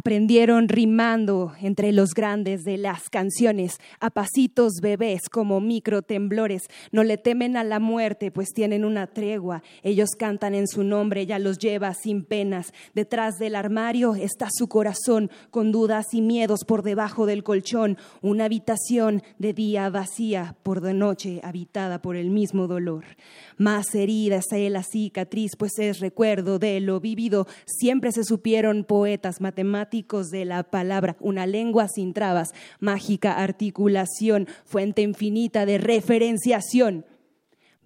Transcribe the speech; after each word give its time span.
Aprendieron 0.00 0.70
rimando 0.70 1.52
entre 1.60 1.92
los 1.92 2.14
grandes 2.14 2.64
de 2.64 2.78
las 2.78 3.10
canciones, 3.10 3.76
a 4.00 4.08
pasitos 4.08 4.76
bebés 4.80 5.28
como 5.30 5.60
micro 5.60 6.00
temblores. 6.00 6.62
No 6.90 7.04
le 7.04 7.18
temen 7.18 7.54
a 7.58 7.64
la 7.64 7.80
muerte, 7.80 8.30
pues 8.30 8.54
tienen 8.54 8.86
una 8.86 9.08
tregua. 9.08 9.62
Ellos 9.82 10.12
cantan 10.18 10.54
en 10.54 10.68
su 10.68 10.84
nombre, 10.84 11.26
ya 11.26 11.38
los 11.38 11.58
lleva 11.58 11.92
sin 11.92 12.24
penas. 12.24 12.72
Detrás 12.94 13.36
del 13.36 13.54
armario 13.54 14.14
está 14.14 14.48
su 14.50 14.68
corazón, 14.68 15.30
con 15.50 15.70
dudas 15.70 16.06
y 16.14 16.22
miedos 16.22 16.60
por 16.66 16.82
debajo 16.82 17.26
del 17.26 17.44
colchón. 17.44 17.98
Una 18.22 18.46
habitación 18.46 19.22
de 19.38 19.52
día 19.52 19.90
vacía, 19.90 20.56
por 20.62 20.80
de 20.80 20.94
noche 20.94 21.42
habitada 21.42 22.00
por 22.00 22.16
el 22.16 22.30
mismo 22.30 22.68
dolor. 22.68 23.04
Más 23.58 23.94
herida 23.94 24.36
está 24.36 24.56
la 24.56 24.82
cicatriz, 24.82 25.56
pues 25.58 25.78
es 25.78 26.00
recuerdo 26.00 26.58
de 26.58 26.80
lo 26.80 27.00
vivido. 27.00 27.46
Siempre 27.66 28.12
se 28.12 28.24
supieron 28.24 28.84
poetas, 28.84 29.42
matemáticos 29.42 29.89
de 29.90 30.44
la 30.44 30.62
palabra, 30.62 31.16
una 31.18 31.46
lengua 31.46 31.88
sin 31.88 32.12
trabas, 32.12 32.52
mágica 32.78 33.32
articulación, 33.32 34.46
fuente 34.64 35.02
infinita 35.02 35.66
de 35.66 35.78
referenciación. 35.78 37.04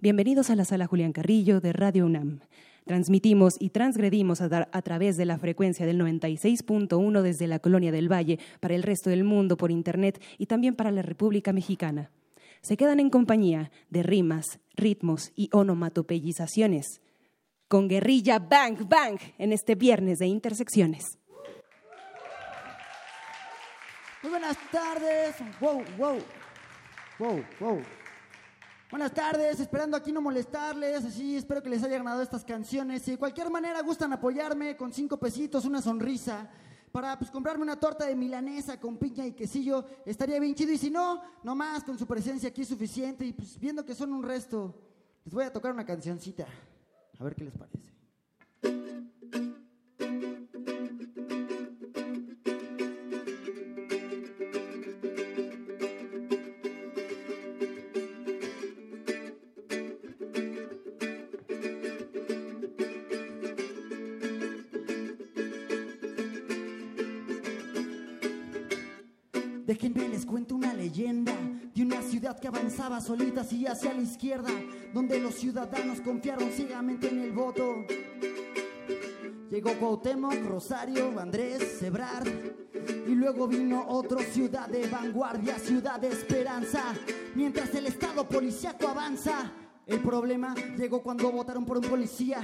Bienvenidos 0.01 0.51
a 0.51 0.55
la 0.55 0.65
sala 0.65 0.85
Julián 0.85 1.13
Carrillo 1.13 1.61
de 1.61 1.73
Radio 1.73 2.05
UNAM. 2.05 2.41
Transmitimos 2.85 3.53
y 3.59 3.71
transgredimos 3.71 4.41
a, 4.41 4.69
a, 4.71 4.81
través 4.83 5.17
de 5.17 5.25
la 5.25 5.39
frecuencia 5.39 5.87
del 5.87 5.99
96.1 5.99 7.21
desde 7.23 7.47
la 7.47 7.57
Colonia 7.57 7.91
del 7.91 8.11
Valle 8.11 8.37
para 8.59 8.75
el 8.75 8.83
resto 8.83 9.09
del 9.09 9.23
mundo 9.23 9.57
por 9.57 9.71
Internet 9.71 10.21
y 10.37 10.45
también 10.45 10.75
para 10.75 10.91
la 10.91 11.01
República 11.01 11.53
Mexicana. 11.53 12.11
Se 12.61 12.77
quedan 12.77 12.99
en 12.99 13.09
compañía 13.09 13.71
de 13.89 14.03
rimas, 14.03 14.59
ritmos 14.75 15.31
y 15.35 15.49
onomatopeyizaciones 15.51 17.01
con 17.67 17.87
guerrilla 17.87 18.37
Bang 18.37 18.87
Bang 18.87 19.17
en 19.39 19.51
este 19.51 19.73
viernes 19.73 20.19
de 20.19 20.27
intersecciones. 20.27 21.17
Muy 24.25 24.31
buenas 24.31 24.57
tardes. 24.71 25.35
Wow, 25.59 25.83
wow. 25.99 26.17
Wow, 27.19 27.45
wow. 27.59 27.79
Buenas 28.89 29.13
tardes, 29.13 29.59
esperando 29.59 29.95
aquí 29.95 30.11
no 30.11 30.19
molestarles, 30.19 31.05
así 31.05 31.35
espero 31.37 31.61
que 31.61 31.69
les 31.69 31.83
haya 31.83 31.99
ganado 31.99 32.23
estas 32.23 32.43
canciones. 32.43 33.03
Si 33.03 33.11
de 33.11 33.17
cualquier 33.19 33.51
manera 33.51 33.83
gustan 33.83 34.11
apoyarme 34.13 34.75
con 34.75 34.91
cinco 34.91 35.19
pesitos, 35.19 35.63
una 35.65 35.79
sonrisa, 35.79 36.49
para 36.91 37.19
pues, 37.19 37.29
comprarme 37.29 37.61
una 37.61 37.79
torta 37.79 38.07
de 38.07 38.15
milanesa 38.15 38.79
con 38.79 38.97
piña 38.97 39.27
y 39.27 39.33
quesillo, 39.33 39.85
estaría 40.07 40.39
bien 40.39 40.55
chido. 40.55 40.71
Y 40.71 40.79
si 40.79 40.89
no, 40.89 41.21
nomás 41.43 41.83
con 41.83 41.95
su 41.99 42.07
presencia 42.07 42.49
aquí 42.49 42.63
es 42.63 42.67
suficiente. 42.67 43.27
Y 43.27 43.33
pues 43.33 43.59
viendo 43.59 43.85
que 43.85 43.93
son 43.93 44.11
un 44.11 44.23
resto, 44.23 44.73
les 45.23 45.35
voy 45.35 45.43
a 45.43 45.53
tocar 45.53 45.71
una 45.71 45.85
cancioncita. 45.85 46.47
A 47.19 47.23
ver 47.23 47.35
qué 47.35 47.43
les 47.43 47.53
parece. 47.55 47.93
De 70.95 71.83
una 71.83 72.01
ciudad 72.01 72.39
que 72.39 72.47
avanzaba 72.47 73.01
solita 73.01 73.41
así 73.41 73.67
hacia 73.67 73.93
la 73.93 74.01
izquierda, 74.01 74.49
donde 74.93 75.19
los 75.19 75.35
ciudadanos 75.35 75.99
confiaron 75.99 76.49
ciegamente 76.51 77.09
en 77.09 77.19
el 77.19 77.33
voto. 77.33 77.83
Llegó 79.51 79.77
Cuauhtémoc, 79.77 80.35
Rosario, 80.45 81.19
Andrés, 81.19 81.79
Cebrard, 81.79 82.29
y 83.07 83.13
luego 83.13 83.45
vino 83.45 83.85
otro 83.89 84.19
ciudad 84.19 84.69
de 84.69 84.87
vanguardia, 84.87 85.59
ciudad 85.59 85.99
de 85.99 86.07
esperanza, 86.07 86.93
mientras 87.35 87.75
el 87.75 87.87
estado 87.87 88.25
policíaco 88.25 88.87
avanza. 88.87 89.51
El 89.85 89.99
problema 89.99 90.55
llegó 90.77 91.03
cuando 91.03 91.29
votaron 91.29 91.65
por 91.65 91.77
un 91.77 91.89
policía. 91.89 92.39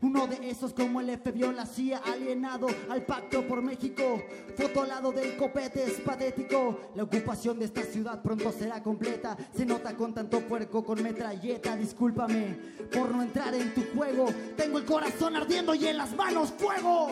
Uno 0.00 0.28
de 0.28 0.48
esos 0.48 0.72
como 0.72 1.00
el 1.00 1.10
F 1.10 1.32
vio 1.32 1.50
la 1.50 1.66
CIA 1.66 1.98
alienado 1.98 2.68
al 2.88 3.04
pacto 3.04 3.46
por 3.48 3.62
México. 3.62 4.22
Foto 4.56 4.82
al 4.82 4.88
lado 4.88 5.10
del 5.10 5.36
copete 5.36 5.82
es 5.82 5.94
patético. 6.00 6.92
La 6.94 7.02
ocupación 7.02 7.58
de 7.58 7.64
esta 7.64 7.82
ciudad 7.82 8.22
pronto 8.22 8.52
será 8.52 8.80
completa. 8.80 9.36
Se 9.56 9.66
nota 9.66 9.96
con 9.96 10.14
tanto 10.14 10.40
puerco 10.40 10.84
con 10.84 11.02
metralleta. 11.02 11.76
Discúlpame 11.76 12.56
por 12.92 13.10
no 13.10 13.22
entrar 13.22 13.52
en 13.54 13.74
tu 13.74 13.82
juego. 13.92 14.26
Tengo 14.56 14.78
el 14.78 14.84
corazón 14.84 15.34
ardiendo 15.34 15.74
y 15.74 15.88
en 15.88 15.98
las 15.98 16.14
manos 16.14 16.52
fuego. 16.56 17.08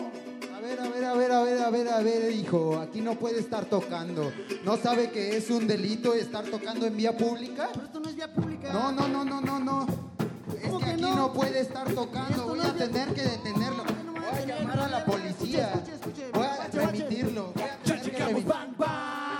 A 0.55 0.61
ver, 0.61 0.79
a 0.79 0.87
ver, 0.87 1.03
a 1.03 1.13
ver, 1.13 1.31
a 1.31 1.43
ver, 1.43 1.61
a 1.61 1.69
ver, 1.69 1.89
a 1.89 1.99
ver, 1.99 2.31
hijo. 2.31 2.79
Aquí 2.79 3.01
no 3.01 3.15
puede 3.15 3.41
estar 3.41 3.65
tocando. 3.65 4.31
¿No 4.63 4.77
sabe 4.77 5.11
que 5.11 5.35
es 5.35 5.49
un 5.49 5.67
delito 5.67 6.13
estar 6.13 6.45
tocando 6.45 6.85
en 6.85 6.95
vía 6.95 7.17
pública? 7.17 7.69
Pero 7.73 7.85
esto 7.85 7.99
no 7.99 8.09
es 8.09 8.15
vía 8.15 8.33
pública. 8.33 8.71
No, 8.71 8.93
no, 8.93 9.09
no, 9.09 9.25
no, 9.25 9.41
no, 9.41 9.59
no. 9.59 10.16
Es 10.61 10.69
que 10.69 10.91
aquí 10.91 11.01
no? 11.01 11.33
puede 11.33 11.59
estar 11.61 11.87
tocando. 11.93 12.47
Voy 12.47 12.59
a 12.59 12.73
tener 12.73 13.13
que 13.13 13.21
detenerlo. 13.21 13.83
Voy 13.83 14.41
a 14.41 14.45
llamar 14.45 14.79
a 14.79 14.87
la 14.87 15.05
policía. 15.05 15.71
Voy 16.33 16.45
a 16.45 16.67
remitirlo. 16.71 17.53
Ya 17.85 18.01
llegamos, 18.01 18.45
bang, 18.45 18.77
bang. 18.77 19.37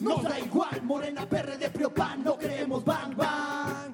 Nos 0.00 0.22
da 0.22 0.38
igual, 0.38 0.82
Morena, 0.82 1.28
PRD, 1.28 1.70
Priopan, 1.70 2.22
no 2.22 2.38
queremos 2.38 2.84
bang, 2.84 3.16
bang. 3.16 3.92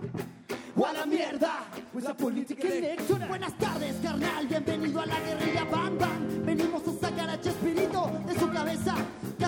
O 0.76 0.84
a 0.84 0.93
la 0.93 1.06
mierda, 1.06 1.64
pues 1.93 2.04
la 2.04 2.14
política 2.14 2.69
electoral. 2.69 3.28
Buenas 3.28 3.56
tardes, 3.56 3.97
carnal, 4.03 4.47
bienvenido 4.47 5.00
a 5.00 5.06
la 5.06 5.20
guerrilla 5.20 5.64
Bang 5.64 5.98
Bang. 5.98 6.44
Venimos 6.44 6.82
a 6.88 7.00
sacar 7.00 7.31
a 7.31 7.41
Chespirito 7.41 8.10
de 8.26 8.38
su 8.38 8.50
cabeza. 8.50 8.97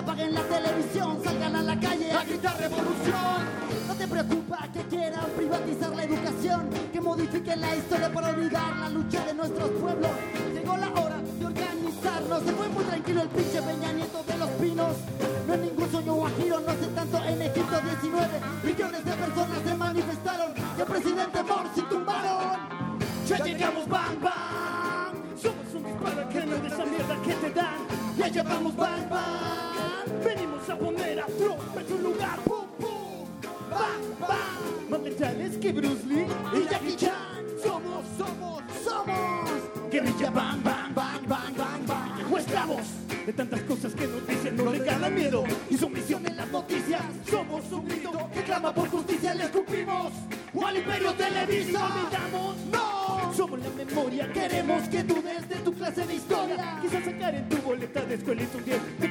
Apaguen 0.06 0.34
la 0.34 0.43
televisión, 0.43 1.19
salgan 1.25 1.56
a 1.56 1.62
la 1.62 1.81
calle 1.81 2.12
a 2.12 2.22
gritar 2.22 2.56
revolución. 2.61 3.43
No 3.89 3.94
te 3.97 4.06
preocupa 4.06 4.69
que 4.72 4.83
quieran 4.83 5.27
privatizar 5.37 5.97
la 5.97 6.05
educación, 6.05 6.71
que 6.93 7.00
modifiquen 7.00 7.61
la 7.61 7.75
historia 7.75 8.12
para 8.12 8.28
olvidar 8.28 8.77
la 8.77 8.89
lucha 8.89 9.25
de 9.25 9.34
nuestros 9.34 9.69
pueblos. 9.69 10.11
Llegó 10.55 10.77
la 10.77 10.91
hora 10.93 11.16
de 11.19 11.45
organizarnos. 11.45 12.41
Se 12.45 12.53
fue 12.53 12.69
muy 12.69 12.84
tranquilo 12.84 13.22
el 13.22 13.28
pinche 13.31 13.61
Peña 13.61 13.93
Nieto 13.95 14.22
de 14.22 14.39
los 14.39 14.50
Pinos. 14.50 14.97
No 15.49 15.55
es 15.55 15.61
ningún 15.61 15.91
sueño 15.91 16.15
guajiro, 16.15 16.61
no 16.61 16.71
sé 16.71 16.87
tanto 16.95 17.25
en 17.25 17.43
Egipto 17.43 17.81
19 17.81 18.28
millones 18.62 19.05
de 19.05 19.12
personas 19.12 19.59
se 19.65 19.75
manifestaron 19.75 20.53
y 20.78 20.81
el 20.81 20.87
presidente 20.87 21.43
Morsi 21.43 21.83
tumbaron. 21.91 22.61
Ya 23.27 23.39
llegamos, 23.39 23.89
bang, 23.89 24.22
bang. 24.22 25.37
Somos 25.37 25.75
un 25.75 25.83
disparo 25.83 26.28
que 26.28 26.47
no 26.47 26.56
de 26.59 26.69
esa 26.69 26.84
mierda 26.84 27.22
que 27.25 27.34
te 27.34 27.50
dan. 27.50 27.75
Ya 28.16 28.28
llevamos, 28.28 28.77
bang, 28.77 29.11
bang. 29.11 29.66
Venimos 30.27 30.69
a 30.69 30.77
poner 30.77 31.21
a 31.21 31.27
Trump 31.27 31.79
en 31.79 31.89
su 31.89 31.99
lugar. 31.99 32.39
Pum, 32.41 32.67
pum. 32.81 33.29
Bang, 33.71 34.19
bang. 34.19 34.91
Más 34.91 35.01
mentales 35.01 35.57
que 35.59 35.73
Bruce 35.73 36.05
Lee 36.05 36.27
y 36.53 36.69
Jackie 36.69 36.97
Chan. 36.97 37.47
Somos, 37.63 38.05
somos, 38.19 38.63
somos. 38.85 39.89
Guerrilla, 39.89 40.31
bang, 40.31 40.63
bang, 40.65 40.95
bang, 40.95 41.29
bang, 41.29 41.57
bang, 41.57 41.87
bang. 41.87 42.33
O 42.33 42.39
esclavos 42.39 42.83
de 43.25 43.33
tantas 43.33 43.61
cosas 43.63 43.95
que 43.95 44.07
nos 44.09 44.27
dicen, 44.27 44.57
nos 44.57 44.77
regalan 44.77 45.15
miedo 45.15 45.45
y 45.71 45.77
sumisión 45.77 46.27
en 46.27 46.37
las 46.37 46.49
noticias. 46.49 47.03
Somos 47.31 47.71
un 47.71 47.87
grito 47.87 48.29
que 48.34 48.43
clama 48.43 48.75
por 48.75 48.89
justicia, 48.89 49.33
le 49.33 49.45
escupimos. 49.45 50.13
O 50.53 50.67
al 50.67 50.77
imperio 50.77 51.13
televisa, 51.15 51.87
olvidamos, 51.87 52.57
no. 52.72 53.33
Somos 53.33 53.61
la 53.61 53.84
memoria, 53.84 54.33
queremos 54.33 54.89
que 54.89 55.03
dudes 55.05 55.49
de 55.49 55.57
tu 55.57 55.72
clase 55.72 56.05
de 56.05 56.15
historia. 56.15 56.79
Quizás 56.83 57.05
sacar 57.05 57.34
en 57.34 57.49
tu 57.49 57.57
boleta 57.59 58.01
de 58.03 58.15
escuela 58.15 58.43
y 58.43 58.47
tu 58.47 58.59
10 58.59 59.06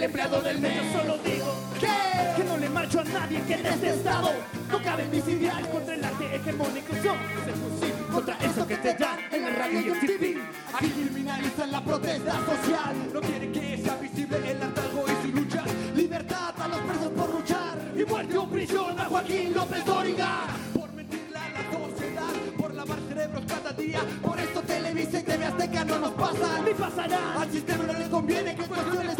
el 0.00 0.04
empleado 0.04 0.40
del 0.40 0.58
mes. 0.60 0.76
Yo 0.76 0.98
solo 0.98 1.18
digo 1.18 1.54
que, 1.78 2.36
que 2.36 2.48
no 2.48 2.56
le 2.56 2.70
marcho 2.70 3.00
a 3.00 3.04
nadie 3.04 3.42
que 3.42 3.52
en 3.52 3.66
este 3.66 3.90
estado 3.90 4.30
no 4.70 4.82
cabe 4.82 5.04
mis 5.08 5.22
contra 5.70 5.94
el 5.94 6.02
arte 6.02 6.36
hegemónico. 6.36 6.92
El 6.94 7.54
fusil 7.54 7.92
contra 8.10 8.34
eso 8.38 8.66
que 8.66 8.76
te 8.78 8.94
dan 8.94 9.18
en 9.30 9.42
la 9.42 9.50
radio 9.50 9.80
y 9.80 9.88
el 9.90 10.00
TV. 10.00 10.38
Aquí 10.72 10.88
criminalizan 10.88 11.70
la 11.70 11.84
protesta 11.84 12.32
social. 12.32 12.96
No 13.12 13.20
quieren 13.20 13.52
que 13.52 13.76
sea 13.76 13.96
visible 13.96 14.38
el 14.50 14.62
hartazgo 14.62 15.04
y 15.06 15.26
su 15.26 15.36
lucha. 15.36 15.64
Libertad 15.94 16.54
a 16.58 16.68
los 16.68 16.78
presos 16.78 17.10
por 17.14 17.34
luchar. 17.34 17.78
Y 17.94 18.04
muerte 18.04 18.38
o 18.38 18.48
prisión 18.48 18.98
a 18.98 19.04
Joaquín 19.04 19.52
López 19.52 19.84
Dóriga. 19.84 20.46
Por 20.72 20.92
mentirle 20.94 21.36
a 21.36 21.48
la 21.50 21.78
sociedad, 21.78 22.32
por 22.56 22.74
lavar 22.74 22.98
cerebros 23.06 23.44
cada 23.46 23.72
día. 23.72 24.00
Por 24.22 24.40
esto 24.40 24.62
Televisa 24.62 25.18
y 25.18 25.22
TV 25.24 25.44
Azteca 25.44 25.84
no 25.84 25.98
nos 25.98 26.12
pasan. 26.12 26.64
Ni 26.64 26.72
pasará. 26.72 27.42
Al 27.42 27.50
sistema 27.52 27.84
no 27.84 27.92
le 27.92 28.08
conviene 28.08 28.56
que 28.56 28.62
cuestiones 28.64 29.19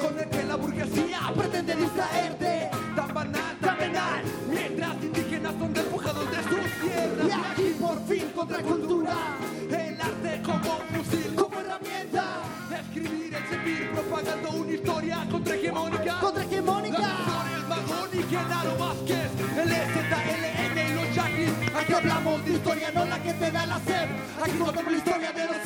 con 0.00 0.18
el 0.18 0.28
que 0.28 0.44
la 0.44 0.56
burguesía 0.56 1.20
pretende 1.36 1.74
distraerte. 1.74 2.70
Tan 2.94 3.14
banal, 3.14 3.58
tan 3.60 3.76
mientras 4.48 4.94
indígenas 5.02 5.54
son 5.58 5.72
despojados 5.72 6.30
de 6.30 6.36
sus 6.36 6.70
tierras. 6.80 7.28
Y 7.28 7.30
aquí 7.32 7.76
por 7.80 8.06
fin 8.06 8.30
contra 8.34 8.62
cultura, 8.62 9.14
el 9.70 10.00
arte 10.00 10.42
como 10.42 10.78
fusil, 10.92 11.34
como 11.34 11.60
herramienta. 11.60 12.24
Escribir, 12.70 13.34
exhibir, 13.34 13.90
propagando 13.90 14.50
una 14.50 14.72
historia 14.72 15.26
contrahegemónica. 15.30 16.20
Contrahegemónica. 16.20 16.98
el 17.56 17.66
Magón 17.66 18.10
y 18.12 18.22
Genaro 18.22 18.76
Vázquez, 18.78 19.30
el 19.62 19.70
STLN 19.70 20.78
y 20.78 20.94
los 20.94 21.14
yaquis. 21.14 21.52
Aquí 21.74 21.92
hablamos 21.92 22.44
de 22.44 22.52
historia, 22.52 22.90
no 22.94 23.04
la 23.04 23.22
que 23.22 23.32
te 23.32 23.50
da 23.50 23.66
la 23.66 23.78
sed. 23.80 24.08
Aquí 24.42 24.58
contamos 24.58 24.92
la 24.92 24.98
historia 24.98 25.32
de 25.32 25.46
los 25.46 25.56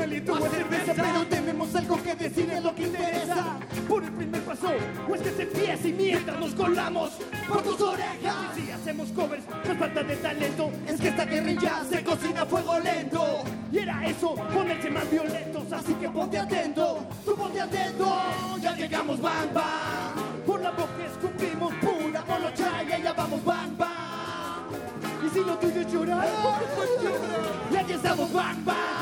Cerveza, 0.00 0.94
pero 0.96 1.26
tenemos 1.26 1.74
algo 1.74 2.02
que 2.02 2.14
decir 2.14 2.50
es 2.50 2.64
lo 2.64 2.74
que 2.74 2.84
interesa. 2.84 3.58
Por 3.86 4.02
el 4.02 4.10
primer 4.10 4.40
paso, 4.42 4.68
o 5.06 5.14
es 5.14 5.20
que 5.20 5.30
se 5.30 5.42
empieza 5.42 5.88
y 5.88 5.92
mientras 5.92 6.40
nos 6.40 6.54
colamos 6.54 7.10
Por 7.46 7.62
tus 7.62 7.80
orejas. 7.82 8.56
Y 8.56 8.60
si 8.62 8.70
hacemos 8.70 9.10
covers, 9.10 9.44
no 9.46 9.72
es 9.72 9.78
falta 9.78 10.02
de 10.02 10.16
talento. 10.16 10.70
Es 10.88 10.98
que 10.98 11.08
esta 11.08 11.26
guerrilla 11.26 11.84
se 11.84 12.02
cocina 12.02 12.42
a 12.42 12.46
fuego 12.46 12.78
lento. 12.78 13.44
Y 13.70 13.78
era 13.78 14.06
eso, 14.06 14.34
ponerse 14.34 14.90
más 14.90 15.10
violentos. 15.10 15.70
Así 15.70 15.92
que 15.92 16.08
ponte 16.08 16.38
atento, 16.38 17.06
tú 17.26 17.36
ponte 17.36 17.60
atento. 17.60 18.16
Ya 18.62 18.74
llegamos, 18.74 19.20
bang, 19.20 19.52
bang 19.52 20.44
Por 20.46 20.62
la 20.62 20.70
boca 20.70 21.04
escupimos 21.10 21.72
pura 21.74 22.24
molocha 22.26 22.82
Y 22.88 22.92
allá 22.92 23.12
vamos, 23.12 23.44
bang, 23.44 23.76
bang 23.76 25.26
Y 25.26 25.28
si 25.28 25.40
lo 25.40 25.56
tuyo 25.58 25.80
es 25.82 25.92
llorar, 25.92 26.28
pues 26.74 26.90
llora. 27.02 27.70
Y 27.70 27.76
aquí 27.76 27.92
estamos, 27.92 28.32
bang, 28.32 28.64
bang 28.64 28.99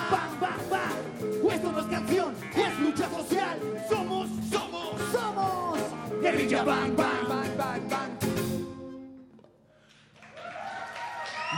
No 2.09 2.33
es 2.57 2.79
lucha 2.81 3.09
social 3.11 3.59
Somos, 3.89 4.31
somos, 4.51 5.01
Somos. 5.13 5.79
guerrilla, 6.23 6.65
bang, 6.65 6.97
bang, 6.97 7.29
bang, 7.29 7.57
bang, 7.57 7.89
bang 7.89 8.11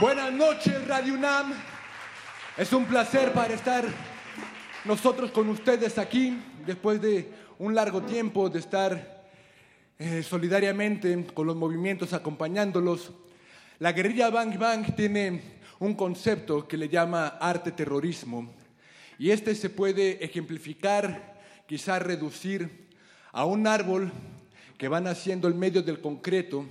Buenas 0.01 0.33
noches, 0.33 0.87
Radio 0.87 1.13
UNAM. 1.13 1.53
Es 2.57 2.73
un 2.73 2.85
placer 2.85 3.31
para 3.33 3.53
estar 3.53 3.85
nosotros 4.83 5.31
con 5.31 5.47
ustedes 5.49 5.97
aquí 5.97 6.37
después 6.65 6.99
de 6.99 7.31
un 7.59 7.75
largo 7.75 8.01
tiempo 8.01 8.49
de 8.49 8.59
estar 8.59 9.23
eh, 9.99 10.23
solidariamente 10.23 11.27
con 11.33 11.45
los 11.45 11.55
movimientos 11.55 12.13
acompañándolos. 12.13 13.11
La 13.79 13.91
guerrilla 13.91 14.29
Bang 14.31 14.57
Bang 14.57 14.95
tiene 14.95 15.41
un 15.79 15.93
concepto 15.93 16.67
que 16.67 16.77
le 16.77 16.89
llama 16.89 17.37
arte 17.39 17.71
terrorismo 17.71 18.51
y 19.21 19.29
este 19.29 19.53
se 19.53 19.69
puede 19.69 20.25
ejemplificar, 20.25 21.39
quizás 21.67 22.01
reducir 22.01 22.87
a 23.31 23.45
un 23.45 23.67
árbol 23.67 24.11
que 24.79 24.87
va 24.87 24.99
naciendo 24.99 25.47
en 25.47 25.59
medio 25.59 25.83
del 25.83 26.01
concreto 26.01 26.65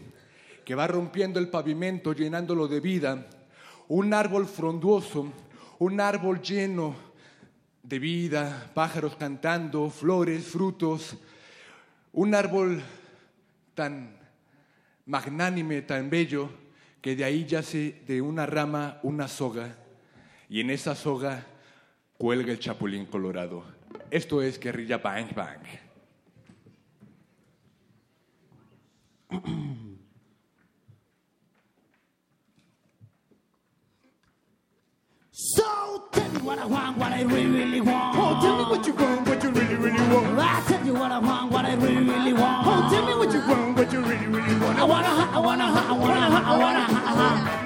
que 0.65 0.75
va 0.75 0.89
rompiendo 0.89 1.39
el 1.39 1.49
pavimento, 1.49 2.13
llenándolo 2.13 2.67
de 2.67 2.81
vida, 2.81 3.29
un 3.87 4.13
árbol 4.13 4.49
frondoso, 4.49 5.33
un 5.79 6.01
árbol 6.01 6.43
lleno 6.43 6.97
de 7.85 8.01
vida, 8.01 8.69
pájaros 8.75 9.15
cantando, 9.15 9.89
flores, 9.89 10.45
frutos, 10.45 11.19
un 12.13 12.35
árbol 12.35 12.83
tan 13.77 14.19
magnánime, 15.07 15.83
tan 15.83 16.11
bello, 16.11 16.51
que 17.01 17.15
de 17.15 17.23
ahí 17.23 17.45
yace 17.47 18.03
de 18.09 18.21
una 18.21 18.45
rama 18.45 18.99
una 19.05 19.29
soga, 19.29 19.77
y 20.49 20.59
en 20.59 20.71
esa 20.71 20.97
soga 20.97 21.47
cuelga 22.21 22.53
el 22.53 22.59
chapulín 22.59 23.07
colorado. 23.07 23.65
Esto 24.11 24.43
es 24.43 24.59
guerrilla 24.61 24.99
Bang 24.99 25.35
Bang. 25.35 25.63
So 35.33 36.09
tell 36.13 36.31
me 36.33 36.41
what 36.41 36.59
I 36.59 36.67
want, 36.67 36.99
what 36.99 37.13
I 37.13 37.23
really, 37.23 37.47
really 37.47 37.81
want. 37.81 38.17
Oh, 38.19 38.39
tell 38.41 38.57
me 38.59 38.65
what 38.65 38.87
you 38.87 38.93
want, 38.95 39.29
what 39.29 39.43
you 39.43 39.51
really, 39.51 39.75
really 39.77 40.15
want 40.15 40.39
I 40.39 40.63
tell 40.67 40.85
you 40.85 40.95
what 40.95 41.13
I 41.13 41.19
want, 41.19 41.53
what 41.53 41.65
I 41.65 41.75
really, 41.75 42.03
really 42.05 42.33
want. 42.33 42.67
Oh, 42.67 42.89
tell 42.91 43.07
me 43.07 43.15
what 43.15 43.33
you 43.33 43.41
want, 43.49 43.77
what 43.79 43.93
you 43.93 44.01
really, 44.01 44.27
really 44.27 44.61
want 44.61 44.79
I 44.79 44.85
wanna, 44.85 45.07
ha- 45.09 45.31
I 45.33 45.39
wanna, 45.39 45.65
ha- 45.67 45.87
I 45.89 45.93
wanna, 45.93 46.21
ha- 46.21 46.55
I 46.55 46.59
wanna, 46.59 46.81
ha- 46.81 47.05
I 47.07 47.15
wanna. 47.19 47.61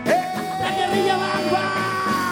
La 0.60 0.70
guerrilla 0.76 1.16
bang 1.16 1.50
bang. 1.52 1.83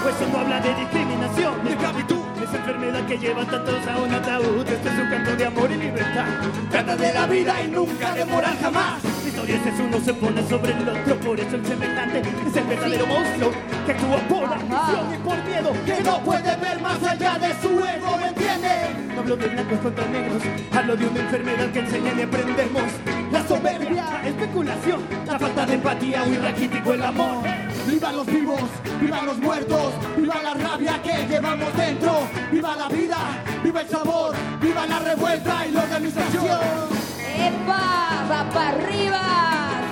Pues 0.03 0.31
no 0.33 0.39
habla 0.39 0.61
de 0.61 0.75
discriminación, 0.75 1.65
de 1.65 1.71
esclavitud, 1.71 2.23
esa 2.43 2.57
enfermedad 2.57 3.07
que 3.07 3.19
lleva 3.19 3.45
tantos 3.45 3.87
a 3.87 3.99
un 3.99 4.13
ataúd. 4.13 4.67
Este 4.69 4.89
es 4.89 4.99
un 4.99 5.09
canto 5.09 5.37
de 5.37 5.47
amor 5.47 5.71
y 5.71 5.77
libertad. 5.77 6.27
Trata 6.71 6.97
de 6.97 7.15
la 7.15 7.27
vida 7.27 7.63
y 7.63 7.69
nunca 7.69 8.13
de 8.13 8.25
moral 8.25 8.57
jamás. 8.61 9.03
La 9.05 9.29
historia 9.29 9.57
es 9.57 9.67
eso, 9.67 9.85
uno 9.85 10.01
se 10.01 10.13
pone 10.15 10.49
sobre 10.49 10.73
el 10.73 10.89
otro, 10.89 11.17
por 11.21 11.39
eso 11.39 11.55
el 11.55 11.65
semejante 11.65 12.19
es 12.21 12.57
el 12.57 12.65
verdadero 12.65 13.07
monstruo 13.07 13.53
que 13.87 13.93
actúa 13.93 14.17
por 14.29 14.51
la 14.51 14.57
ambición 14.57 15.15
y 15.15 15.19
por 15.19 15.45
miedo, 15.45 15.73
que 15.87 16.03
no 16.03 16.19
puede 16.25 16.57
ver 16.57 16.81
más 16.81 17.03
allá 17.05 17.39
de 17.39 17.55
su 17.63 17.69
ego, 17.69 18.17
¿me 18.19 18.29
entiende? 18.29 18.69
No 19.15 19.21
hablo 19.21 19.37
de 19.37 19.47
blancos 19.47 19.79
contra 19.79 20.07
negros, 20.07 20.43
hablo 20.73 20.97
de 20.97 21.07
una 21.07 21.21
enfermedad 21.21 21.71
que 21.71 21.79
enseñan 21.79 22.19
y 22.19 22.23
aprendemos. 22.23 22.83
La 23.31 23.47
soberbia, 23.47 24.05
la 24.21 24.29
especulación, 24.29 25.01
la 25.27 25.39
falta 25.39 25.65
de 25.65 25.75
empatía, 25.75 26.25
muy 26.25 26.37
raquítico 26.39 26.93
el 26.93 27.03
amor. 27.03 27.62
Vivan 27.87 28.17
los 28.17 28.27
vivos, 28.27 28.63
vivan 29.01 29.27
los 29.27 29.39
muertos, 29.39 29.93
viva 30.17 30.41
la 30.43 30.55
rabia 30.55 31.03
que 31.03 31.27
llevamos 31.27 31.77
dentro, 31.77 32.29
viva 32.51 32.77
la 32.77 32.89
vida, 32.89 33.17
viva 33.63 33.81
el 33.81 33.89
sabor, 33.89 34.35
viva 34.61 34.87
la 34.87 34.99
revuelta 35.01 35.67
y 35.67 35.73
la 35.73 35.83
organización. 35.83 36.61
¡Epa! 37.37 38.27
¡Va 38.31 38.51
para 38.51 38.71
arriba! 38.71 39.21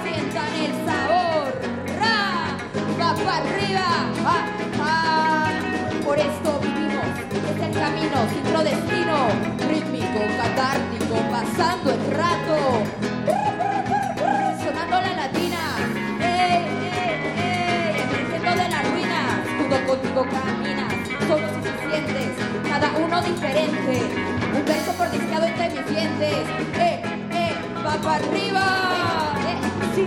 ¡Sientan 0.05 0.55
el 0.55 0.73
sabor! 0.87 1.53
¡Ra! 2.01 2.57
¡Va 3.01 3.15
para 3.15 3.49
arriba! 3.49 3.87
¡Ah! 4.25 4.47
¡Ah! 4.81 5.51
Por 6.05 6.19
esto 6.19 6.61
vivimos, 6.63 7.07
es 7.33 7.63
el 7.67 7.75
camino, 7.75 8.17
sin 8.31 8.45
destino, 8.65 9.17
rítmico, 9.69 10.21
catártico, 10.37 11.17
pasando 11.31 11.91
el 11.91 12.11
rato, 12.17 13.00
contigo 19.91 20.23
caminas, 20.23 20.95
somos 21.27 21.51
suficientes, 21.51 22.31
cada 22.69 22.93
uno 22.97 23.21
diferente, 23.23 24.03
un 24.55 24.65
verso 24.65 24.93
por 24.93 25.11
deseado 25.11 25.47
entre 25.47 25.71
mis 25.71 25.87
dientes, 25.91 26.37
¡eh, 26.79 27.03
eh! 27.33 27.55
¡Va 27.85 27.95
para 27.97 28.25
arriba! 28.25 29.35
¡Eh! 29.51 29.59
Sí, 29.97 30.07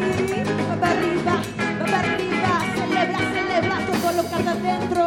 va 0.70 0.76
para 0.80 0.92
arriba, 0.94 1.34
va 1.82 1.86
para 1.86 2.14
arriba. 2.14 2.52
Celebra, 2.78 3.20
celebra 3.36 3.76
todo 3.86 4.12
lo 4.14 4.30
que 4.30 4.36
anda 4.36 4.52
adentro. 4.54 5.04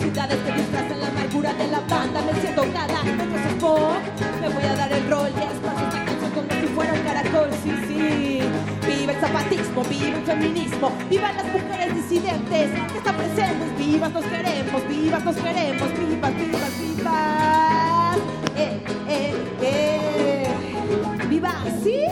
Ciudades 0.00 0.38
que 0.38 0.52
disfrazan 0.52 1.00
la 1.00 1.06
amargura 1.06 1.52
de 1.54 1.66
la 1.68 1.80
banda. 1.80 2.20
Me 2.22 2.40
siento 2.40 2.62
cada 2.72 3.02
metro 3.04 3.38
Spock. 3.50 4.02
Me 4.40 4.48
voy 4.48 4.64
a 4.64 4.74
dar 4.74 4.92
el 4.92 5.08
rol 5.08 5.30
y 5.30 5.42
espacio 5.44 5.86
esta 5.86 6.04
canción 6.04 6.30
como 6.32 6.60
si 6.60 6.66
fuera 6.74 6.92
un 6.92 7.00
caracol. 7.02 7.50
Sí, 7.62 7.72
sí. 7.86 8.55
Viva 9.16 9.28
el 9.28 9.34
zapatismo, 9.34 9.82
viva 9.84 10.18
el 10.18 10.24
feminismo. 10.24 10.92
Viva 11.08 11.32
las 11.32 11.44
mujeres 11.46 11.94
disidentes 11.94 12.70
que 12.92 12.98
están 12.98 13.16
presentes. 13.16 13.78
Vivas 13.78 14.12
nos 14.12 14.24
queremos, 14.24 14.88
vivas 14.88 15.24
nos 15.24 15.36
queremos. 15.36 15.88
Vivas, 15.98 16.36
vivas, 16.36 16.80
vivas. 16.80 18.16
Eh, 18.56 18.80
eh, 19.08 19.34
eh. 19.62 20.46
Viva, 21.28 21.54
¿sí? 21.82 22.02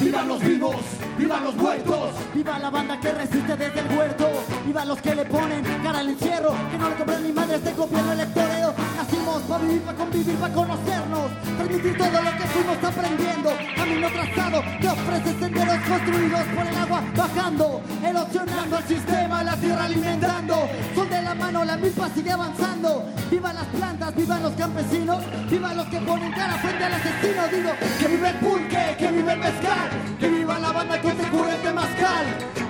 Vivan 0.00 0.28
los 0.28 0.40
vivos, 0.40 0.76
vivan 1.18 1.44
los 1.44 1.56
muertos, 1.56 2.14
viva 2.34 2.58
la 2.58 2.70
banda 2.70 3.00
que 3.00 3.12
resiste 3.12 3.56
desde 3.56 3.80
el 3.80 3.98
huerto, 3.98 4.30
viva 4.70 4.84
los 4.84 5.02
que 5.02 5.16
le 5.16 5.24
ponen 5.24 5.64
cara 5.82 5.98
al 5.98 6.10
encierro, 6.10 6.54
que 6.70 6.78
no 6.78 6.90
le 6.90 6.94
compran 6.94 7.22
ni 7.24 7.32
madres 7.32 7.64
de 7.64 7.72
gobierno 7.72 8.12
electoreo. 8.12 8.72
Nacimos 8.96 9.42
para 9.42 9.64
vivir, 9.64 9.82
para 9.82 9.98
convivir, 9.98 10.36
para 10.36 10.54
conocernos, 10.54 11.26
transmitir 11.56 11.98
todo 11.98 12.22
lo 12.22 12.30
que 12.38 12.46
fuimos 12.54 12.76
aprendiendo. 12.84 13.50
Camino 13.74 14.08
trazado 14.12 14.62
que 14.80 14.88
ofrece 14.88 15.38
senderos 15.40 15.78
construidos 15.88 16.44
por 16.54 16.66
el 16.68 16.76
agua, 16.78 17.02
bajando, 17.16 17.80
erosionando 18.04 18.78
el 18.78 18.84
sistema, 18.84 19.42
la 19.42 19.56
tierra 19.56 19.84
alimentando. 19.86 20.54
Sol 20.94 21.10
de 21.10 21.22
la 21.22 21.34
mano, 21.34 21.64
la 21.64 21.76
milpa 21.76 22.08
sigue 22.14 22.30
avanzando. 22.30 23.06
Viva 23.28 23.52
las 23.52 23.66
plantas, 23.66 24.14
vivan 24.14 24.42
los 24.44 24.52
campesinos, 24.52 25.24
viva 25.50 25.74
los 25.74 25.86
que 25.88 25.98
ponen 25.98 26.30
cara 26.30 26.54
frente 26.58 26.84
al 26.84 26.92
asesino. 26.94 27.42
Digo, 27.50 27.70
que 27.98 28.06
vive 28.06 28.28
el 28.28 28.36
pulque, 28.36 28.96
que 28.96 29.10
vive 29.10 29.32
el 29.32 29.38
mezcal, 29.40 29.88
que 30.20 30.28
viva 30.28 30.58
la 30.60 30.70
banda 30.70 31.00
que 31.00 31.10
te 31.10 31.24
cura 31.28 31.56
el 31.56 31.60
temazcal. 31.60 32.26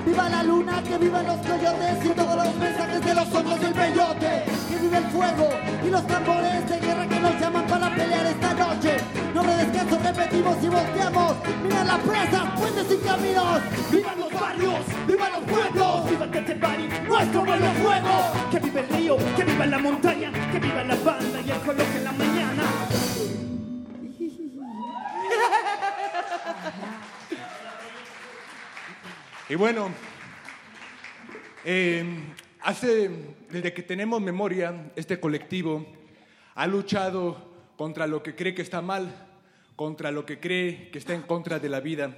Viva 0.07 0.29
la 0.31 0.43
luna, 0.43 0.83
que 0.83 0.97
vivan 0.97 1.27
los 1.27 1.37
coyotes 1.47 1.90
y 2.05 2.09
todos 2.11 2.37
los 2.37 2.55
mensajes 2.57 3.05
de 3.05 3.15
los 3.15 3.35
ojos 3.35 3.61
del 3.61 3.73
peyote. 3.73 4.45
Que 4.69 4.77
vive 4.79 4.97
el 4.99 5.05
fuego 5.05 5.49
y 5.85 5.91
los 5.91 6.07
tambores 6.07 6.69
de 6.69 6.79
guerra 6.79 7.07
que 7.09 7.21
nos 7.21 7.41
llaman 7.41 7.67
para 7.67 7.95
pelear 7.95 8.27
esta 8.27 8.55
noche. 8.55 8.97
No 9.35 9.43
me 9.43 9.55
descanso, 9.55 9.99
repetimos 10.03 10.57
y 10.63 10.69
volteamos. 10.69 11.37
Mira 11.63 11.85
la 11.85 11.99
presa, 11.99 12.55
puentes 12.55 12.87
y 12.91 12.97
caminos. 13.07 13.61
¡Vivan 13.91 14.21
los 14.21 14.33
barrios! 14.33 14.81
¡Vivan 15.07 15.33
los 15.33 15.41
pueblos! 15.43 16.11
¡Viva 16.11 16.27
Tetepari! 16.31 16.89
¡Nuestro 17.09 17.45
vuelo 17.45 17.67
fuego! 17.83 18.33
¡Que 18.51 18.59
viva 18.61 18.81
el 18.81 18.89
río! 18.89 19.17
¡Que 19.37 19.45
viva 19.45 19.67
la 19.67 19.79
montaña! 19.79 20.33
¡Que 20.53 20.59
viva 20.59 20.85
la 20.85 20.97
banda 20.97 21.41
y 21.41 21.51
el 21.51 21.61
color 21.61 21.87
en 21.97 22.05
la 22.05 22.13
mañana! 22.13 22.63
Y 29.49 29.55
bueno, 29.57 29.89
eh, 31.65 32.05
hace, 32.63 33.11
desde 33.51 33.73
que 33.75 33.83
tenemos 33.83 34.21
memoria, 34.21 34.91
este 34.97 35.21
colectivo 35.21 35.87
ha 36.55 36.67
luchado 36.67 37.51
contra 37.77 38.07
lo 38.07 38.23
que 38.23 38.35
cree 38.35 38.55
que 38.55 38.63
está 38.63 38.81
mal, 38.81 39.29
contra 39.77 40.11
lo 40.11 40.25
que 40.25 40.41
cree 40.41 40.91
que 40.91 40.99
está 40.99 41.15
en 41.15 41.23
contra 41.23 41.59
de 41.59 41.69
la 41.69 41.81
vida. 41.81 42.17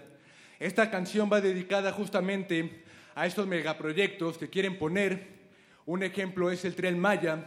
Esta 0.61 0.91
canción 0.91 1.29
va 1.33 1.41
dedicada 1.41 1.91
justamente 1.93 2.85
a 3.17 3.27
estos 3.27 3.47
megaproyectos 3.47 4.39
que 4.39 4.49
quieren 4.49 4.79
poner. 4.79 5.27
Un 5.87 6.05
ejemplo 6.05 6.51
es 6.51 6.65
el 6.65 6.77
tren 6.77 6.99
Maya, 6.99 7.45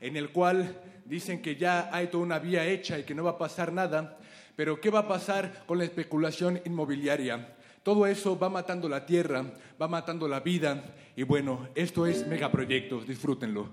en 0.00 0.16
el 0.16 0.30
cual 0.30 0.78
dicen 1.06 1.40
que 1.40 1.56
ya 1.56 1.88
hay 1.92 2.08
toda 2.08 2.24
una 2.24 2.38
vía 2.38 2.66
hecha 2.66 2.98
y 2.98 3.04
que 3.04 3.14
no 3.14 3.24
va 3.24 3.32
a 3.32 3.38
pasar 3.38 3.72
nada, 3.72 4.18
pero 4.54 4.80
¿qué 4.80 4.90
va 4.90 5.00
a 5.00 5.08
pasar 5.08 5.64
con 5.66 5.78
la 5.78 5.84
especulación 5.84 6.60
inmobiliaria? 6.66 7.54
Todo 7.82 8.06
eso 8.06 8.38
va 8.38 8.50
matando 8.50 8.88
la 8.88 9.06
tierra, 9.06 9.44
va 9.80 9.88
matando 9.88 10.28
la 10.28 10.40
vida 10.40 10.84
y 11.18 11.24
bueno, 11.24 11.66
esto 11.74 12.06
es 12.06 12.24
megaproyectos, 12.28 13.04
disfrútenlo. 13.04 13.68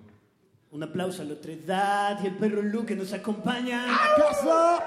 Un 0.71 0.81
aplauso 0.81 1.21
a 1.21 1.25
la 1.25 1.33
otredad 1.33 2.19
y 2.23 2.25
el 2.25 2.37
perro 2.37 2.63
Lu 2.63 2.87
que 2.87 2.95
nos 2.95 3.13
acompaña. 3.13 3.85
¡Acaso! 3.85 4.79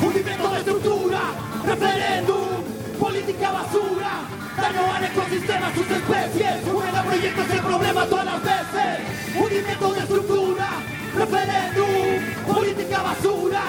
Movimiento 0.00 0.52
de 0.52 0.58
estructura, 0.58 1.20
referéndum, 1.66 2.46
política 3.00 3.50
basura, 3.50 4.10
daño 4.56 4.94
al 4.94 5.04
ecosistema, 5.04 5.74
sus 5.74 5.90
especies, 5.90 6.68
un 6.72 6.84
megaproyecto 6.84 7.42
es 7.42 7.50
el 7.50 7.60
problema 7.62 8.06
todas 8.06 8.26
las 8.26 8.42
veces. 8.44 9.34
Movimiento 9.34 9.92
de 9.92 9.98
estructura, 9.98 10.68
referéndum, 11.16 12.54
política 12.54 13.02
basura, 13.02 13.62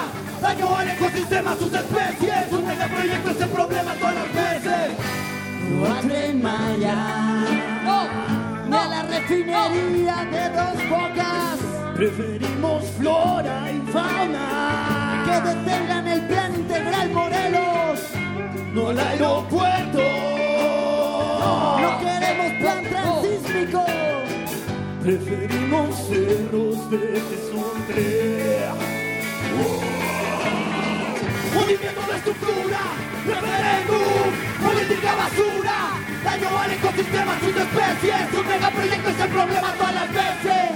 daño 0.46 0.76
al 0.76 0.88
ecosistema, 0.88 1.56
sus 1.56 1.72
especies, 1.72 2.52
un 2.52 2.66
megaproyecto 2.66 3.30
es 3.30 3.40
el 3.40 3.48
problema 3.48 3.94
todas 3.94 4.14
las 4.14 4.34
veces. 4.34 4.96
No 5.70 5.86
a 5.86 6.00
Tren 6.00 6.42
Maya, 6.42 6.96
ni 8.68 8.76
a 8.76 8.86
la 8.86 9.02
refinería 9.02 10.16
de 10.30 10.44
dos 10.56 10.88
bocas, 10.88 11.58
Preferimos 11.96 12.84
flora 12.98 13.72
y 13.72 13.80
fauna, 13.90 15.24
que 15.26 15.48
detengan 15.48 16.06
el 16.06 16.20
plan 16.26 16.54
integral 16.54 17.10
Morelos. 17.10 18.00
no 18.74 18.90
el 18.90 18.98
aeropuerto. 19.00 20.02
No 21.82 21.98
queremos 22.00 22.52
plan 22.60 22.84
transísmico. 22.84 23.84
Preferimos 25.02 25.96
cerros 26.08 26.90
de 26.90 26.98
desordre. 27.30 28.66
Movimiento 31.56 32.02
de 32.02 32.16
estructura, 32.16 32.80
referéndum, 33.24 34.28
política 34.62 35.14
basura, 35.16 35.76
daño 36.22 36.58
al 36.58 36.70
ecosistema, 36.70 37.40
sus 37.40 37.56
especies, 37.56 38.38
un 38.38 38.46
megaproyecto 38.46 39.08
es 39.08 39.20
el 39.20 39.28
problema 39.30 39.72
todas 39.78 39.94
las 39.94 40.08
veces. 40.12 40.70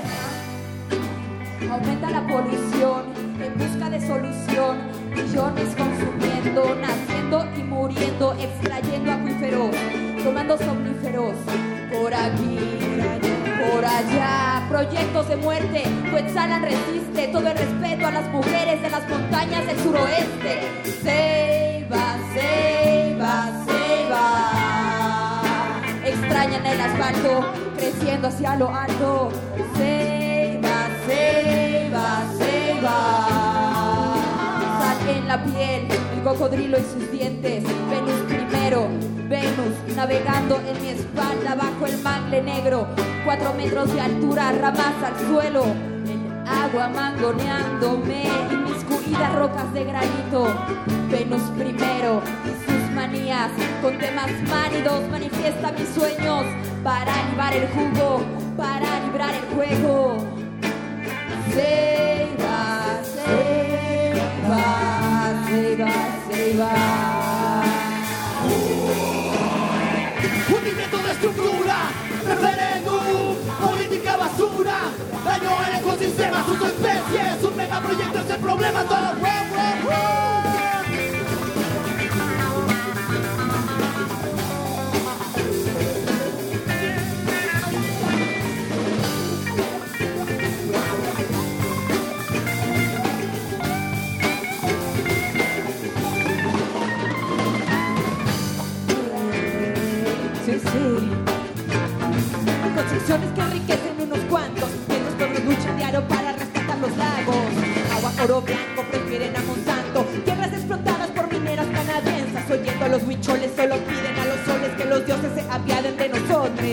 Aumenta 1.70 2.10
la 2.10 2.26
polución 2.26 3.12
en 3.44 3.58
busca 3.58 3.90
de 3.90 4.00
solución. 4.06 4.78
Millones 5.14 5.76
consumiendo, 5.76 6.74
naciendo 6.76 7.46
y 7.56 7.62
muriendo, 7.62 8.32
extrayendo 8.40 9.12
acuíferos, 9.12 9.76
tomando 10.24 10.56
somníferos. 10.56 11.34
Por 11.92 12.14
aquí, 12.14 12.58
proyectos 14.70 15.28
de 15.28 15.36
muerte. 15.36 15.82
Coetzalan 16.10 16.62
resiste 16.62 17.28
todo 17.28 17.46
el 17.48 17.58
respeto 17.58 18.06
a 18.06 18.10
las 18.10 18.28
mujeres 18.28 18.80
de 18.80 18.88
las 18.90 19.08
montañas 19.08 19.66
del 19.66 19.78
suroeste. 19.80 20.60
Ceiba, 21.02 22.16
Ceiba, 22.32 23.52
Ceiba. 23.66 25.42
Extrañan 26.04 26.64
el 26.64 26.80
asfalto 26.80 27.44
creciendo 27.76 28.28
hacia 28.28 28.56
lo 28.56 28.74
alto. 28.74 29.30
Ceiba, 29.76 30.88
Ceiba, 31.06 32.22
Ceiba. 32.38 32.98
Sal 34.80 35.08
en 35.08 35.28
la 35.28 35.44
piel, 35.44 35.88
el 35.90 36.22
cocodrilo 36.22 36.78
y 36.78 36.82
sus 36.82 37.10
dientes. 37.10 37.64
Venus 37.90 38.39
Venus 38.70 39.96
navegando 39.96 40.60
en 40.60 40.80
mi 40.80 40.90
espalda 40.90 41.56
bajo 41.56 41.86
el 41.86 41.98
mangle 42.02 42.40
negro. 42.40 42.86
Cuatro 43.24 43.52
metros 43.54 43.92
de 43.92 44.00
altura, 44.00 44.52
ramas 44.52 44.94
al 45.04 45.26
suelo. 45.26 45.64
El 45.64 46.48
agua 46.48 46.88
mangoneándome, 46.88 48.28
inmiscuidas 48.52 49.34
rocas 49.34 49.74
de 49.74 49.84
granito. 49.84 50.54
Venus 51.10 51.42
primero 51.58 52.22
y 52.44 52.70
sus 52.70 52.90
manías 52.94 53.50
con 53.82 53.98
temas 53.98 54.30
mánidos 54.48 55.00
manifiesta 55.10 55.72
mis 55.72 55.88
sueños 55.88 56.44
para 56.84 57.12
librar 57.28 57.52
el 57.54 57.68
jugo, 57.70 58.20
para 58.56 59.00
librar 59.00 59.34
el 59.34 59.56
juego. 59.56 60.16
Se 61.52 62.28
va, 62.38 63.00
se 63.02 64.14
va, 64.48 65.48
se 65.48 65.76
va, 65.76 65.92
se 66.30 66.56
va. 66.56 67.09
Estructura, 71.20 71.76
referéndum, 72.26 73.36
política 73.60 74.16
basura, 74.16 74.78
daño 75.22 75.50
al 75.58 75.74
ecosistema, 75.80 76.44
sus 76.46 76.62
especies, 76.62 77.44
un 77.44 77.56
megaproyecto 77.56 78.20
es 78.20 78.30
el 78.30 78.40
problema 78.40 78.84
todas 78.84 79.02
las 79.02 79.20
Construcciones 102.90 103.30
que 103.34 103.40
enriquecen 103.40 104.00
unos 104.00 104.18
cuantos, 104.28 104.68
mientras 104.88 105.14
pueblos 105.14 105.44
luchan 105.44 105.76
diario 105.76 106.08
para 106.08 106.32
rescatar 106.32 106.76
los 106.80 106.96
lagos. 106.96 107.36
Agua, 107.94 108.12
oro 108.24 108.42
blanco, 108.42 108.82
prefieren 108.90 109.36
a 109.36 109.40
Monsanto. 109.42 110.04
Tierras 110.24 110.52
explotadas 110.52 111.08
por 111.12 111.32
mineras 111.32 111.68
canadienses. 111.68 112.50
Oyendo 112.50 112.84
a 112.84 112.88
los 112.88 113.04
huicholes, 113.04 113.52
solo 113.54 113.76
piden 113.76 114.18
a 114.18 114.24
los 114.24 114.40
soles 114.44 114.70
que 114.76 114.84
los 114.86 115.06
dioses 115.06 115.30
se 115.36 115.40
apiaden 115.48 115.96
de 115.96 116.08
nosotros. 116.08 116.66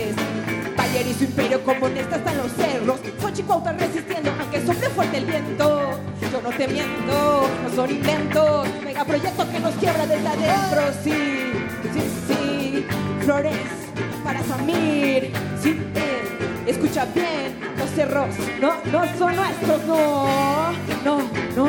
Bayer 0.76 1.06
y 1.06 1.14
su 1.14 1.22
imperio 1.22 1.62
comunista 1.62 2.16
están 2.16 2.36
los 2.36 2.50
cerros. 2.50 2.98
Xochicauta 3.20 3.72
resistiendo, 3.74 4.32
aunque 4.40 4.66
sople 4.66 4.88
fuerte 4.88 5.18
el 5.18 5.24
viento. 5.24 6.00
Yo 6.32 6.42
no 6.42 6.50
te 6.50 6.66
miento, 6.66 7.48
no 7.62 7.76
son 7.76 7.90
inventos. 7.90 8.66
Megaproyecto 8.82 9.48
que 9.52 9.60
nos 9.60 9.74
quiebra 9.76 10.04
desde 10.04 10.26
adentro, 10.26 10.82
sí, 11.04 11.52
sí, 11.94 12.02
sí. 12.26 12.86
Flores 13.24 13.87
para 14.28 14.44
Samir, 14.44 15.32
sí, 15.62 15.80
eh. 15.94 16.66
Escucha 16.66 17.06
bien, 17.14 17.58
los 17.78 17.88
cerros 17.92 18.28
no, 18.60 18.74
no 18.92 19.16
son 19.16 19.34
nuestros, 19.34 19.86
no, 19.86 20.70
no, 21.02 21.16
no. 21.56 21.66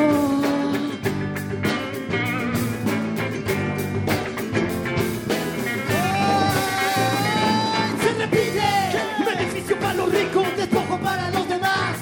Se 8.02 8.12
repite, 8.18 8.62
beneficio 9.24 9.78
para 9.78 9.94
los 9.94 10.12
ricos, 10.12 10.46
despojo 10.58 10.98
para 10.98 11.30
los 11.30 11.48
demás. 11.48 11.96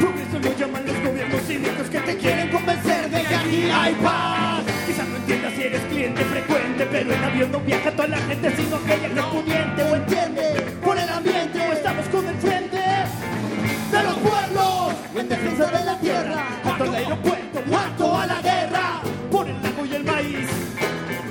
Progreso 0.00 0.38
lo 0.40 0.58
llaman 0.58 0.86
los 0.86 1.00
gobiernos 1.04 1.40
cívicos 1.42 1.88
que 1.88 2.00
te 2.00 2.16
quieren 2.16 2.50
convencer 2.50 3.08
de 3.08 3.22
que 3.22 3.34
aquí 3.36 3.70
hay 3.70 3.94
paz. 3.94 4.49
Entiendas 5.30 5.54
si 5.54 5.62
eres 5.62 5.80
cliente 5.82 6.24
frecuente, 6.24 6.88
pero 6.90 7.12
en 7.12 7.22
avión 7.22 7.52
no 7.52 7.60
viaja 7.60 7.92
toda 7.92 8.08
la 8.08 8.18
gente, 8.18 8.50
sino 8.56 8.74
aquella 8.74 9.08
que 9.08 9.20
es 9.20 9.26
pudiente 9.26 9.82
o 9.84 9.94
entiende 9.94 10.42
por 10.82 10.98
el 10.98 11.08
ambiente 11.08 11.68
o 11.68 11.72
estamos 11.72 12.08
con 12.08 12.26
el 12.26 12.34
frente 12.34 12.76
de 12.76 14.02
los 14.02 14.14
pueblos 14.14 14.94
en 15.14 15.28
defensa 15.28 15.66
de 15.66 15.84
la 15.84 16.00
tierra. 16.00 16.46
Alto 16.64 16.82
al 16.82 16.94
aeropuerto, 16.96 17.62
alto 17.78 18.18
a 18.18 18.26
la 18.26 18.42
guerra, 18.42 19.02
por 19.30 19.48
el 19.48 19.62
lago 19.62 19.86
y 19.86 19.94
el 19.94 20.02
maíz. 20.02 20.48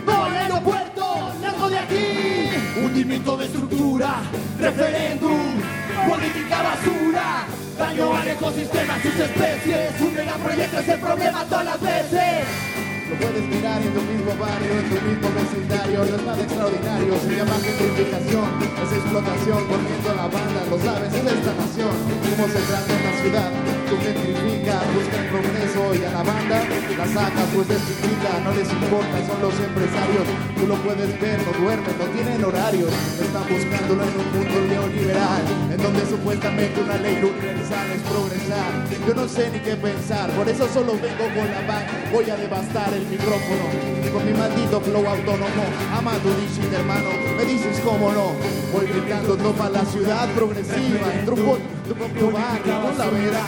No 0.06 0.24
al 0.24 0.38
aeropuerto, 0.38 1.34
largo 1.42 1.70
de 1.70 1.80
aquí. 1.80 2.82
Hundimiento 2.82 3.36
de 3.36 3.46
estructura, 3.48 4.16
referéndum, 4.62 5.60
política 6.08 6.62
basura. 6.64 7.46
Daño 7.78 8.16
al 8.16 8.28
ecosistema, 8.30 8.96
sus 9.02 9.16
especies. 9.16 10.00
Un 10.00 10.16
megaproyecto 10.16 10.80
es 10.80 10.88
el 10.88 11.00
problema 11.02 11.44
todas 11.44 11.66
las 11.66 11.82
veces. 11.82 12.69
Puedes 13.16 13.46
mirar 13.48 13.82
en 13.82 13.94
tu 13.94 14.02
mismo 14.02 14.32
barrio, 14.38 14.72
en 14.74 14.86
tu 14.90 14.98
mismo 15.02 15.28
vecindario. 15.34 15.98
No 16.06 16.16
es 16.16 16.24
nada 16.24 16.42
extraordinario, 16.44 17.12
se 17.20 17.32
llama 17.36 17.56
gentrificación, 17.64 18.48
es 18.62 18.92
explotación, 18.94 19.60
poniendo 19.66 20.10
la 20.16 20.28
banda, 20.28 20.60
lo 20.70 20.78
sabes, 20.80 21.14
es 21.14 21.26
esta 21.26 21.54
nación. 21.56 21.94
Cómo 22.30 22.48
se 22.48 22.62
trata 22.70 22.92
en 22.94 23.04
la 23.04 23.14
ciudad, 23.22 23.50
tú 23.90 23.96
gentrificas, 24.00 24.84
busca 24.94 25.16
el 25.18 25.28
progreso 25.30 25.82
y 25.96 26.02
a 26.06 26.12
la 26.12 26.24
banda 26.24 26.58
la 27.00 27.08
sacas, 27.08 27.48
pues 27.56 27.70
es 27.70 27.80
chiquita, 27.88 28.44
no 28.44 28.52
les 28.52 28.68
importa, 28.68 29.16
son 29.26 29.40
los 29.42 29.56
empresarios. 29.56 30.28
Tú 30.60 30.68
lo 30.68 30.76
puedes 30.84 31.10
ver, 31.22 31.40
no 31.48 31.52
duermen, 31.64 31.96
no 31.98 32.06
tienen 32.12 32.44
horarios, 32.44 32.92
están 33.16 33.48
buscándolo 33.48 34.04
en 34.04 34.14
un 34.20 34.28
mundo 34.36 34.58
neoliberal, 34.68 35.44
en 35.72 35.78
donde 35.82 36.06
supuestamente 36.06 36.76
una 36.82 36.98
ley 36.98 37.24
universal 37.24 37.88
es 37.96 38.02
progresar. 38.04 38.72
Yo 39.08 39.14
no 39.16 39.28
sé 39.30 39.50
ni 39.52 39.60
qué 39.60 39.76
pensar, 39.78 40.30
por 40.32 40.50
eso 40.50 40.68
solo 40.68 40.94
vengo 41.00 41.26
con 41.32 41.48
la 41.48 41.62
banda, 41.64 41.99
voy 42.12 42.30
a 42.30 42.36
devastar 42.36 42.94
el 42.94 43.08
micrófono 43.08 43.64
con 44.12 44.26
mi 44.26 44.34
maldito 44.34 44.82
flow 44.82 45.06
autónomo. 45.06 45.64
Ama 45.96 46.18
tu 46.20 46.30
hermano, 46.76 47.10
me 47.38 47.46
dices 47.46 47.80
cómo 47.84 48.12
no. 48.12 48.34
Voy 48.74 48.88
gritando 48.88 49.38
toda 49.38 49.70
la 49.70 49.86
ciudad 49.86 50.28
progresiva, 50.30 51.14
en 51.14 51.26
tu, 51.26 51.36
tu 51.36 51.94
propio 51.96 52.32
barrio, 52.32 52.82
con 52.82 52.98
la 52.98 53.06
vera. 53.10 53.44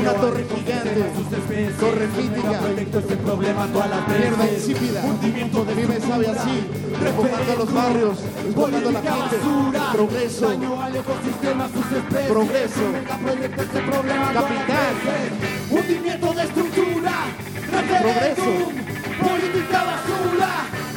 Una 0.00 0.12
torre 0.14 0.44
gigante, 0.44 1.04
torre 1.78 2.08
mítica, 2.08 2.60
mierda 4.08 4.50
insípida. 4.52 5.02
De 5.64 5.74
vive 5.74 6.00
sabe 6.00 6.28
así, 6.28 6.66
repojando 7.00 7.56
los 7.58 7.72
barrios, 7.72 8.18
explotando 8.44 8.90
la 8.90 9.00
gente. 9.00 9.36
Progreso, 9.92 10.52
progreso, 12.28 12.92
de 13.40 13.46
estructura, 13.46 14.32
progreso. 17.82 18.84
política 19.22 19.82
basura, 19.84 20.50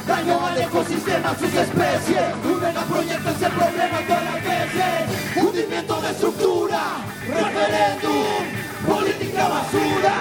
daño 0.05 0.45
al 0.45 0.57
ecosistema, 0.57 1.35
sus 1.39 1.53
especies. 1.53 2.23
Un 2.43 2.59
megaproyecto 2.59 3.29
es 3.29 3.41
el 3.41 3.51
problema 3.51 3.99
todas 4.07 4.23
las 4.23 4.43
veces. 4.43 5.43
Hundimiento 5.43 6.01
de 6.01 6.09
estructura, 6.09 6.81
referéndum, 7.27 8.43
política 8.87 9.47
basura, 9.47 10.15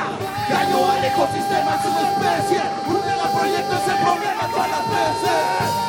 daño 0.48 0.90
al 0.90 1.04
ecosistema, 1.04 1.82
sus 1.82 1.96
especies. 2.08 2.62
Un 2.86 3.00
megaproyecto 3.06 3.76
es 3.76 3.88
el 3.88 3.98
problema 4.04 4.48
todas 4.50 4.70
las 4.70 4.86
veces. 4.90 5.85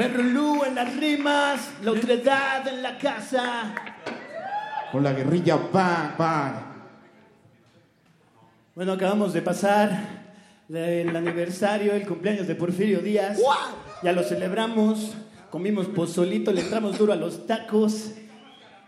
Perro 0.00 0.22
Lu 0.22 0.64
en 0.64 0.74
las 0.76 0.96
rimas, 0.96 1.72
la 1.82 1.90
otredad 1.90 2.66
en 2.66 2.82
la 2.82 2.96
casa. 2.96 3.74
Con 4.90 5.04
la 5.04 5.12
guerrilla, 5.12 5.58
pan, 5.70 6.14
pan. 6.16 6.54
Bueno, 8.74 8.92
acabamos 8.92 9.34
de 9.34 9.42
pasar 9.42 9.90
el 10.70 11.14
aniversario, 11.14 11.92
el 11.92 12.06
cumpleaños 12.06 12.46
de 12.46 12.54
Porfirio 12.54 13.00
Díaz. 13.02 13.38
Ya 14.02 14.12
lo 14.12 14.22
celebramos, 14.22 15.16
comimos 15.50 15.86
pozolito, 15.88 16.50
le 16.50 16.62
entramos 16.62 16.96
duro 16.96 17.12
a 17.12 17.16
los 17.16 17.46
tacos. 17.46 18.12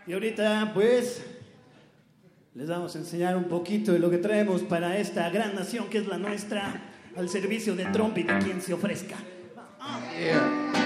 Y 0.07 0.13
ahorita, 0.13 0.71
pues, 0.73 1.23
les 2.55 2.67
vamos 2.67 2.95
a 2.95 2.97
enseñar 2.97 3.37
un 3.37 3.43
poquito 3.43 3.91
de 3.91 3.99
lo 3.99 4.09
que 4.09 4.17
traemos 4.17 4.63
para 4.63 4.97
esta 4.97 5.29
gran 5.29 5.53
nación 5.53 5.91
que 5.91 5.99
es 5.99 6.07
la 6.07 6.17
nuestra, 6.17 6.73
al 7.15 7.29
servicio 7.29 7.75
de 7.75 7.85
Trump 7.85 8.17
y 8.17 8.23
de 8.23 8.39
quien 8.39 8.63
se 8.63 8.73
ofrezca. 8.73 9.17
Yeah. 10.17 10.82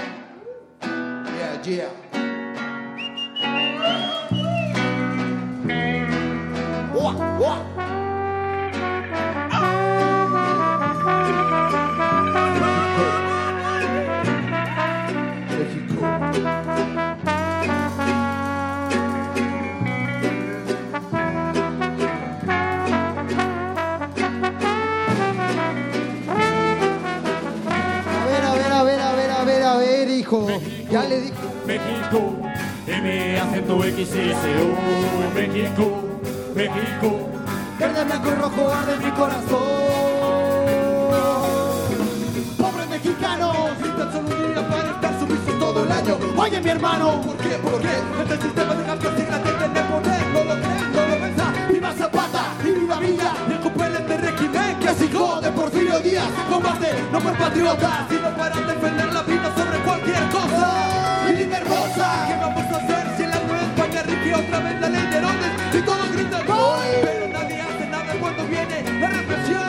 Ver, 29.44 29.62
a 29.62 29.76
ver, 29.76 30.08
hijo. 30.10 30.46
Ya 30.90 31.04
le 31.04 31.20
dije. 31.20 31.47
México, 31.68 32.34
M 32.86 33.38
acento 33.40 33.84
X 33.84 34.08
S 34.14 34.46
O 34.64 35.34
México, 35.34 35.84
México, 36.54 37.28
Verde, 37.78 38.04
blanco 38.04 38.28
y 38.30 38.34
rojo 38.40 38.72
arde 38.72 38.96
mi 39.04 39.10
corazón. 39.10 39.58
Pobre 42.56 42.86
mexicano, 42.86 43.52
si 43.82 43.88
tan 43.90 44.10
solo 44.10 44.28
un 44.28 44.54
día 44.54 44.66
para 44.66 44.90
estar 44.92 45.18
sumiso 45.20 45.52
todo 45.60 45.84
el 45.84 45.92
año. 45.92 46.16
Oye, 46.38 46.58
mi 46.58 46.70
hermano, 46.70 47.20
¿por 47.20 47.36
qué? 47.36 47.50
¿Por 47.58 47.78
qué? 47.82 47.94
Este 48.22 48.46
sistema 48.46 48.74
de 48.74 48.84
gasto 48.86 49.08
sin 49.14 49.28
la 49.28 49.36
gente 49.36 49.68
de 49.68 49.82
poder. 49.92 50.26
No 50.32 50.44
lo 50.44 50.54
crees, 50.62 50.88
no 50.94 51.06
lo 51.06 51.20
pensás. 51.20 51.68
Viva 51.70 51.92
Zapata 51.92 52.44
y 52.64 52.70
viva 52.80 52.98
Villa. 52.98 53.32
Recuperen 53.46 54.08
de 54.08 54.16
régimen 54.16 54.78
que 54.80 55.04
hijo 55.04 55.40
de 55.42 55.50
Porfirio 55.50 56.00
Díaz. 56.00 56.30
Combate, 56.48 56.94
no 57.12 57.20
por 57.20 57.36
patriota, 57.36 58.06
sino 58.08 58.34
para 58.38 58.56
defender 58.56 59.12
la 59.12 59.22
vida 59.22 59.52
sobre 59.54 59.78
cualquier 59.80 60.30
cosa. 60.30 60.97
¿Qué 61.68 62.36
vamos 62.40 62.64
a 62.72 62.76
hacer 62.76 63.04
si 63.16 63.22
en 63.24 63.30
la 63.30 63.36
España 63.36 64.02
rige 64.02 64.34
otra 64.34 64.58
vez 64.60 64.80
la 64.80 64.88
ley 64.88 65.06
de 65.06 65.16
Herodes? 65.18 65.52
Y 65.74 65.82
todos 65.82 66.12
gritan 66.12 66.46
¡Gol! 66.46 66.78
Pero 67.02 67.28
nadie 67.28 67.60
hace 67.60 67.86
nada 67.86 68.14
cuando 68.20 68.46
viene 68.46 68.82
la 69.00 69.08
represión. 69.08 69.62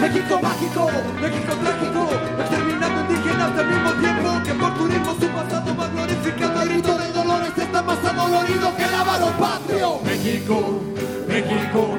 México 0.00 0.40
mágico, 0.40 0.90
México 1.20 1.52
trágico, 1.62 2.08
exterminando 2.40 3.00
indígenas 3.00 3.58
al 3.58 3.66
mismo 3.66 3.92
tiempo 3.92 4.42
que 4.44 4.54
por 4.54 4.74
turismo 4.74 5.14
su 5.20 5.28
pasado 5.28 5.76
va 5.76 5.88
glorificando 5.88 6.62
el 6.62 6.68
grito 6.68 6.98
de 6.98 7.12
dolores 7.12 7.52
está 7.58 7.82
más 7.82 7.98
adolorido 8.04 8.76
que 8.76 8.84
el 8.84 8.94
avaro 8.94 9.26
patrio. 9.38 10.00
México, 10.04 10.80
México, 11.28 11.98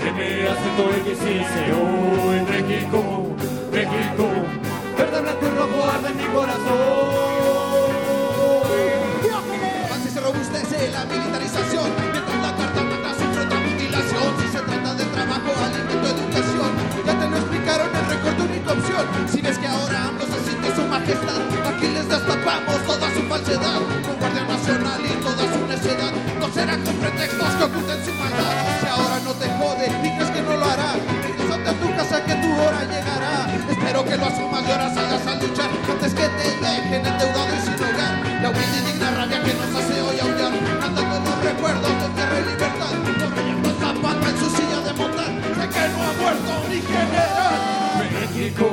M 0.00 0.48
acento 0.48 0.84
X 1.04 1.18
S 1.22 1.72
O 1.72 1.82
México, 2.50 3.00
México, 3.70 4.26
Verde, 4.96 5.20
blanco 5.20 5.46
y 5.46 5.58
rojo 5.58 5.90
arde 5.90 6.08
en 6.08 6.16
mi 6.16 6.24
corazón. 6.34 7.13
Si 19.32 19.40
ves 19.40 19.58
que 19.58 19.66
ahora 19.66 20.08
AMLO 20.08 20.24
se 20.26 20.38
siente 20.44 20.68
su 20.76 20.82
majestad, 20.86 21.40
aquí 21.66 21.88
les 21.88 22.06
destapamos 22.06 22.76
toda 22.86 23.08
su 23.14 23.22
falsedad. 23.22 23.80
Con 24.04 24.16
Guardia 24.20 24.44
Nacional 24.44 25.00
y 25.00 25.14
toda 25.24 25.42
su 25.52 25.66
necedad, 25.66 26.12
no 26.38 26.46
será 26.52 26.76
con 26.76 26.94
pretextos 26.96 27.48
que 27.56 27.64
oculten 27.64 28.04
su 28.04 28.12
maldad. 28.12 28.54
Si 28.80 28.86
ahora 28.86 29.18
no 29.24 29.32
te 29.32 29.48
jode, 29.58 29.88
ni 30.02 30.10
crees 30.14 30.30
que 30.30 30.42
no 30.42 30.56
lo 30.56 30.64
hará, 30.66 30.92
regresate 31.24 31.68
a 31.70 31.74
tu 31.80 31.88
casa 31.96 32.24
que 32.24 32.34
tu 32.34 32.50
hora 32.60 32.80
llegará. 32.84 33.34
Espero 33.72 34.04
que 34.04 34.16
lo 34.16 34.26
asumas 34.26 34.62
y 34.68 34.70
ahora 34.70 34.94
salgas 34.94 35.26
a 35.26 35.34
luchar 35.40 35.70
antes 35.90 36.14
que 36.14 36.28
te 36.28 36.46
dejen 36.60 37.06
endeudado 37.06 37.52
y 37.56 37.60
sin 37.64 37.74
hogar. 37.80 38.14
La 38.42 38.50
humilde 38.50 38.78
y 38.78 38.92
digna 38.92 39.10
rabia 39.16 39.42
que 39.42 39.54
nos 39.54 39.70
hace 39.74 39.94
hoy 40.02 40.20
aullar, 40.20 40.52
andando 40.84 41.16
en 41.16 41.24
los 41.24 41.38
recuerdos 41.42 41.92
con 41.98 42.14
tierra 42.14 42.36
y 42.38 42.44
libertad. 42.52 42.92
No 43.18 43.26
rayando 43.32 43.70
zapata 43.80 44.26
en 44.28 44.36
su 44.38 44.48
silla 44.54 44.78
de 44.84 44.92
montar, 44.92 45.32
sé 45.56 45.64
que 45.72 45.82
no 45.88 45.98
ha 46.04 46.12
muerto 46.20 46.52
ni 46.68 46.80
general. 46.82 47.33
México, 48.54 48.70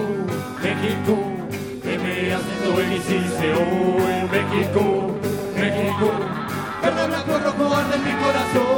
México, 0.61 1.17
M 1.83 2.33
acento 2.33 2.71
X 2.81 3.09
S 3.09 3.39
O 3.53 3.65
México, 4.31 4.81
México, 5.55 6.07
Verde, 6.83 7.07
blanco 7.07 7.33
rojo 7.39 7.75
arde 7.75 7.95
en 7.95 8.03
mi 8.03 8.11
corazón. 8.23 8.70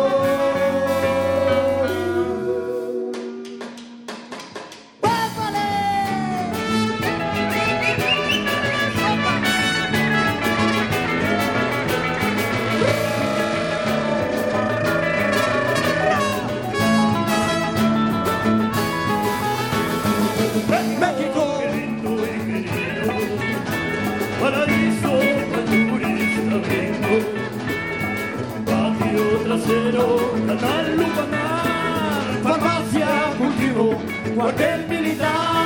Trasero, 29.64 30.18
canal 30.46 30.98
lupanar, 30.98 32.40
farmacia, 32.44 33.34
cultivo, 33.38 33.98
cuartel 34.36 34.88
militar, 34.88 35.63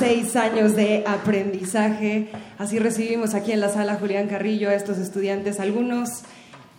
seis 0.00 0.34
años 0.34 0.74
de 0.74 1.04
aprendizaje. 1.06 2.28
Así 2.56 2.78
recibimos 2.78 3.34
aquí 3.34 3.52
en 3.52 3.60
la 3.60 3.68
sala 3.68 3.96
Julián 3.96 4.28
Carrillo 4.28 4.70
a 4.70 4.74
estos 4.74 4.96
estudiantes, 4.96 5.60
algunos 5.60 6.22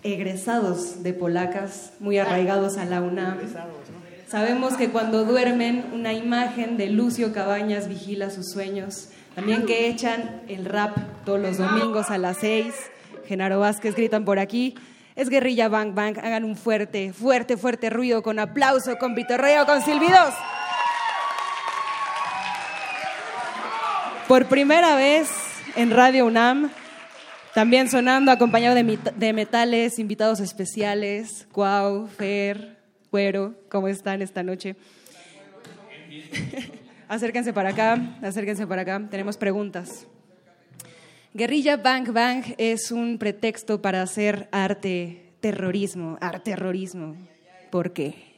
egresados 0.01 1.03
de 1.03 1.13
polacas, 1.13 1.93
muy 1.99 2.17
arraigados 2.17 2.77
a 2.77 2.85
la 2.85 2.99
UNAM. 2.99 3.37
Sabemos 4.27 4.73
que 4.73 4.89
cuando 4.89 5.23
duermen, 5.23 5.85
una 5.93 6.13
imagen 6.13 6.77
de 6.77 6.87
Lucio 6.87 7.31
Cabañas 7.31 7.87
vigila 7.87 8.31
sus 8.31 8.49
sueños. 8.49 9.09
También 9.35 9.67
que 9.67 9.87
echan 9.87 10.41
el 10.47 10.65
rap 10.65 10.97
todos 11.23 11.39
los 11.39 11.59
domingos 11.59 12.09
a 12.09 12.17
las 12.17 12.37
seis. 12.37 12.73
Genaro 13.27 13.59
Vázquez 13.59 13.95
gritan 13.95 14.25
por 14.25 14.39
aquí. 14.39 14.73
Es 15.15 15.29
guerrilla 15.29 15.69
Bang 15.69 15.93
Bang. 15.93 16.17
Hagan 16.17 16.43
un 16.43 16.55
fuerte, 16.55 17.13
fuerte, 17.13 17.55
fuerte 17.55 17.91
ruido 17.91 18.23
con 18.23 18.39
aplauso, 18.39 18.97
con 18.97 19.13
pitorreo, 19.13 19.67
con 19.67 19.83
silbidos. 19.83 20.33
Por 24.31 24.45
primera 24.45 24.95
vez 24.95 25.29
en 25.75 25.91
Radio 25.91 26.25
UNAM, 26.25 26.71
también 27.53 27.89
sonando 27.89 28.31
acompañado 28.31 28.75
de, 28.75 29.33
metales, 29.33 29.99
invitados 29.99 30.39
especiales, 30.39 31.49
Cuau, 31.51 32.07
Fer, 32.07 32.77
Cuero, 33.09 33.55
¿cómo 33.67 33.89
están 33.89 34.21
esta 34.21 34.41
noche? 34.41 34.77
acérquense 37.09 37.51
para 37.51 37.71
acá, 37.71 38.17
acérquense 38.21 38.65
para 38.65 38.83
acá, 38.83 39.05
tenemos 39.11 39.35
preguntas. 39.35 40.07
Guerrilla 41.33 41.75
Bang 41.75 42.13
Bang 42.13 42.55
es 42.57 42.89
un 42.89 43.17
pretexto 43.17 43.81
para 43.81 44.01
hacer 44.01 44.47
arte 44.53 45.33
terrorismo, 45.41 46.17
arte 46.21 46.51
terrorismo. 46.51 47.17
¿Por 47.69 47.91
qué? 47.91 48.30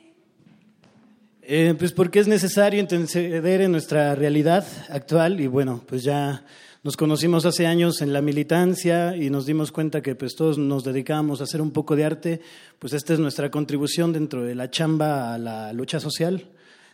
Eh, 1.45 1.75
pues 1.77 1.91
porque 1.91 2.19
es 2.19 2.27
necesario 2.27 2.79
interceder 2.79 3.59
en 3.59 3.73
nuestra 3.73 4.15
realidad 4.15 4.65
actual 4.87 5.41
y 5.41 5.47
bueno, 5.47 5.83
pues 5.85 6.01
ya 6.01 6.45
nos 6.83 6.95
conocimos 6.95 7.45
hace 7.45 7.67
años 7.67 8.01
en 8.01 8.13
la 8.13 8.21
militancia 8.21 9.17
y 9.17 9.29
nos 9.29 9.45
dimos 9.45 9.73
cuenta 9.73 10.01
que 10.01 10.15
pues 10.15 10.35
todos 10.35 10.57
nos 10.57 10.85
dedicábamos 10.85 11.41
a 11.41 11.43
hacer 11.43 11.61
un 11.61 11.71
poco 11.71 11.97
de 11.97 12.05
arte, 12.05 12.41
pues 12.79 12.93
esta 12.93 13.11
es 13.11 13.19
nuestra 13.19 13.51
contribución 13.51 14.13
dentro 14.13 14.41
de 14.43 14.55
la 14.55 14.71
chamba 14.71 15.33
a 15.33 15.37
la 15.37 15.73
lucha 15.73 15.99
social, 15.99 16.49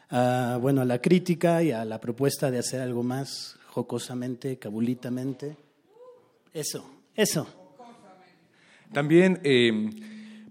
a, 0.09 0.57
bueno, 0.59 0.81
a 0.81 0.85
la 0.85 0.99
crítica 0.99 1.62
y 1.62 1.71
a 1.71 1.85
la 1.85 1.99
propuesta 1.99 2.49
de 2.49 2.57
hacer 2.57 2.81
algo 2.81 3.03
más 3.03 3.59
jocosamente, 3.67 4.57
cabulitamente. 4.57 5.57
Eso, 6.51 6.89
eso. 7.15 7.47
También, 8.91 9.41
eh, 9.43 9.91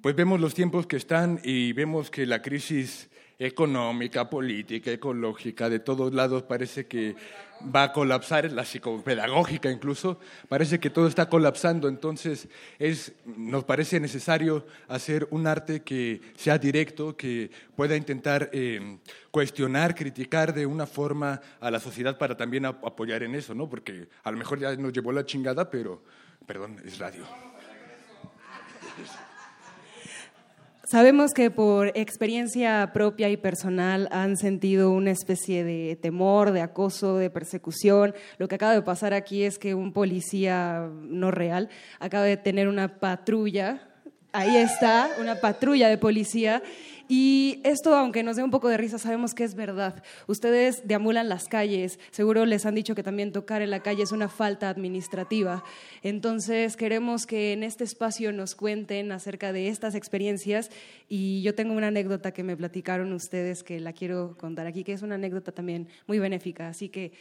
pues 0.00 0.14
vemos 0.14 0.38
los 0.38 0.54
tiempos 0.54 0.87
que 0.87 0.96
están 0.96 1.40
y 1.42 1.72
vemos 1.72 2.12
que 2.12 2.26
la 2.26 2.42
crisis 2.42 3.08
económica, 3.38 4.29
política, 4.29 4.90
ecológica, 4.90 5.68
de 5.70 5.79
todos 5.79 6.12
lados 6.12 6.42
parece 6.42 6.87
que 6.87 7.14
va 7.74 7.85
a 7.85 7.92
colapsar, 7.92 8.51
la 8.53 8.64
psicopedagógica 8.64 9.70
incluso, 9.70 10.18
parece 10.48 10.79
que 10.81 10.90
todo 10.90 11.07
está 11.09 11.29
colapsando, 11.29 11.88
entonces 11.88 12.48
es, 12.79 13.12
nos 13.24 13.64
parece 13.64 14.01
necesario 14.01 14.66
hacer 14.88 15.27
un 15.31 15.46
arte 15.46 15.83
que 15.83 16.20
sea 16.37 16.59
directo, 16.59 17.16
que 17.16 17.51
pueda 17.77 17.96
intentar 17.96 18.51
eh, 18.53 18.98
cuestionar, 19.31 19.94
criticar 19.94 20.55
de 20.55 20.66
una 20.66 20.87
forma 20.87 21.40
a 21.61 21.70
la 21.70 21.81
sociedad 21.81 22.16
para 22.18 22.37
también 22.37 22.64
ap- 22.66 22.85
apoyar 22.85 23.22
en 23.22 23.35
eso, 23.35 23.55
¿no? 23.55 23.68
Porque 23.68 24.09
a 24.22 24.31
lo 24.31 24.37
mejor 24.37 24.59
ya 24.61 24.74
nos 24.77 24.92
llevó 24.92 25.11
la 25.12 25.24
chingada, 25.27 25.68
pero, 25.70 26.03
perdón, 26.46 26.81
es 26.85 26.98
radio. 26.98 27.24
Sabemos 30.90 31.35
que 31.35 31.51
por 31.51 31.88
experiencia 31.88 32.92
propia 32.94 33.29
y 33.29 33.37
personal 33.37 34.09
han 34.11 34.38
sentido 34.38 34.90
una 34.90 35.11
especie 35.11 35.62
de 35.62 35.98
temor, 36.01 36.51
de 36.53 36.62
acoso, 36.62 37.18
de 37.18 37.29
persecución. 37.29 38.14
Lo 38.38 38.48
que 38.48 38.55
acaba 38.55 38.72
de 38.72 38.81
pasar 38.81 39.12
aquí 39.12 39.42
es 39.42 39.59
que 39.59 39.74
un 39.74 39.92
policía 39.92 40.88
no 41.03 41.31
real 41.31 41.68
acaba 42.01 42.24
de 42.24 42.38
tener 42.38 42.68
una 42.68 43.01
patrulla. 43.01 43.87
Ahí 44.33 44.57
está, 44.57 45.11
una 45.20 45.35
patrulla 45.35 45.90
de 45.90 45.98
policía. 45.98 46.62
Y 47.09 47.62
esto, 47.64 47.97
aunque 47.97 48.23
nos 48.23 48.37
dé 48.37 48.42
un 48.42 48.51
poco 48.51 48.68
de 48.68 48.77
risa, 48.77 48.99
sabemos 48.99 49.35
que 49.35 49.42
es 49.42 49.55
verdad. 49.55 50.03
Ustedes 50.27 50.87
deambulan 50.87 51.31
las 51.31 51.49
calles, 51.49 51.99
seguro 52.11 52.44
les 52.44 52.66
han 52.66 52.75
dicho 52.75 52.94
que 52.94 53.03
también 53.03 53.33
tocar 53.33 53.62
en 53.62 53.71
la 53.71 53.81
calle 53.81 54.03
es 54.03 54.12
una 54.12 54.29
falta 54.29 54.68
administrativa. 54.68 55.64
Entonces, 56.03 56.77
queremos 56.77 57.25
que 57.25 57.55
en 57.55 57.62
este 57.62 57.85
espacio 57.85 58.31
nos 58.33 58.55
cuenten 58.55 59.11
acerca 59.11 59.55
de 59.55 59.68
estas 59.68 59.94
experiencias. 59.94 60.71
Y 61.09 61.40
yo 61.40 61.55
tengo 61.55 61.73
una 61.73 61.88
anécdota 61.88 62.33
que 62.33 62.42
me 62.42 62.57
platicaron 62.57 63.12
ustedes 63.14 63.62
que 63.62 63.81
la 63.81 63.94
quiero 63.94 64.37
contar 64.37 64.66
aquí, 64.66 64.85
que 64.85 64.92
es 64.92 65.01
una 65.01 65.14
anécdota 65.14 65.53
también 65.53 65.88
muy 66.07 66.18
benéfica. 66.18 66.68
Así 66.68 66.90
que, 66.90 67.12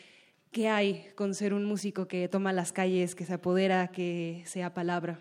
¿qué 0.52 0.67
hay 0.67 1.08
con 1.15 1.34
ser 1.34 1.54
un 1.54 1.63
músico 1.63 2.10
que 2.10 2.28
toma 2.28 2.52
las 2.52 2.73
calles, 2.73 3.15
que 3.15 3.26
se 3.26 3.34
apodera, 3.34 3.88
que 3.88 4.43
sea 4.45 4.73
palabra? 4.73 5.17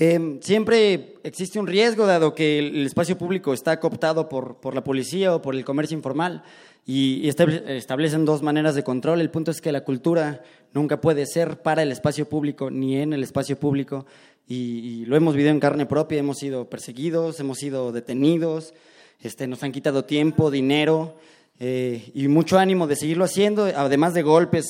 Eh, 0.00 0.38
siempre 0.42 1.16
existe 1.24 1.58
un 1.58 1.66
riesgo, 1.66 2.06
dado 2.06 2.32
que 2.32 2.60
el, 2.60 2.86
espacio 2.86 3.18
público 3.18 3.52
está 3.52 3.80
cooptado 3.80 4.28
por, 4.28 4.58
por 4.60 4.72
la 4.72 4.84
policía 4.84 5.34
o 5.34 5.42
por 5.42 5.56
el 5.56 5.64
comercio 5.64 5.96
informal 5.96 6.44
y, 6.86 7.14
y 7.14 7.28
estable- 7.28 7.64
establecen 7.76 8.24
dos 8.24 8.40
maneras 8.40 8.76
de 8.76 8.84
control. 8.84 9.20
El 9.20 9.30
punto 9.30 9.50
es 9.50 9.60
que 9.60 9.72
la 9.72 9.82
cultura 9.82 10.44
nunca 10.72 11.00
puede 11.00 11.26
ser 11.26 11.62
para 11.62 11.82
el 11.82 11.90
espacio 11.90 12.28
público 12.28 12.70
ni 12.70 12.96
en 12.96 13.12
el 13.12 13.24
espacio 13.24 13.58
público 13.58 14.06
y, 14.46 14.54
y 15.00 15.04
lo 15.06 15.16
hemos 15.16 15.34
vivido 15.34 15.50
en 15.50 15.58
carne 15.58 15.84
propia. 15.84 16.20
Hemos 16.20 16.38
sido 16.38 16.70
perseguidos, 16.70 17.40
hemos 17.40 17.58
sido 17.58 17.90
detenidos, 17.90 18.74
este, 19.20 19.48
nos 19.48 19.64
han 19.64 19.72
quitado 19.72 20.04
tiempo, 20.04 20.52
dinero 20.52 21.16
eh, 21.58 22.12
y 22.14 22.28
mucho 22.28 22.56
ánimo 22.56 22.86
de 22.86 22.94
seguirlo 22.94 23.24
haciendo, 23.24 23.64
además 23.64 24.14
de 24.14 24.22
golpes, 24.22 24.64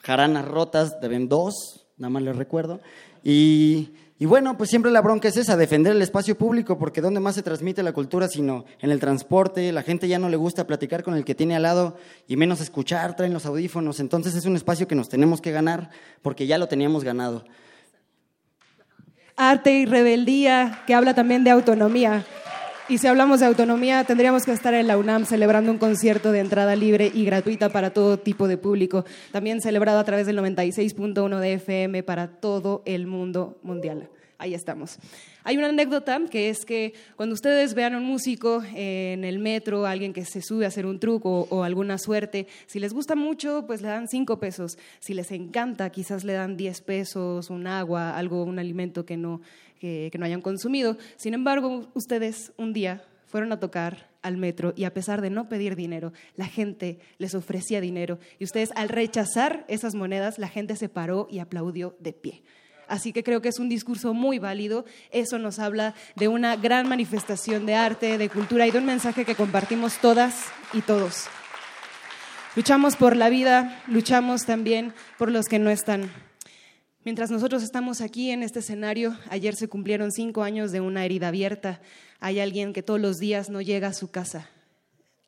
jaranas 0.00 0.48
rotas, 0.48 0.98
deben 1.02 1.28
dos, 1.28 1.84
nada 1.98 2.08
más 2.08 2.22
les 2.22 2.36
recuerdo. 2.36 2.80
Y, 3.22 3.90
y 4.22 4.24
bueno, 4.24 4.56
pues 4.56 4.70
siempre 4.70 4.92
la 4.92 5.00
bronca 5.00 5.26
es 5.26 5.36
esa, 5.36 5.56
defender 5.56 5.96
el 5.96 6.00
espacio 6.00 6.38
público, 6.38 6.78
porque 6.78 7.00
¿dónde 7.00 7.18
más 7.18 7.34
se 7.34 7.42
transmite 7.42 7.82
la 7.82 7.92
cultura 7.92 8.28
sino 8.28 8.64
en 8.78 8.92
el 8.92 9.00
transporte? 9.00 9.72
La 9.72 9.82
gente 9.82 10.06
ya 10.06 10.20
no 10.20 10.28
le 10.28 10.36
gusta 10.36 10.64
platicar 10.64 11.02
con 11.02 11.16
el 11.16 11.24
que 11.24 11.34
tiene 11.34 11.56
al 11.56 11.64
lado 11.64 11.96
y 12.28 12.36
menos 12.36 12.60
escuchar, 12.60 13.16
traen 13.16 13.32
los 13.32 13.46
audífonos. 13.46 13.98
Entonces 13.98 14.36
es 14.36 14.46
un 14.46 14.54
espacio 14.54 14.86
que 14.86 14.94
nos 14.94 15.08
tenemos 15.08 15.40
que 15.40 15.50
ganar 15.50 15.90
porque 16.22 16.46
ya 16.46 16.56
lo 16.56 16.68
teníamos 16.68 17.02
ganado. 17.02 17.44
Arte 19.34 19.72
y 19.72 19.86
rebeldía, 19.86 20.84
que 20.86 20.94
habla 20.94 21.14
también 21.14 21.42
de 21.42 21.50
autonomía. 21.50 22.24
Y 22.88 22.98
si 22.98 23.08
hablamos 23.08 23.40
de 23.40 23.46
autonomía, 23.46 24.04
tendríamos 24.04 24.44
que 24.44 24.52
estar 24.52 24.72
en 24.72 24.86
la 24.86 24.98
UNAM 24.98 25.26
celebrando 25.26 25.72
un 25.72 25.78
concierto 25.78 26.30
de 26.30 26.38
entrada 26.38 26.76
libre 26.76 27.10
y 27.12 27.24
gratuita 27.24 27.70
para 27.70 27.90
todo 27.90 28.20
tipo 28.20 28.46
de 28.46 28.56
público, 28.56 29.04
también 29.32 29.60
celebrado 29.60 29.98
a 29.98 30.04
través 30.04 30.26
del 30.26 30.38
96.1 30.38 31.40
de 31.40 31.54
FM 31.54 32.04
para 32.04 32.28
todo 32.38 32.82
el 32.86 33.08
mundo 33.08 33.58
mundial. 33.64 34.11
Ahí 34.42 34.54
estamos. 34.54 34.98
Hay 35.44 35.56
una 35.56 35.68
anécdota 35.68 36.20
que 36.28 36.48
es 36.48 36.64
que 36.64 36.94
cuando 37.14 37.32
ustedes 37.32 37.74
vean 37.74 37.94
a 37.94 37.98
un 37.98 38.04
músico 38.04 38.60
en 38.74 39.22
el 39.22 39.38
metro, 39.38 39.86
alguien 39.86 40.12
que 40.12 40.24
se 40.24 40.42
sube 40.42 40.64
a 40.64 40.68
hacer 40.68 40.84
un 40.84 40.98
truco 40.98 41.46
o, 41.48 41.62
alguna 41.62 41.96
suerte, 41.96 42.48
si 42.66 42.80
les 42.80 42.92
gusta 42.92 43.14
mucho, 43.14 43.62
pues 43.68 43.82
le 43.82 43.86
dan 43.86 44.08
cinco 44.08 44.40
pesos. 44.40 44.78
Si 44.98 45.14
les 45.14 45.30
encanta, 45.30 45.90
quizás 45.90 46.24
le 46.24 46.32
dan 46.32 46.56
10 46.56 46.80
pesos, 46.80 47.50
un 47.50 47.68
agua, 47.68 48.18
algo, 48.18 48.42
un 48.42 48.58
alimento 48.58 49.06
que 49.06 49.16
no, 49.16 49.42
que, 49.78 50.08
que 50.10 50.18
no 50.18 50.26
hayan 50.26 50.42
consumido. 50.42 50.98
Sin 51.14 51.34
embargo, 51.34 51.88
ustedes 51.94 52.52
un 52.56 52.72
día 52.72 53.04
fueron 53.26 53.52
a 53.52 53.60
tocar 53.60 54.10
al 54.22 54.38
metro 54.38 54.72
y 54.74 54.82
a 54.86 54.92
pesar 54.92 55.20
de 55.20 55.30
no 55.30 55.48
pedir 55.48 55.76
dinero, 55.76 56.12
la 56.34 56.46
gente 56.46 56.98
les 57.18 57.36
ofrecía 57.36 57.80
dinero 57.80 58.18
y 58.40 58.44
ustedes 58.44 58.70
al 58.74 58.88
rechazar 58.88 59.64
esas 59.68 59.94
monedas, 59.94 60.40
la 60.40 60.48
gente 60.48 60.74
se 60.74 60.88
paró 60.88 61.28
y 61.30 61.38
aplaudió 61.38 61.94
de 62.00 62.12
pie. 62.12 62.42
Así 62.92 63.14
que 63.14 63.24
creo 63.24 63.40
que 63.40 63.48
es 63.48 63.58
un 63.58 63.70
discurso 63.70 64.12
muy 64.12 64.38
válido. 64.38 64.84
Eso 65.12 65.38
nos 65.38 65.58
habla 65.58 65.94
de 66.14 66.28
una 66.28 66.56
gran 66.56 66.86
manifestación 66.86 67.64
de 67.64 67.74
arte, 67.74 68.18
de 68.18 68.28
cultura 68.28 68.66
y 68.66 68.70
de 68.70 68.76
un 68.76 68.84
mensaje 68.84 69.24
que 69.24 69.34
compartimos 69.34 69.96
todas 69.96 70.48
y 70.74 70.82
todos. 70.82 71.24
Luchamos 72.54 72.96
por 72.96 73.16
la 73.16 73.30
vida, 73.30 73.82
luchamos 73.86 74.44
también 74.44 74.92
por 75.16 75.30
los 75.30 75.46
que 75.46 75.58
no 75.58 75.70
están. 75.70 76.12
Mientras 77.02 77.30
nosotros 77.30 77.62
estamos 77.62 78.02
aquí 78.02 78.30
en 78.30 78.42
este 78.42 78.58
escenario, 78.58 79.16
ayer 79.30 79.56
se 79.56 79.68
cumplieron 79.68 80.12
cinco 80.12 80.42
años 80.42 80.70
de 80.70 80.82
una 80.82 81.06
herida 81.06 81.28
abierta. 81.28 81.80
Hay 82.20 82.40
alguien 82.40 82.74
que 82.74 82.82
todos 82.82 83.00
los 83.00 83.18
días 83.18 83.48
no 83.48 83.62
llega 83.62 83.88
a 83.88 83.94
su 83.94 84.10
casa. 84.10 84.50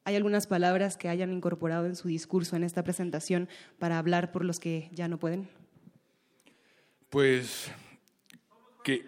¿Hay 0.05 0.17
algunas 0.17 0.47
palabras 0.47 0.99
que 0.99 1.09
hayan 1.09 1.33
incorporado 1.33 1.87
en 1.87 1.97
su 1.97 2.09
discurso 2.09 2.57
en 2.57 2.65
esta 2.65 2.85
presentación 2.85 3.49
para 3.79 3.99
hablar 3.99 4.33
por 4.33 4.45
los 4.45 4.61
que 4.61 4.91
ya 4.93 5.09
no 5.09 5.19
pueden? 5.19 5.64
Pues 7.15 7.71
que 8.83 9.05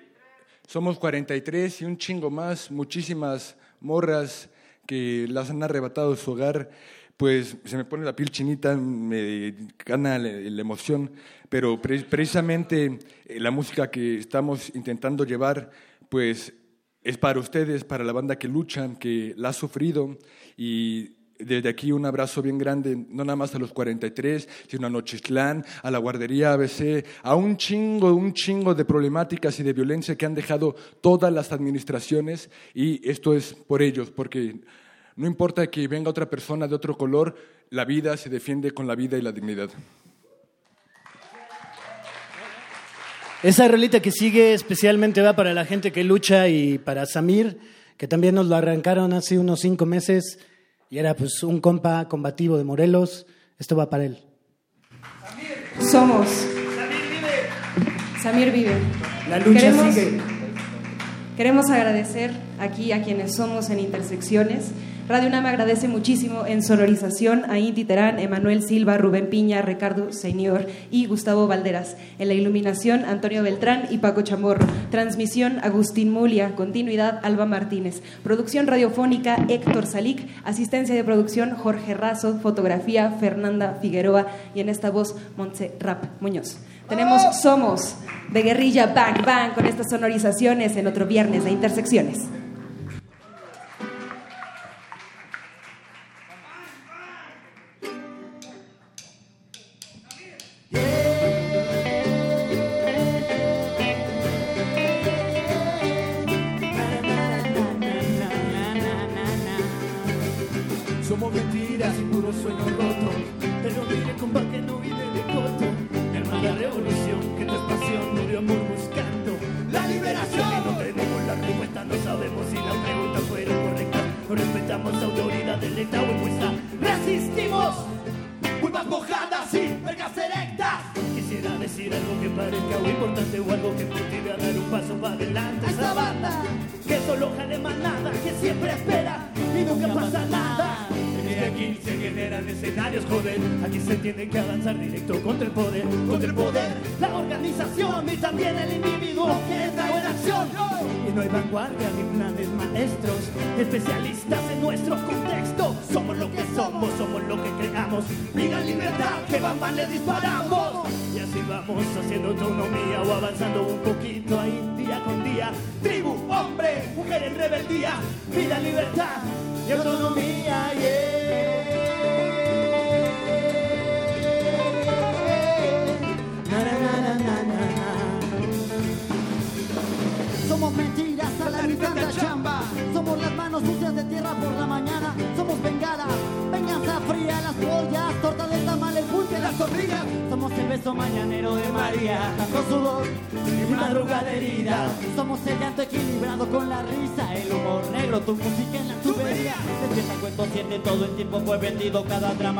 somos 0.69 0.97
43 0.97 1.83
y 1.83 1.85
un 1.87 1.99
chingo 1.99 2.31
más, 2.31 2.71
muchísimas 2.71 3.57
morras 3.81 4.49
que 4.87 5.27
las 5.29 5.51
han 5.51 5.61
arrebatado 5.65 6.15
su 6.15 6.31
hogar, 6.31 6.71
pues 7.17 7.57
se 7.65 7.77
me 7.77 7.85
pone 7.85 8.05
la 8.05 8.15
piel 8.15 8.31
chinita, 8.31 8.77
me 8.77 9.57
gana 9.85 10.21
la, 10.21 10.61
emoción, 10.61 11.11
pero 11.49 11.83
pre- 11.83 12.05
precisamente 12.05 13.01
eh, 13.25 13.41
la 13.41 13.51
música 13.51 13.91
que 13.91 14.19
estamos 14.19 14.73
intentando 14.77 15.25
llevar, 15.25 15.73
pues 16.09 16.53
es 17.03 17.19
para 17.19 17.41
ustedes, 17.41 17.83
para 17.83 18.05
la 18.05 18.13
banda 18.13 18.39
que 18.39 18.47
luchan, 18.47 18.95
que 18.95 19.35
la 19.37 19.49
ha 19.49 19.53
sufrido 19.53 20.17
y 20.57 21.17
desde 21.39 21.69
aquí 21.69 21.93
un 21.93 22.07
abrazo 22.07 22.43
bien 22.43 22.59
grande, 22.59 22.97
no 22.97 23.25
nada 23.25 23.37
más 23.37 23.55
a 23.55 23.59
los 23.59 23.73
43, 23.73 24.49
sino 24.69 24.87
a 24.87 24.91
Nochistlán, 24.91 25.65
a 25.83 25.91
la 25.91 25.99
guardería 25.99 26.53
ABC, 26.53 27.05
a 27.23 27.35
un 27.35 27.57
chingo, 27.57 28.13
un 28.15 28.33
chingo 28.33 28.75
de 28.75 28.85
problemáticas 28.85 29.59
y 29.61 29.63
de 29.63 29.73
violencia 29.73 30.17
que 30.17 30.27
han 30.27 30.35
dejado 30.35 30.75
todas 31.01 31.33
las 31.33 31.53
administraciones 31.53 32.51
y 32.75 33.09
esto 33.09 33.35
es 33.35 33.55
por 33.55 33.83
ellos, 33.83 34.11
porque 34.11 34.61
no 35.17 35.27
importa 35.27 35.67
que 35.69 35.89
venga 35.89 36.11
otra 36.11 36.29
persona 36.29 36.69
de 36.69 36.75
otro 36.75 36.97
color, 36.97 37.35
la 37.71 37.85
vida 37.85 38.17
se 38.17 38.29
defiende 38.29 38.73
con 38.73 38.87
la 38.87 38.95
vida 38.95 39.17
y 39.17 39.23
la 39.23 39.33
dignidad. 39.33 39.71
Esa 43.43 43.69
rolita 43.69 44.01
que 44.01 44.11
sigue 44.11 44.55
especialmente 44.55 45.21
va 45.21 45.37
para 45.37 45.55
la 45.55 45.65
gente 45.65 45.93
que 45.93 46.05
lucha 46.05 46.49
y 46.49 46.79
para 46.79 47.07
Samir, 47.07 47.59
que 47.97 48.09
también 48.09 48.35
nos 48.35 48.47
lo 48.47 48.57
arrancaron 48.57 49.13
hace 49.13 49.39
unos 49.39 49.61
cinco 49.61 49.87
meses 49.87 50.39
y 50.91 50.99
era 50.99 51.15
pues 51.15 51.43
un 51.43 51.61
compa 51.61 52.09
combativo 52.09 52.57
de 52.59 52.65
Morelos. 52.65 53.27
Esto 53.59 53.77
va 53.77 53.89
para 53.91 54.05
él. 54.05 54.19
Somos. 55.81 56.27
Samir 58.23 58.51
vive. 58.53 58.75
La 59.29 59.39
lucha 59.39 59.61
Queremos- 59.61 59.95
sigue. 59.95 60.21
Queremos 61.37 61.71
agradecer 61.71 62.31
aquí 62.59 62.93
a 62.93 63.03
quienes 63.03 63.35
somos 63.35 63.69
en 63.71 63.81
Intersecciones. 63.81 64.71
Radio 65.09 65.29
UNAM 65.29 65.47
agradece 65.47 65.87
muchísimo 65.87 66.47
en 66.47 66.65
sonorización 66.65 67.49
a 67.49 67.61
Inti 67.61 67.85
Terán, 67.85 68.19
Emanuel 68.19 68.65
Silva, 68.65 68.99
Rubén 68.99 69.31
Piña, 69.31 69.63
Ricardo 69.63 70.13
Señor 70.13 70.67
y 70.91 71.07
Gustavo 71.07 71.47
Valderas. 71.47 71.97
En 72.19 72.27
la 72.27 72.35
iluminación, 72.35 73.05
Antonio 73.05 73.45
Beltrán 73.45 73.85
y 73.91 73.99
Paco 73.99 74.23
Chamorro. 74.23 74.67
Transmisión, 74.91 75.61
Agustín 75.63 76.11
Mulia. 76.11 76.57
Continuidad, 76.57 77.21
Alba 77.23 77.47
Martínez. 77.47 78.03
Producción 78.25 78.67
radiofónica, 78.67 79.47
Héctor 79.49 79.87
Salic. 79.87 80.27
Asistencia 80.45 80.97
de 80.97 81.05
producción, 81.05 81.55
Jorge 81.55 81.95
Razo. 81.95 82.41
Fotografía, 82.41 83.13
Fernanda 83.21 83.79
Figueroa. 83.81 84.27
Y 84.57 84.61
en 84.61 84.69
esta 84.69 84.91
voz, 84.91 85.15
Montse 85.37 85.77
Rap 85.79 86.05
Muñoz. 86.21 86.59
Tenemos 86.89 87.23
Somos 87.41 87.95
de 88.33 88.43
Guerrilla 88.43 88.87
Bang 88.89 89.25
Bang 89.25 89.55
con 89.55 89.67
estas 89.67 89.89
sonorizaciones 89.89 90.77
en 90.77 90.89
otro 90.89 91.07
viernes 91.07 91.45
de 91.45 91.53
Intersecciones. 91.53 92.25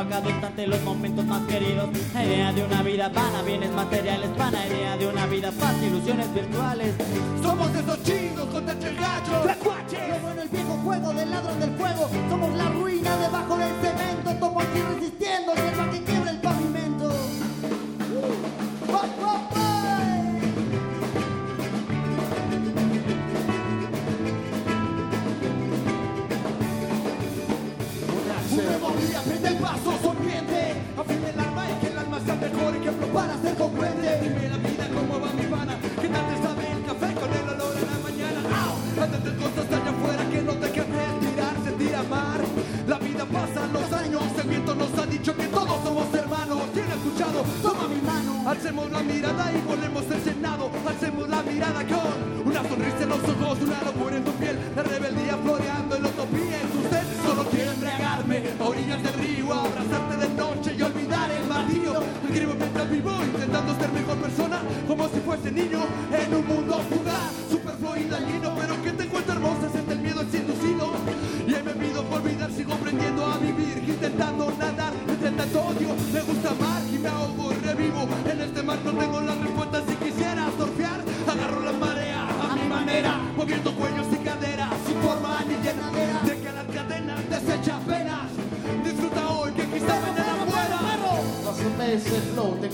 Instante, 0.07 0.67
los 0.69 0.81
momentos 0.83 1.25
más 1.25 1.43
queridos. 1.47 1.89
La 2.15 2.25
idea 2.25 2.53
de 2.53 2.63
una 2.63 2.83
vida 2.83 3.09
vana, 3.09 3.43
bienes 3.43 3.71
materiales, 3.73 4.31
vana 4.39 4.67
idea 4.67 4.97
de 4.97 5.07
una 5.09 5.27
vida 5.27 5.51
fácil, 5.51 5.89
ilusiones 5.89 6.33
virtuales. 6.33 6.95
Somos 7.43 7.75
esos 7.75 8.03
chinos 8.05 8.47
con 8.47 8.69
el 8.69 8.97
gallo. 8.97 9.45
Lo 9.45 10.21
bueno, 10.21 10.43
el 10.43 10.49
viejo 10.49 10.77
juego 10.85 11.13
del 11.13 11.31
ladrón 11.31 11.59
del 11.59 11.71
fuego. 11.71 12.09
Somos 12.31 12.55
la 12.55 12.69
ruina 12.69 13.17
debajo 13.17 13.59
del 13.59 13.73
cemento. 13.83 14.35
Tomo 14.39 14.61
aquí 14.61 14.81
resistiendo, 14.95 15.55
hierba 15.55 15.91
que 15.91 16.16
congruente. 33.77 34.19
Dime 34.23 34.49
la 34.49 34.57
vida, 34.57 34.89
cómo 34.95 35.21
va 35.21 35.33
mi 35.33 35.47
pana. 35.47 35.79
¿Qué 36.01 36.09
tal 36.09 36.27
te 36.29 36.37
sabe 36.43 36.73
el 36.73 36.83
café 36.85 37.15
con 37.15 37.31
el 37.33 37.49
olor 37.49 37.77
a 37.77 37.85
la 37.93 37.99
mañana? 38.09 38.41
¡Au! 38.65 38.77
Tantas 38.97 39.35
cosas 39.35 39.67
allá 39.67 39.91
afuera 39.91 40.31
que 40.31 40.43
no 40.43 40.53
te 40.55 40.67
dejan 40.69 40.87
respirar, 40.93 41.55
sentir 41.65 41.95
amar. 41.95 42.41
La 42.87 42.99
vida 42.99 43.25
pasa, 43.27 43.67
los 43.73 43.93
años, 43.93 44.23
el 44.41 44.49
viento 44.49 44.75
nos 44.75 44.99
ha 44.99 45.07
dicho 45.07 45.37
que 45.37 45.47
todos 45.49 45.83
somos 45.85 46.15
hermanos. 46.15 46.59
¿Quién 46.73 46.87
ha 46.91 46.95
escuchado? 46.95 47.45
Toma 47.63 47.89
mi 47.89 48.01
mano. 48.01 48.49
Alcemos 48.49 48.91
la 48.91 49.03
mirada 49.03 49.53
y 49.53 49.61
volvemos 49.67 50.05
el 50.11 50.23
senado. 50.23 50.71
Alcemos 50.87 51.29
la 51.29 51.43
mirada 51.43 51.85
con 51.85 52.47
una 52.47 52.63
sonrisa 52.69 53.03
en 53.03 53.09
los 53.09 53.19
ojos, 53.19 53.59
una 53.61 53.83
locura 53.83 54.17
en 54.17 54.25
tu 54.25 54.33
piel. 54.33 54.59
La 54.77 54.83
rebeldía 54.83 55.37
floreando 55.37 55.56
vivo, 62.87 63.11
intentando 63.23 63.75
ser 63.79 63.93
mejor 63.93 64.17
persona, 64.19 64.61
como 64.87 65.09
si 65.09 65.21
fuese 65.21 65.51
niño 65.51 65.81
en 66.13 66.35
un 66.35 66.47
mundo 66.47 66.81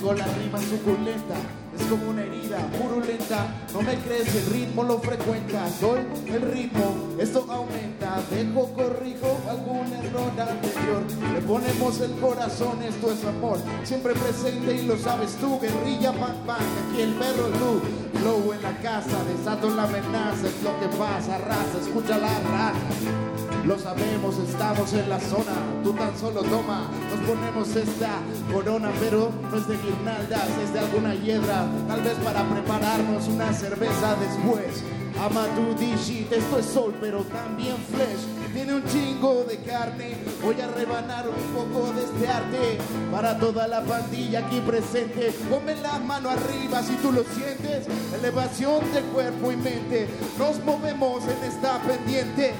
tengo 0.02 0.14
la 0.14 0.24
rima 0.24 0.58
suculenta. 0.58 1.34
Es 1.78 1.86
como 1.86 2.10
una 2.10 2.22
herida 2.22 2.58
purulenta. 2.76 3.46
No 3.72 3.82
me 3.82 3.94
crees, 3.98 4.34
el 4.34 4.46
ritmo 4.46 4.82
lo 4.82 4.98
frecuenta. 4.98 5.70
Soy 5.70 6.00
el 6.26 6.42
ritmo, 6.42 7.16
esto 7.18 7.46
aumenta. 7.48 8.20
Dejo, 8.28 8.72
corrijo 8.74 9.38
algún 9.48 9.92
error 9.92 10.30
anterior. 10.36 11.02
Le 11.32 11.40
ponemos 11.42 12.00
el 12.00 12.10
corazón, 12.18 12.82
esto 12.82 13.12
es 13.12 13.24
amor. 13.24 13.58
Siempre 13.84 14.14
presente 14.14 14.74
y 14.74 14.86
lo 14.86 14.98
sabes 14.98 15.36
tú. 15.36 15.60
Guerrilla, 15.60 16.12
pan, 16.12 16.36
pan. 16.46 16.58
Aquí 16.90 17.02
el 17.02 17.14
perro, 17.14 17.46
tú. 17.50 17.80
Flow 18.18 18.52
en 18.54 18.62
la 18.62 18.76
casa, 18.80 19.22
desato 19.24 19.70
la 19.70 19.84
amenaza. 19.84 20.48
Es 20.48 20.62
lo 20.64 20.78
que 20.80 20.88
pasa, 20.98 21.38
raza. 21.38 21.78
Escucha 21.80 22.18
la 22.18 22.40
raza. 22.40 23.31
Lo 23.64 23.78
sabemos, 23.78 24.36
estamos 24.38 24.92
en 24.92 25.08
la 25.08 25.20
zona. 25.20 25.54
Tú 25.84 25.92
tan 25.92 26.18
solo 26.18 26.42
toma, 26.42 26.88
nos 27.10 27.20
ponemos 27.28 27.76
esta 27.76 28.18
corona, 28.52 28.90
pero 28.98 29.30
no 29.50 29.56
es 29.56 29.68
de 29.68 29.76
guirnaldas, 29.76 30.48
es 30.64 30.72
de 30.72 30.80
alguna 30.80 31.14
hiedra. 31.14 31.66
Tal 31.86 32.02
vez 32.02 32.14
para 32.24 32.42
prepararnos 32.42 33.28
una 33.28 33.52
cerveza 33.52 34.16
después. 34.16 34.82
Amadou 35.20 35.74
Digit, 35.78 36.32
esto 36.32 36.58
es 36.58 36.66
sol, 36.66 36.92
pero 37.00 37.20
también 37.24 37.76
flesh. 37.76 38.26
Tiene 38.52 38.74
un 38.74 38.84
chingo 38.84 39.44
de 39.44 39.58
carne. 39.58 40.16
Voy 40.42 40.60
a 40.60 40.66
rebanar 40.66 41.26
un 41.28 41.54
poco 41.54 41.92
de 41.92 42.02
este 42.02 42.28
arte 42.28 42.78
para 43.12 43.38
toda 43.38 43.68
la 43.68 43.82
pandilla 43.82 44.40
aquí 44.40 44.60
presente. 44.60 45.32
Ponme 45.48 45.76
la 45.76 46.00
mano 46.00 46.30
arriba 46.30 46.82
si 46.82 46.94
tú 46.96 47.12
lo 47.12 47.22
sientes. 47.22 47.86
Elevación 48.12 48.80
de 48.92 49.02
cuerpo 49.02 49.52
y 49.52 49.56
mente. 49.56 50.08
Nos 50.36 50.62
movemos 50.64 51.22
en 51.24 51.44
esta 51.44 51.78
pendiente. 51.82 52.54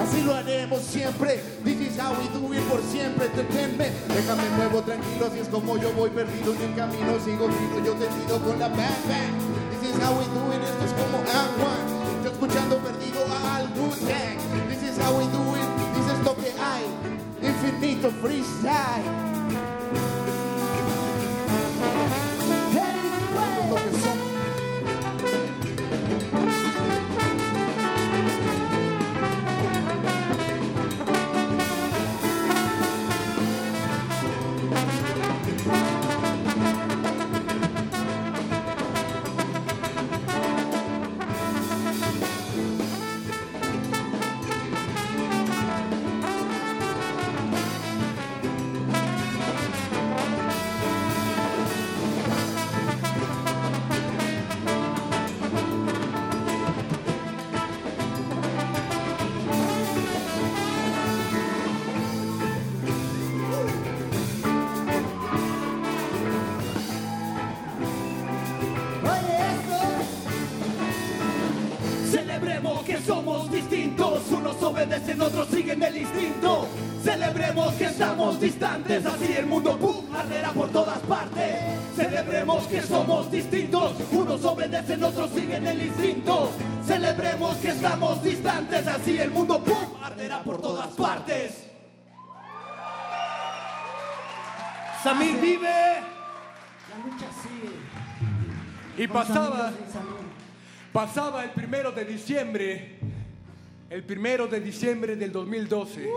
Así 0.00 0.22
lo 0.22 0.34
haremos 0.34 0.80
siempre. 0.80 1.42
This 1.62 1.80
is 1.80 1.98
how 1.98 2.14
we 2.14 2.26
do 2.28 2.52
it 2.54 2.62
por 2.70 2.80
siempre. 2.82 3.28
Deténme, 3.28 3.90
déjame 4.08 4.48
muevo 4.56 4.82
tranquilo. 4.82 5.26
Así 5.26 5.40
es 5.40 5.48
como 5.48 5.76
yo 5.76 5.92
voy 5.92 6.08
perdido 6.08 6.54
en 6.54 6.62
el 6.62 6.74
camino. 6.74 7.20
Sigo 7.22 7.46
grito, 7.48 7.84
yo 7.84 7.92
tendido 7.92 8.40
con 8.40 8.58
la 8.58 8.68
bang. 8.68 9.36
This 9.70 9.90
is 9.90 10.02
how 10.02 10.12
we 10.16 10.24
do 10.32 10.52
it. 10.56 10.62
Esto 10.64 10.84
es 10.86 10.92
como 10.94 11.18
A1. 11.18 12.24
Yo 12.24 12.30
escuchando 12.30 12.78
perdido 12.78 13.20
al 13.52 13.68
good 13.74 14.08
gang. 14.08 14.38
This 14.70 14.82
is 14.82 14.96
how 14.98 15.12
we 15.12 15.24
do 15.28 15.56
it. 15.56 15.68
This 15.94 16.06
es 16.16 16.24
lo 16.24 16.34
que 16.34 16.50
hay. 16.58 16.86
Infinito 17.42 18.10
freestyle. 18.22 19.69
Distintos, 83.50 83.94
unos 84.12 84.44
obedecen, 84.44 85.02
otros 85.02 85.30
siguen 85.30 85.66
el 85.66 85.82
instinto. 85.82 86.50
Celebremos 86.86 87.56
que 87.56 87.68
estamos 87.68 88.22
distantes, 88.22 88.86
así 88.86 89.18
el 89.18 89.30
mundo 89.30 89.62
pum, 89.62 90.02
arderá 90.02 90.42
por 90.42 90.60
todas 90.60 90.88
partes. 90.88 91.66
Samir 95.02 95.40
vive. 95.40 95.68
La 95.68 96.98
lucha 97.04 97.26
sigue. 97.42 99.02
Y 99.02 99.08
pasaba, 99.08 99.72
pasaba 100.92 101.44
el 101.44 101.50
primero 101.50 101.90
de 101.90 102.04
diciembre, 102.04 102.98
el 103.88 104.04
primero 104.04 104.46
de 104.46 104.60
diciembre 104.60 105.16
del 105.16 105.32
2012, 105.32 106.08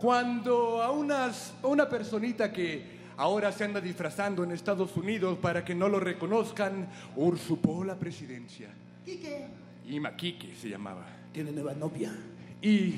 cuando 0.00 0.82
a, 0.82 0.90
unas, 0.90 1.54
a 1.62 1.66
una 1.68 1.88
personita 1.88 2.52
que 2.52 2.95
ahora 3.16 3.52
se 3.52 3.64
anda 3.64 3.80
disfrazando 3.80 4.44
en 4.44 4.52
Estados 4.52 4.96
Unidos 4.96 5.38
para 5.38 5.64
que 5.64 5.74
no 5.74 5.88
lo 5.88 6.00
reconozcan, 6.00 6.88
usurpó 7.16 7.84
la 7.84 7.96
presidencia. 7.96 8.68
Quique. 9.04 9.46
Ima 9.88 10.16
Quique 10.16 10.54
se 10.54 10.68
llamaba. 10.68 11.06
Tiene 11.32 11.52
nueva 11.52 11.74
novia. 11.74 12.12
Y 12.60 12.96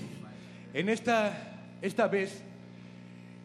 en 0.73 0.89
esta, 0.89 1.77
esta 1.83 2.09
vez 2.09 2.43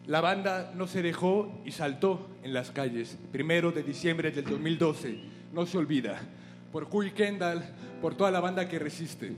la 0.06 0.20
banda 0.20 0.72
no 0.74 0.86
se 0.86 1.02
dejó 1.02 1.60
y 1.64 1.72
saltó 1.72 2.28
en 2.42 2.52
las 2.52 2.70
calles. 2.70 3.18
Primero 3.32 3.72
de 3.72 3.82
diciembre 3.82 4.30
del 4.30 4.44
2012. 4.44 5.18
No 5.52 5.66
se 5.66 5.78
olvida. 5.78 6.20
Por 6.72 6.88
Huy 6.90 7.12
Kendall, 7.12 7.62
por 8.02 8.14
toda 8.14 8.30
la 8.30 8.40
banda 8.40 8.68
que 8.68 8.78
resiste. 8.78 9.32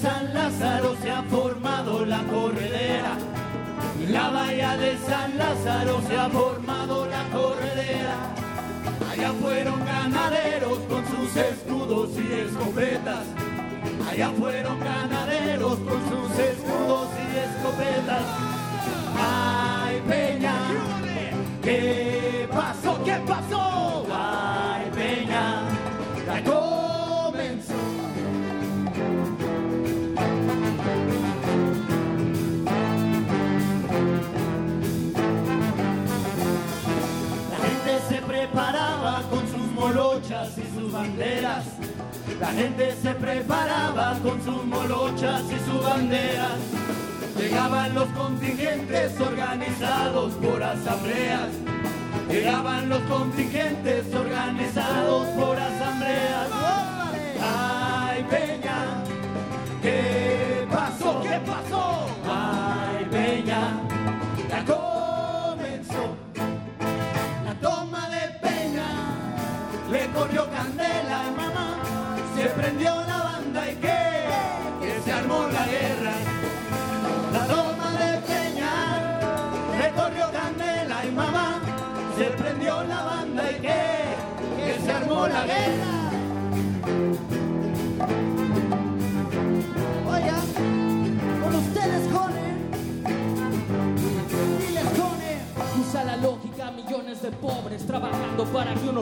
San 0.00 0.32
Lázaro 0.32 0.96
se 1.02 1.10
ha 1.10 1.22
formado 1.24 2.04
la 2.06 2.22
corredera. 2.24 3.16
La 4.08 4.30
bahía 4.30 4.76
de 4.76 4.96
San 4.98 5.36
Lázaro 5.36 6.00
se 6.06 6.16
ha 6.16 6.28
formado 6.28 7.06
la 7.06 7.24
corredera. 7.36 8.14
Allá 9.10 9.32
fueron 9.40 9.84
ganaderos 9.84 10.78
con 10.88 11.04
sus 11.06 11.36
escudos 11.36 12.10
y 12.16 12.32
escopetas. 12.32 13.26
Allá 14.08 14.30
fueron 14.38 14.78
ganaderos 14.78 15.78
con 15.80 16.00
sus 16.08 16.38
escudos 16.38 17.08
y 17.18 17.38
escopetas. 17.38 18.22
Ay, 19.18 20.00
Peña, 20.06 20.54
¿qué 21.62 22.37
y 40.46 40.78
sus 40.78 40.92
banderas. 40.92 41.64
La 42.40 42.48
gente 42.48 42.94
se 43.02 43.12
preparaba 43.14 44.18
con 44.22 44.42
sus 44.42 44.64
molochas 44.64 45.42
y 45.50 45.58
sus 45.68 45.82
banderas. 45.82 46.58
Llegaban 47.36 47.94
los 47.94 48.08
contingentes 48.10 49.20
organizados 49.20 50.34
por 50.34 50.62
asambleas. 50.62 51.50
Llegaban 52.28 52.88
los 52.88 53.00
contingentes 53.02 54.14
organizados 54.14 55.26
por 55.28 55.56
asambleas. 55.56 55.67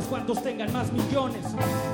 Cuantos 0.06 0.42
tengan 0.42 0.72
más 0.72 0.92
millones. 0.92 1.44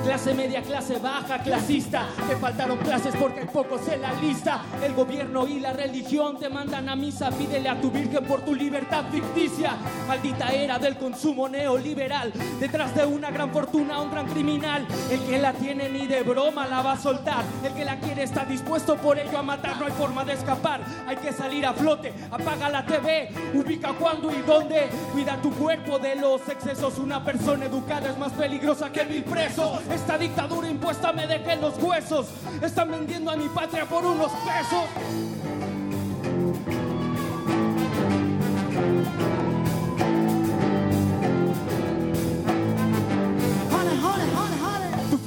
Clase 0.03 0.33
media, 0.33 0.61
clase 0.61 0.99
baja, 0.99 1.39
clasista. 1.39 2.07
Te 2.27 2.35
faltaron 2.35 2.77
clases 2.79 3.15
porque 3.15 3.39
hay 3.39 3.47
pocos 3.47 3.87
en 3.87 4.01
la 4.01 4.11
lista. 4.13 4.61
El 4.83 4.93
gobierno 4.93 5.47
y 5.47 5.61
la 5.61 5.71
religión 5.71 6.37
te 6.37 6.49
mandan 6.49 6.89
a 6.89 6.95
misa. 6.97 7.29
Pídele 7.31 7.69
a 7.69 7.79
tu 7.79 7.89
virgen 7.89 8.25
por 8.25 8.41
tu 8.41 8.53
libertad 8.53 9.05
ficticia. 9.09 9.77
Maldita 10.05 10.49
era 10.51 10.77
del 10.77 10.97
consumo 10.97 11.47
neoliberal. 11.47 12.33
Detrás 12.59 12.93
de 12.95 13.05
una 13.05 13.31
gran 13.31 13.51
fortuna, 13.51 14.01
un 14.01 14.11
gran 14.11 14.27
criminal. 14.27 14.85
El 15.09 15.21
que 15.21 15.39
la 15.39 15.53
tiene 15.53 15.87
ni 15.87 16.05
de 16.05 16.21
broma 16.23 16.67
la 16.67 16.81
va 16.81 16.91
a 16.93 16.99
soltar. 16.99 17.45
El 17.63 17.73
que 17.73 17.85
la 17.85 17.97
quiere 17.97 18.23
está 18.23 18.43
dispuesto 18.43 18.97
por 18.97 19.17
ello 19.17 19.37
a 19.37 19.41
matar. 19.41 19.77
No 19.77 19.85
hay 19.85 19.93
forma 19.93 20.25
de 20.25 20.33
escapar. 20.33 20.81
Hay 21.07 21.15
que 21.15 21.31
salir 21.31 21.65
a 21.65 21.73
flote. 21.73 22.13
Apaga 22.29 22.69
la 22.69 22.85
TV. 22.85 23.29
Ubica 23.53 23.93
cuándo 23.93 24.29
y 24.31 24.41
dónde. 24.41 24.89
Cuida 25.13 25.37
tu 25.41 25.49
cuerpo 25.51 25.97
de 25.97 26.17
los 26.17 26.41
excesos. 26.49 26.97
Una 26.97 27.23
persona 27.23 27.65
educada 27.65 28.09
es 28.09 28.17
más 28.17 28.33
peligrosa 28.33 28.91
que 28.91 29.05
mil 29.05 29.23
presos. 29.23 29.79
Esta 29.93 30.17
dictadura 30.17 30.67
impuesta 30.67 31.13
me 31.13 31.27
deja 31.27 31.53
en 31.53 31.61
los 31.61 31.77
huesos. 31.77 32.25
Están 32.63 32.89
vendiendo 32.89 33.29
a 33.29 33.35
mi 33.35 33.47
patria 33.49 33.85
por 33.85 34.03
unos 34.03 34.31
pesos. 34.31 35.32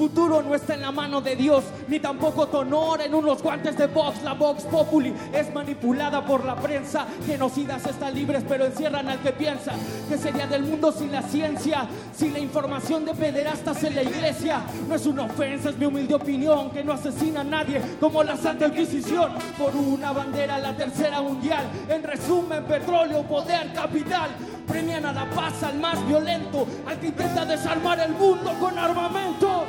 Futuro 0.06 0.40
no 0.40 0.54
está 0.54 0.74
en 0.74 0.82
la 0.82 0.92
mano 0.92 1.20
de 1.20 1.34
Dios, 1.34 1.64
ni 1.88 1.98
tampoco 1.98 2.46
tu 2.46 2.58
honor 2.58 3.00
en 3.00 3.12
unos 3.12 3.42
guantes 3.42 3.76
de 3.76 3.88
Vox. 3.88 4.22
La 4.22 4.34
Vox 4.34 4.62
Populi 4.62 5.12
es 5.32 5.52
manipulada 5.52 6.24
por 6.24 6.44
la 6.44 6.54
prensa. 6.54 7.06
Genocidas 7.26 7.84
están 7.86 8.14
libres, 8.14 8.44
pero 8.48 8.66
encierran 8.66 9.08
al 9.08 9.20
que 9.20 9.32
piensa. 9.32 9.72
¿Qué 10.08 10.16
sería 10.16 10.46
del 10.46 10.62
mundo 10.62 10.92
sin 10.92 11.10
la 11.10 11.22
ciencia? 11.22 11.88
Sin 12.16 12.32
la 12.32 12.38
información 12.38 13.04
de 13.04 13.14
pederastas 13.14 13.82
en 13.82 13.96
la 13.96 14.04
iglesia. 14.04 14.60
No 14.88 14.94
es 14.94 15.06
una 15.06 15.24
ofensa, 15.24 15.70
es 15.70 15.76
mi 15.76 15.86
humilde 15.86 16.14
opinión. 16.14 16.70
Que 16.70 16.84
no 16.84 16.92
asesina 16.92 17.40
a 17.40 17.44
nadie 17.44 17.82
como 17.98 18.22
la 18.22 18.36
Santa 18.36 18.66
Inquisición. 18.68 19.32
Por 19.58 19.74
una 19.74 20.12
bandera, 20.12 20.58
la 20.58 20.76
tercera 20.76 21.20
mundial. 21.20 21.64
En 21.88 22.04
resumen, 22.04 22.62
petróleo, 22.64 23.24
poder, 23.24 23.72
capital. 23.72 24.30
Premian 24.68 25.04
a 25.04 25.12
la 25.12 25.28
paz 25.30 25.62
al 25.64 25.78
más 25.78 26.06
violento, 26.06 26.66
al 26.86 26.98
que 27.00 27.08
intenta 27.08 27.44
desarmar 27.44 27.98
el 28.00 28.12
mundo 28.12 28.52
con 28.60 28.78
armamento. 28.78 29.64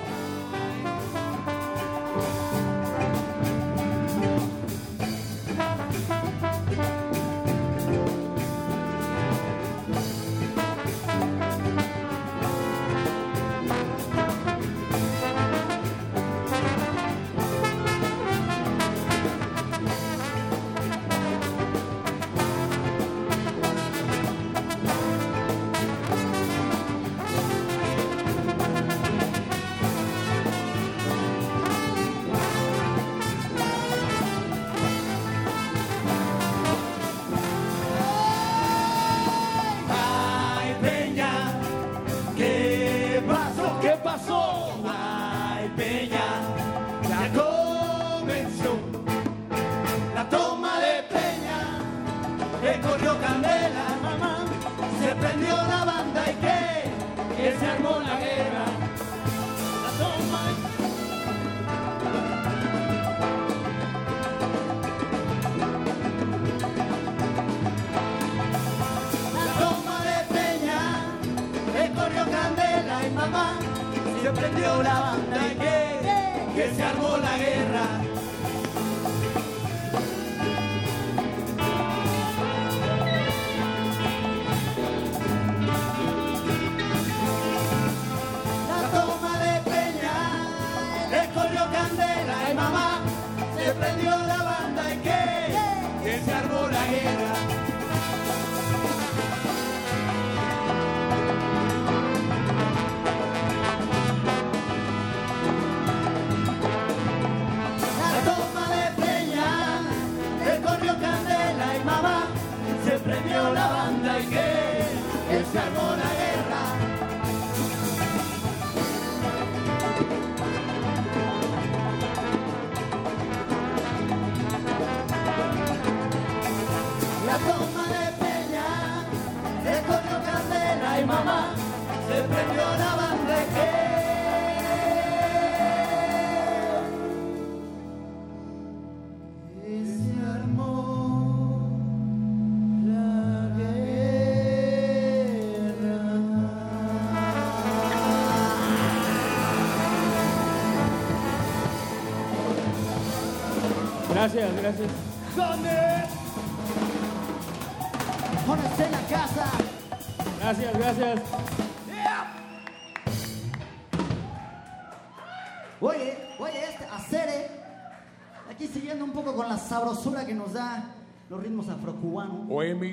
Que 115.28 115.44
se 115.44 116.07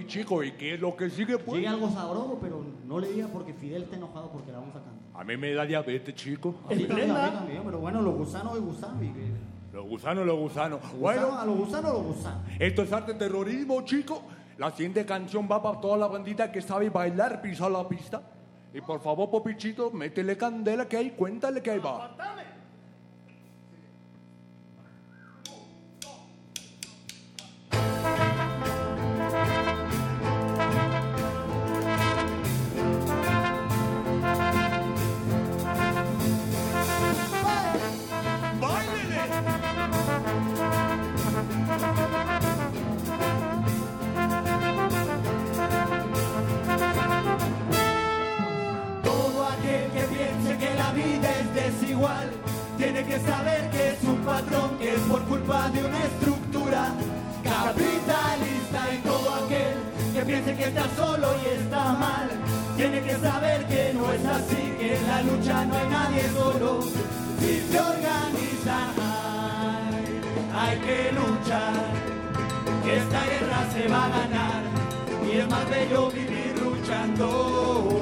Chico, 0.07 0.43
¿y 0.43 0.53
qué 0.53 0.75
es 0.75 0.81
lo 0.81 0.97
que 0.97 1.11
sigue, 1.11 1.39
pues? 1.39 1.57
Sigue 1.57 1.69
algo 1.69 1.91
sabroso, 1.91 2.39
pero 2.41 2.63
no 2.87 2.99
le 2.99 3.13
diga 3.13 3.27
porque 3.29 3.53
Fidel 3.55 3.85
está 3.85 3.97
enojado 3.97 4.31
porque 4.31 4.53
la 4.53 4.59
vamos 4.59 4.75
a 4.77 4.81
cantar. 4.81 4.95
A 5.15 5.25
mí 5.25 5.37
me 5.37 5.53
da 5.53 5.65
diabetes, 5.65 6.15
chico. 6.15 6.55
A 6.71 6.75
mí- 6.75 6.85
también, 6.85 7.11
a 7.11 7.15
mí 7.15 7.37
también, 7.37 7.63
pero 7.65 7.79
bueno, 7.79 8.03
los 8.03 8.15
gusanos 8.15 8.57
y 8.57 8.61
gusanos. 8.61 9.03
y 9.03 9.13
Los 9.75 9.87
gusanos, 9.87 10.25
los 10.27 10.39
gusanos. 10.39 10.81
Gusano, 10.81 10.99
Bueno, 11.01 11.39
a 11.39 11.45
los 11.45 11.57
gusanos, 11.57 11.93
los 11.93 12.03
gusanos. 12.05 12.41
esto 12.59 12.83
es 12.83 12.93
arte 12.93 13.15
terrorismo, 13.15 13.83
chico. 13.83 14.23
La 14.59 14.71
siguiente 14.71 15.05
canción 15.05 15.49
va 15.51 15.61
para 15.63 15.81
toda 15.81 15.97
la 15.97 16.07
bandita 16.07 16.53
que 16.53 16.63
sabe 16.63 16.91
bailar, 16.91 17.43
pisar 17.43 17.71
la 17.73 17.87
pista. 17.89 18.23
Y 18.73 18.81
por 18.81 19.01
favor, 19.01 19.31
Popichito, 19.31 19.91
métele 19.91 20.37
candela 20.37 20.87
que 20.89 20.97
hay, 20.97 21.11
cuéntale 21.11 21.61
que 21.63 21.71
ahí 21.73 21.79
va. 21.79 22.15
Todo 22.17 22.27
que 53.15 53.21
saber 53.31 53.71
que 53.71 53.89
es 53.91 54.03
un 54.03 54.17
patrón 54.25 54.79
que 54.79 54.95
es 54.95 55.01
por 55.01 55.23
culpa 55.25 55.69
de 55.69 55.85
una 55.85 56.05
estructura 56.05 56.93
capitalista 57.45 58.81
y 58.93 58.99
todo 58.99 59.35
aquel 59.35 59.77
que 60.15 60.23
piense 60.23 60.57
que 60.57 60.65
está 60.65 60.85
solo 60.97 61.29
y 61.45 61.47
está 61.61 61.93
mal 61.93 62.29
tiene 62.77 63.01
que 63.03 63.15
saber 63.15 63.67
que 63.67 63.93
no 63.95 64.13
es 64.13 64.25
así, 64.27 64.75
que 64.79 64.97
en 64.97 65.07
la 65.07 65.23
lucha 65.23 65.65
no 65.65 65.77
hay 65.77 65.89
nadie 65.89 66.29
solo. 66.31 66.81
Si 67.39 67.61
se 67.71 67.81
organizan, 67.81 68.91
hay, 70.57 70.77
que 70.79 71.13
luchar, 71.13 71.75
que 72.83 72.97
esta 72.97 73.25
guerra 73.27 73.61
se 73.73 73.89
va 73.89 74.07
a 74.07 74.09
ganar 74.09 74.63
y 75.25 75.39
es 75.39 75.49
más 75.49 75.71
bello 75.71 76.11
vivir 76.11 76.55
luchando. 76.61 78.01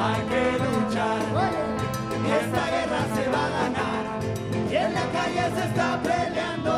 Hay 0.00 0.20
que 0.32 0.44
luchar, 0.64 1.20
esta 2.40 2.67
va 3.28 3.46
a 3.46 3.68
y 4.70 4.76
en 4.76 4.94
la 4.94 5.06
calle 5.12 5.42
se 5.54 5.64
está 5.68 6.00
peleando. 6.02 6.72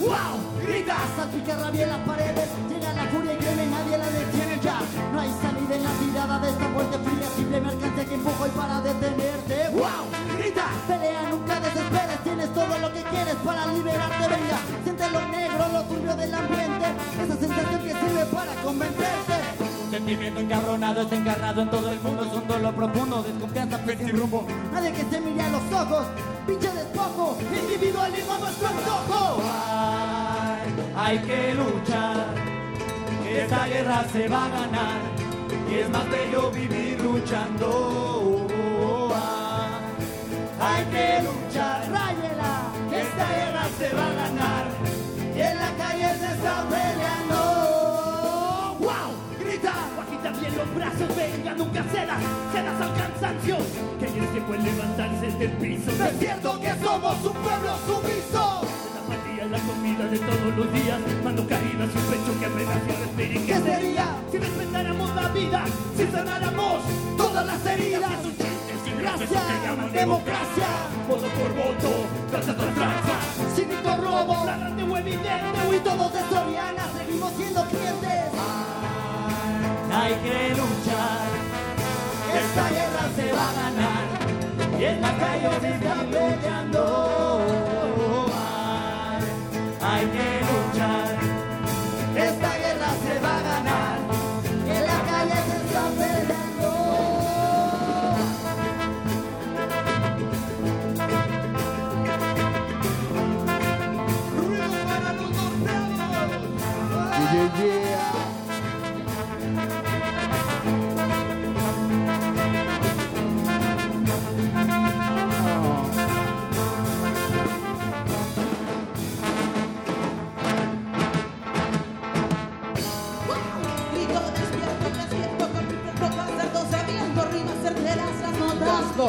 ¡Wow! 0.00 0.36
¡Grita! 0.62 0.96
Salpica 1.16 1.56
rabia 1.56 1.82
en 1.84 1.90
las 1.90 2.00
paredes, 2.00 2.48
llega 2.68 2.92
la 2.92 3.04
furia 3.04 3.32
y 3.32 3.36
créeme, 3.36 3.66
nadie 3.66 3.98
la 3.98 4.10
detiene 4.10 4.60
ya. 4.62 4.78
No 5.12 5.20
hay 5.20 5.30
salida 5.42 5.74
en 5.76 5.84
la 5.84 5.90
tirada 6.00 6.38
de 6.38 6.48
esta 6.50 6.68
muerte 6.68 6.98
fría, 6.98 7.28
simple 7.36 7.60
mercancía 7.60 8.04
que 8.04 8.14
empujo 8.14 8.46
y 8.46 8.50
para 8.50 8.80
detenerte. 8.80 9.68
¡Wow! 9.72 10.04
¡Grita! 10.38 10.66
Pelea, 10.88 11.22
nunca 11.30 11.60
desesperes, 11.60 12.18
tienes 12.24 12.54
todo 12.54 12.78
lo 12.78 12.92
que 12.92 13.02
quieres 13.02 13.36
para 13.44 13.66
liberarte, 13.66 14.28
venga. 14.28 14.58
Siente 14.84 15.10
lo 15.10 15.28
negro, 15.28 15.68
lo 15.72 15.82
turbio 15.84 16.16
del 16.16 16.34
ambiente, 16.34 16.86
esa 17.22 17.36
sensación 17.36 17.80
que 17.82 17.92
sirve 17.92 18.24
para 18.32 18.54
convencerte. 18.62 19.75
Sentimiento 19.90 20.40
encabronado, 20.40 21.02
es 21.02 21.12
engarrado 21.12 21.62
en 21.62 21.70
todo 21.70 21.90
el 21.90 22.00
mundo, 22.00 22.24
es 22.24 22.32
un 22.32 22.48
dolor 22.48 22.74
profundo, 22.74 23.22
desconfianza, 23.22 23.78
fe 23.78 23.96
sin 23.96 24.18
rumbo. 24.18 24.46
Nadie 24.72 24.92
que 24.92 25.04
se 25.04 25.20
mire 25.20 25.42
a 25.42 25.50
los 25.50 25.72
ojos, 25.72 26.06
pinche 26.46 26.68
despojo, 26.72 27.38
individualismo 27.40 28.32
a 28.34 28.38
nuestro 28.38 28.68
antojo. 28.68 29.42
Hay, 30.96 31.18
que 31.20 31.54
luchar, 31.54 32.26
esta 33.30 33.66
guerra 33.66 34.04
se 34.12 34.28
va 34.28 34.46
a 34.46 34.48
ganar 34.48 34.98
y 35.70 35.74
es 35.74 35.88
más 35.88 36.10
bello 36.10 36.50
vivir 36.50 37.00
luchando. 37.00 38.46
Hay 40.60 40.84
que 40.86 41.22
luchar, 41.22 41.82
ráyela, 41.90 42.72
esta 42.92 43.28
guerra 43.36 43.68
se 43.78 43.94
va 43.94 44.06
a 44.06 44.14
ganar 44.14 44.66
y 45.34 45.40
en 45.40 45.56
la 45.56 45.70
calle 45.76 46.18
se 46.18 46.34
está 46.34 46.64
peleando. 46.68 47.25
Los 50.66 50.74
brazos, 50.74 51.16
venga, 51.16 51.54
nunca 51.54 51.82
cedas, 51.84 52.22
cedas 52.52 52.80
al 52.80 52.94
cansancio. 52.94 53.56
Que 53.98 54.06
es 54.06 54.32
tiempo 54.32 54.54
en 54.54 54.64
levantarse 54.64 55.26
del 55.38 55.52
piso. 55.52 55.90
Es 55.90 56.18
cierto 56.18 56.60
que 56.60 56.70
somos 56.82 57.14
un 57.24 57.32
pueblo 57.32 57.72
sumiso. 57.86 58.62
La 58.94 59.00
apatía 59.00 59.46
la 59.46 59.58
comida 59.58 60.04
de 60.06 60.18
todos 60.18 60.56
los 60.56 60.72
días. 60.72 61.00
Mando 61.24 61.46
caída 61.46 61.84
a 61.84 61.86
su 61.86 61.98
pecho 62.10 62.38
que 62.38 62.46
apenas 62.46 62.80
se 62.86 62.92
respira. 62.96 63.34
¿Y 63.34 63.46
¿Qué 63.46 63.58
sería? 63.60 64.06
Si 64.30 64.38
respetáramos 64.38 65.14
la 65.14 65.28
vida, 65.28 65.64
si 65.96 66.06
sanáramos 66.06 66.82
Todas 67.16 67.46
las 67.46 67.66
heridas. 67.66 68.12
Es 68.12 68.26
un 68.26 68.36
chiste 68.36 68.74
sin 68.84 68.98
gracia, 68.98 69.26
Gracia, 69.26 69.40
se 69.40 69.66
llama 69.66 69.88
democracia. 69.88 70.68
Voto 71.08 71.28
por 71.28 71.54
voto, 71.54 71.90
tranza 72.30 72.56
tras 72.56 72.74
tranza. 72.74 73.16
Cínico 73.54 73.96
robo, 73.96 74.42
Flagrante 74.42 74.82
o 74.82 74.96
evidente, 74.96 75.76
y 75.76 75.78
todos 75.80 76.12
de 76.12 76.20
Soriana 76.20 76.82
seguimos 76.96 77.32
siendo 77.36 77.64
clientes. 77.64 78.35
Hay 79.92 80.14
que 80.14 80.50
luchar, 80.50 81.28
esta 82.34 82.68
guerra 82.70 83.08
se 83.16 83.32
va 83.32 83.50
a 83.50 83.52
ganar 83.54 84.04
y 84.78 84.84
en 84.84 85.00
la 85.00 85.16
calle 85.16 85.60
se 85.60 85.68
está 85.74 85.94
peleando. 86.10 87.06
Hay, 89.80 90.06
que 90.06 90.35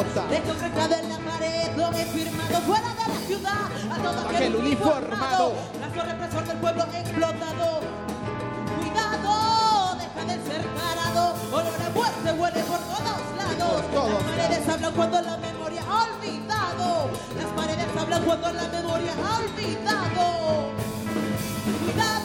notas. 0.02 0.30
Dejo 0.30 0.52
reflejado 0.52 0.94
en 0.94 1.08
la 1.08 1.18
pared 1.18 1.76
lo 1.76 1.90
he 1.92 2.04
firmado 2.04 2.60
fuera 2.62 2.88
de 2.94 3.12
la 3.12 3.18
ciudad 3.26 3.64
a 3.90 3.96
todo 4.02 4.28
aquel, 4.28 4.56
uniformado. 4.56 5.54
Brazo 5.78 6.02
represor 6.06 6.44
del 6.46 6.56
pueblo 6.58 6.82
explotado. 6.94 7.80
Cuidado, 8.78 9.96
deja 9.98 10.24
de 10.24 10.36
ser 10.48 10.62
parado. 10.78 11.34
Olor 11.52 11.82
a 11.86 11.90
muerte 11.90 12.32
huele 12.32 12.60
por 12.62 12.78
todos 12.78 13.20
lados. 13.38 13.58
Por 13.58 13.82
todos 13.92 14.12
Las 14.12 14.22
paredes 14.22 14.68
hablan 14.68 14.92
cuando 14.94 15.20
la 15.22 15.36
memoria 15.36 15.82
ha 15.88 16.04
olvidado. 16.04 17.10
Las 17.36 17.46
paredes 17.56 17.88
hablan 17.98 18.22
cuando 18.24 18.52
la 18.52 18.68
memoria 18.68 19.12
ha 19.24 19.38
olvidado. 19.38 20.70
Cuidado. 21.84 22.17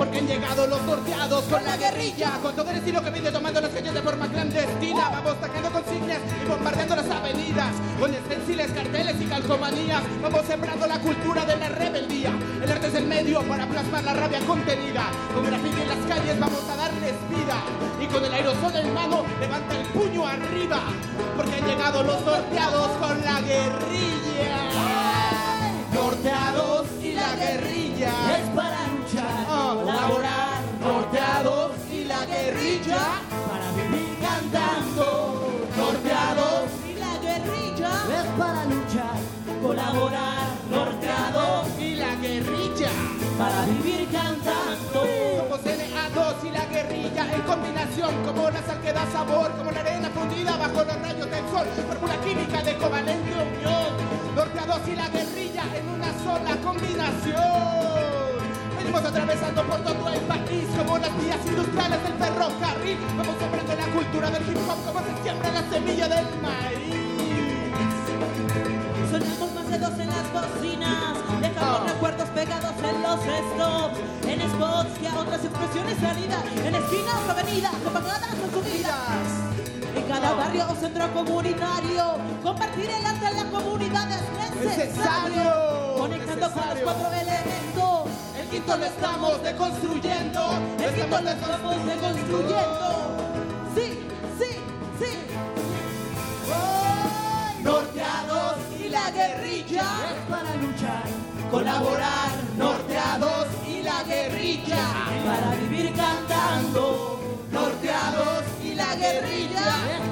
Porque 0.00 0.16
han 0.16 0.26
llegado 0.26 0.66
los 0.66 0.80
sorteados 0.80 1.44
con 1.44 1.62
la 1.62 1.76
guerrilla 1.76 2.38
Con 2.42 2.56
todo 2.56 2.70
el 2.70 2.78
estilo 2.78 3.02
que 3.04 3.10
viene 3.10 3.30
tomando 3.30 3.60
las 3.60 3.70
calles 3.70 3.92
de 3.92 4.00
forma 4.00 4.28
clandestina. 4.28 5.10
Vamos 5.10 5.36
sacando 5.38 5.70
consignas 5.70 6.20
y 6.42 6.48
bombardeando 6.48 6.96
las 6.96 7.10
avenidas 7.10 7.74
Con 8.00 8.14
esténciles, 8.14 8.72
carteles 8.72 9.16
y 9.20 9.26
calcomanías. 9.26 10.02
Vamos 10.22 10.46
sembrando 10.46 10.86
la 10.86 10.98
cultura 11.00 11.44
de 11.44 11.54
la 11.58 11.68
rebeldía. 11.68 12.32
El 12.62 12.72
arte 12.72 12.86
es 12.86 12.94
el 12.94 13.06
medio 13.08 13.42
para 13.42 13.66
plasmar 13.66 14.02
la 14.02 14.14
rabia 14.14 14.40
contenida. 14.46 15.10
Con 15.34 15.44
graffiti 15.44 15.82
en 15.82 15.88
las 15.88 16.06
calles 16.08 16.40
vamos 16.40 16.64
a 16.70 16.76
darles 16.76 17.14
vida. 17.28 17.62
Y 18.00 18.06
con 18.06 18.24
el 18.24 18.32
aerosol 18.32 18.74
en 18.76 18.94
mano 18.94 19.26
levanta 19.38 19.76
el 19.76 19.86
puño 19.88 20.26
arriba 20.26 20.80
Porque 21.36 21.56
han 21.56 21.66
llegado 21.66 22.02
los 22.02 22.20
sorteados 22.24 22.88
con 22.92 23.22
la 23.22 23.42
guerrilla 23.42 24.89
guerrilla 32.80 33.20
para 33.48 33.70
vivir 33.72 34.18
cantando, 34.20 35.66
norteados 35.76 36.70
Y 36.88 36.94
la 36.94 37.18
guerrilla. 37.18 37.90
Es 38.18 38.26
para 38.38 38.64
luchar, 38.64 39.16
colaborar, 39.62 40.48
norteados 40.70 41.68
y 41.78 41.94
la 41.96 42.14
guerrilla 42.16 42.90
para 43.38 43.64
vivir 43.66 44.08
cantando. 44.10 45.06
somos 45.36 45.60
NA2 45.60 46.44
y 46.44 46.50
la 46.50 46.66
guerrilla 46.66 47.34
en 47.34 47.42
combinación 47.42 48.14
como 48.24 48.50
la 48.50 48.62
sal 48.62 48.80
que 48.82 48.92
da 48.92 49.06
sabor 49.10 49.50
como 49.56 49.70
la 49.70 49.80
arena 49.80 50.10
fundida 50.10 50.56
bajo 50.56 50.84
los 50.84 51.00
rayos 51.00 51.30
del 51.30 51.44
sol 51.50 51.66
fórmula 51.88 52.16
química 52.20 52.62
de 52.62 52.76
covalente 52.76 53.32
unión 53.32 54.34
norteados 54.34 54.80
y 54.88 54.96
la 54.96 55.08
guerrilla 55.08 55.64
en 55.74 55.88
una 55.88 56.12
sola 56.24 56.56
combinación 56.62 57.49
Venimos 58.90 59.08
atravesando 59.08 59.62
por 59.68 59.80
todo 59.84 60.08
el 60.08 60.20
país 60.22 60.66
como 60.76 60.98
las 60.98 61.16
vías 61.22 61.38
industriales 61.46 62.02
del 62.02 62.12
ferrocarril. 62.14 62.98
Vamos 63.16 63.36
sembrando 63.38 63.76
la 63.76 63.86
cultura 63.86 64.30
del 64.32 64.42
hip 64.42 64.58
hop 64.68 64.78
como 64.84 64.98
se 64.98 65.22
siembra 65.22 65.52
la 65.52 65.62
semilla 65.70 66.08
del 66.08 66.26
maíz. 66.42 67.70
Sonamos 69.08 69.54
más 69.54 69.68
de 69.70 69.78
dos 69.78 69.94
en 69.96 70.08
las 70.08 70.26
bocinas, 70.34 71.14
dejamos 71.40 71.92
recuerdos 71.92 72.28
pegados 72.30 72.74
en 72.82 73.02
los 73.02 73.20
stops. 73.22 73.98
En 74.26 74.40
spots 74.50 74.98
que 74.98 75.06
a 75.06 75.20
otras 75.20 75.44
expresiones 75.44 75.96
salidas, 76.00 76.44
en 76.66 76.74
esquinas, 76.74 77.28
avenidas, 77.30 77.74
propagadas 77.76 78.34
consumidas. 78.42 79.22
En 79.94 80.02
cada 80.08 80.34
barrio 80.34 80.66
o 80.68 80.74
centro 80.74 81.14
comunitario, 81.14 82.18
compartir 82.42 82.90
el 82.90 83.06
arte 83.06 83.26
en 83.28 83.36
la 83.36 83.44
comunidad 83.56 84.10
es 84.10 84.58
necesario. 84.58 85.38
Necesario, 85.38 85.94
Conectando 85.96 86.50
con 86.50 86.68
los 86.70 86.78
cuatro 86.82 87.12
elementos. 87.12 87.79
Quinto 88.50 88.76
lo 88.76 88.84
estamos 88.84 89.42
deconstruyendo. 89.44 90.40
Quinto 90.76 91.20
lo 91.20 91.30
estamos 91.30 91.86
deconstruyendo. 91.86 93.16
Sí, 93.76 94.08
sí, 94.40 94.50
sí. 94.98 95.12
Norteados 97.62 98.56
y 98.80 98.88
la 98.88 99.10
guerrilla. 99.12 99.84
Para 100.28 100.56
luchar, 100.56 101.04
Colaborar, 101.48 102.30
norteados 102.58 103.46
y 103.68 103.82
la 103.82 104.02
guerrilla. 104.02 104.84
Para 105.24 105.54
vivir 105.54 105.94
cantando. 105.94 107.20
Norteados 107.52 108.44
y 108.64 108.74
la 108.74 108.96
guerrilla. 108.96 109.64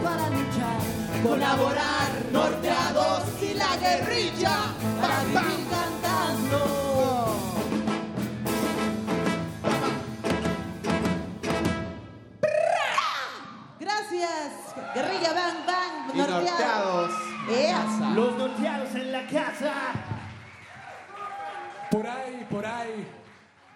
para 0.04 0.30
luchar. 0.30 0.78
Colaborar, 1.24 2.08
norteados 2.32 3.22
y 3.42 3.54
la 3.54 3.76
guerrilla. 3.78 4.56
Para 5.00 5.67
norteados. 16.40 17.10
Ea. 17.50 18.12
Los 18.14 18.38
norteados 18.38 18.94
en 18.94 19.12
la 19.12 19.26
casa. 19.26 19.74
Por 21.90 22.06
ahí, 22.06 22.46
por 22.50 22.66
ahí, 22.66 23.06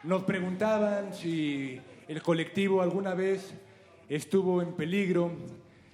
nos 0.03 0.25
preguntaban 0.25 1.15
si 1.15 1.81
el 2.09 2.23
colectivo 2.23 2.83
alguna 2.83 3.15
vez 3.15 3.55
estuvo 4.09 4.61
en 4.61 4.75
peligro, 4.75 5.33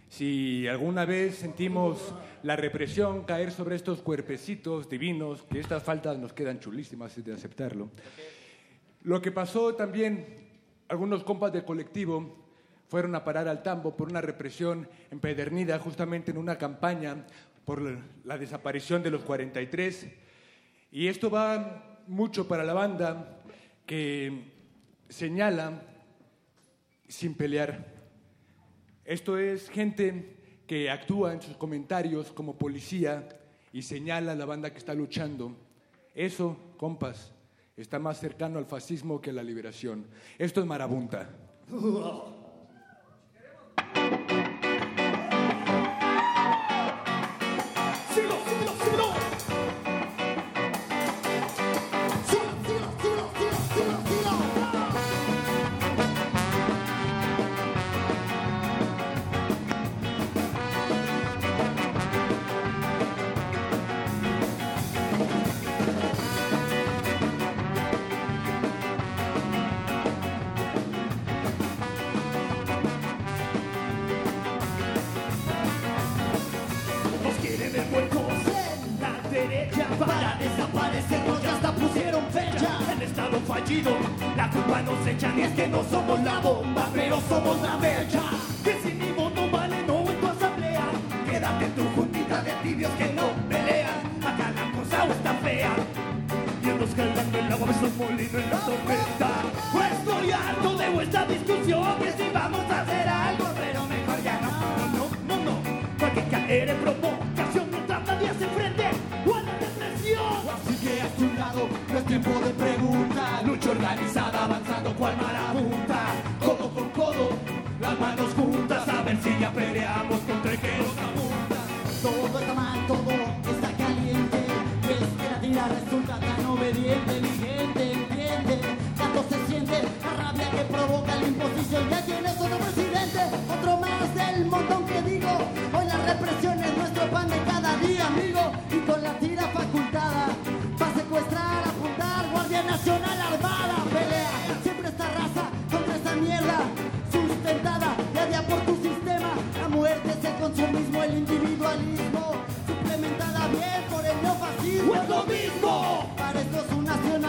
si 0.09 0.66
alguna 0.66 1.05
vez 1.05 1.37
sentimos 1.37 2.14
la 2.43 2.57
represión 2.57 3.25
caer 3.25 3.53
sobre 3.53 3.77
estos 3.77 4.01
cuerpecitos 4.01 4.89
divinos, 4.89 5.43
que 5.45 5.61
estas 5.61 5.83
faltas 5.83 6.19
nos 6.19 6.33
quedan 6.33 6.59
chulísimas 6.59 7.23
de 7.23 7.33
aceptarlo. 7.33 7.91
Lo 9.05 9.23
que 9.23 9.31
pasó 9.31 9.75
también, 9.75 10.49
algunos 10.89 11.23
compas 11.23 11.53
del 11.53 11.64
colectivo 11.64 12.47
fueron 12.89 13.14
a 13.14 13.24
parar 13.24 13.47
al 13.49 13.62
tambo 13.62 13.97
por 13.97 14.09
una 14.09 14.20
represión 14.20 14.89
empedernida 15.11 15.78
justamente 15.78 16.30
en 16.30 16.39
una 16.39 16.57
campaña 16.59 17.26
por 17.64 17.82
la- 18.24 18.39
desaparición 18.39 19.03
de 19.03 19.11
los 19.11 19.22
43. 19.22 20.09
Y 20.91 21.07
esto 21.07 21.30
va 21.30 22.01
mucho 22.07 22.49
para 22.49 22.64
la 22.64 22.72
banda 22.72 23.43
que 23.84 24.53
señala 25.09 25.82
sin 27.07 27.34
pelear. 27.34 27.95
Esto 29.05 29.39
es 29.39 29.68
gente 29.70 30.62
que 30.66 30.91
actúa 30.91 31.32
en 31.32 31.43
sus 31.43 31.57
comentarios 31.57 32.32
como 32.32 32.57
policía 32.57 33.28
y 33.72 33.82
señala 33.82 34.32
a 34.32 34.34
la 34.34 34.45
banda 34.47 34.70
que 34.70 34.78
está 34.78 34.95
luchando. 34.95 35.55
Eso, 36.14 36.57
compas, 36.78 37.32
está 37.76 37.99
más 37.99 38.18
cercano 38.18 38.59
al 38.59 38.66
fascismo 38.66 39.20
que 39.20 39.30
a 39.30 39.34
la 39.34 39.43
liberación. 39.43 40.07
Esto 40.39 40.61
es 40.61 40.66
marabunta. 40.66 41.28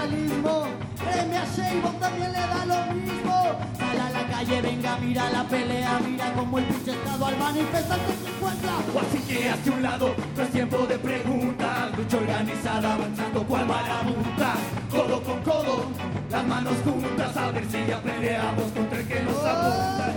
nacionalismo. 0.10 0.68
Créeme 0.98 1.38
a 1.38 1.46
Sheinbaum 1.46 2.00
también 2.00 2.32
le 2.32 2.40
da 2.40 2.66
lo 2.66 2.94
mismo. 2.94 3.60
Sal 3.78 4.00
a 4.00 4.10
la 4.10 4.28
calle, 4.28 4.62
venga, 4.62 4.98
mira 4.98 5.30
la 5.30 5.44
pelea, 5.44 6.00
mira 6.06 6.34
cómo 6.34 6.60
el 6.60 6.66
pinche 6.66 6.92
estado 6.92 7.26
al 7.26 7.38
manifestante 7.38 8.14
se 8.22 8.30
encuentra. 8.30 8.72
O 8.94 9.00
así 9.00 9.20
que 9.28 9.50
hacia 9.50 9.72
un 9.72 9.84
lado 9.84 10.16
no 10.36 10.44
es 10.44 10.52
tiempo 10.52 10.78
de 10.86 11.00
preguntas. 11.00 11.98
Lucha 11.98 12.18
organizada 12.18 12.94
avanzando 12.94 13.44
cual 13.44 13.66
marabunta. 13.66 14.56
Codo 14.90 15.24
con 15.24 15.42
codo, 15.42 15.86
las 16.30 16.46
manos 16.46 16.76
juntas. 16.84 17.38
A 17.38 17.52
ver 17.52 17.66
si 17.66 17.86
ya 17.88 18.02
peleamos 18.02 18.72
contra 18.72 19.00
el 19.00 19.08
que 19.08 19.22
nos 19.22 19.46
apunta. 19.46 20.14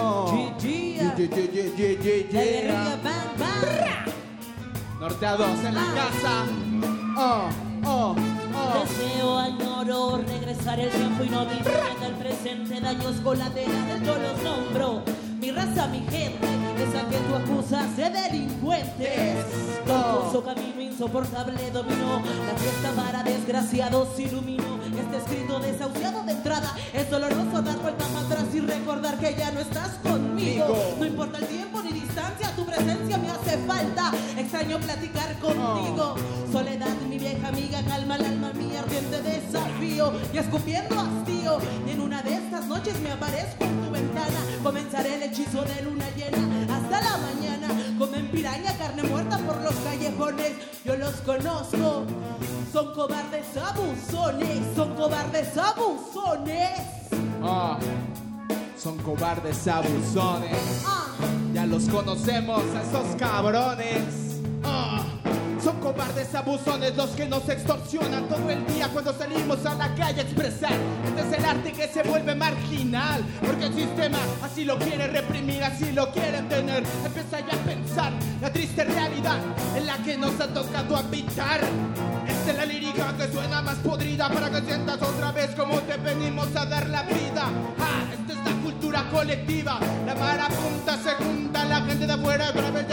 Oh. 0.00 0.54
GG. 0.58 0.98
Yeah, 0.98 1.16
yeah. 2.30 2.98
Norteados 5.00 5.64
en 5.64 5.74
la 5.74 5.86
casa. 5.94 6.87
Oh, 7.20 7.50
oh, 7.84 8.14
oh. 8.54 8.84
Deseo, 8.84 9.38
añoro 9.38 10.18
regresar 10.18 10.78
el 10.78 10.88
tiempo 10.88 11.24
y 11.24 11.28
no 11.28 11.44
vivir 11.46 11.66
en 11.96 12.02
el 12.04 12.12
presente 12.12 12.80
daños 12.80 13.16
colaterales 13.24 14.02
yo 14.06 14.16
los 14.18 14.42
nombro 14.44 15.02
mi 15.40 15.50
raza, 15.50 15.88
mi 15.88 15.98
gente 16.08 16.57
esa 16.82 17.08
que 17.08 17.18
tú 17.18 17.34
acusas 17.34 17.96
de 17.96 18.10
delincuentes. 18.10 19.44
Confuso 19.86 20.44
camino 20.44 20.80
insoportable 20.80 21.70
dominó 21.70 22.20
la 22.20 22.58
fiesta 22.58 22.92
para 22.94 23.22
desgraciados 23.22 24.18
iluminó. 24.18 24.78
Este 24.98 25.16
escrito 25.16 25.58
desahuciado 25.60 26.22
de 26.24 26.32
entrada 26.32 26.74
es 26.92 27.10
doloroso 27.10 27.62
dar 27.62 27.78
vuelta 27.78 28.04
para 28.06 28.26
atrás 28.26 28.44
y 28.54 28.60
recordar 28.60 29.18
que 29.18 29.34
ya 29.36 29.50
no 29.50 29.60
estás 29.60 29.90
conmigo. 30.02 30.76
No 30.98 31.04
importa 31.04 31.38
el 31.38 31.46
tiempo 31.46 31.80
ni 31.82 31.92
distancia 31.92 32.50
tu 32.54 32.64
presencia 32.64 33.18
me 33.18 33.30
hace 33.30 33.58
falta. 33.58 34.12
Extraño 34.36 34.78
platicar 34.78 35.38
contigo. 35.38 36.14
Soledad 36.52 36.96
mi 37.08 37.18
vieja 37.18 37.48
amiga 37.48 37.82
calma 37.82 38.16
el 38.16 38.24
alma 38.24 38.52
mía 38.52 38.80
ardiente 38.80 39.22
desafío. 39.22 40.12
Y 40.32 40.38
escupiendo 40.38 41.00
hastío 41.00 41.58
y 41.86 41.90
en 41.90 42.00
una 42.00 42.22
de 42.22 42.34
estas 42.34 42.66
noches 42.66 42.98
me 43.00 43.12
aparezco 43.12 43.64
en 43.64 43.80
tu 43.82 43.90
ventana. 43.90 44.40
Comenzaré 44.62 45.14
el 45.16 45.22
hechizo 45.22 45.62
de 45.62 45.82
luna 45.82 46.06
llena 46.16 46.67
hasta 46.70 47.00
la 47.00 47.16
mañana 47.18 47.68
comen 47.98 48.30
piraña 48.30 48.76
carne 48.76 49.02
muerta 49.04 49.38
por 49.38 49.60
los 49.62 49.74
callejones 49.76 50.52
yo 50.84 50.96
los 50.96 51.14
conozco 51.22 52.04
son 52.72 52.94
cobardes 52.94 53.56
abusones 53.56 54.58
cobardes 54.98 55.56
abusones. 55.56 56.80
Ah, 57.42 57.78
son 58.76 58.98
cobardes 58.98 59.68
abusones. 59.68 60.84
Ya 61.54 61.66
los 61.66 61.88
conocemos 61.88 62.62
a 62.74 62.82
esos 62.82 63.16
cabrones. 63.16 64.40
Ah, 64.64 65.04
son 65.68 65.80
cobardes 65.80 66.34
abusones 66.34 66.96
los 66.96 67.10
que 67.10 67.26
nos 67.26 67.46
extorsionan 67.46 68.26
todo 68.26 68.48
el 68.48 68.66
día 68.68 68.88
cuando 68.88 69.12
salimos 69.12 69.66
a 69.66 69.74
la 69.74 69.94
calle 69.94 70.20
a 70.20 70.22
expresar. 70.22 70.72
Este 71.06 71.20
es 71.20 71.38
el 71.38 71.44
arte 71.44 71.72
que 71.72 71.88
se 71.88 72.02
vuelve 72.04 72.34
marginal, 72.34 73.22
porque 73.46 73.66
el 73.66 73.74
sistema 73.74 74.16
así 74.42 74.64
lo 74.64 74.78
quiere 74.78 75.08
reprimir, 75.08 75.62
así 75.62 75.92
lo 75.92 76.10
quiere 76.10 76.40
tener. 76.42 76.84
Empieza 77.04 77.40
ya 77.40 77.52
a 77.52 77.64
pensar 77.66 78.12
la 78.40 78.50
triste 78.50 78.82
realidad 78.82 79.36
en 79.76 79.86
la 79.86 79.98
que 79.98 80.16
nos 80.16 80.40
ha 80.40 80.46
tocado 80.46 80.96
habitar. 80.96 81.60
Esta 82.26 82.50
es 82.50 82.56
la 82.56 82.64
lírica 82.64 83.14
que 83.18 83.30
suena 83.30 83.60
más 83.60 83.76
podrida 83.76 84.30
para 84.30 84.48
que 84.48 84.62
sientas 84.62 85.02
otra 85.02 85.32
vez 85.32 85.50
como 85.54 85.80
te 85.80 85.98
venimos 85.98 86.48
a 86.56 86.64
dar 86.64 86.88
la 86.88 87.02
vida. 87.02 87.50
Ah, 87.78 88.04
esta 88.10 88.32
es 88.32 88.38
la 88.54 88.62
cultura 88.62 89.04
colectiva. 89.10 89.78
La 90.06 90.14
marabunta 90.14 90.96
se 90.96 91.10
junta, 91.22 91.66
la 91.66 91.82
gente 91.82 92.06
de 92.06 92.12
afuera 92.14 92.48
otra 92.48 92.70
vez 92.70 92.88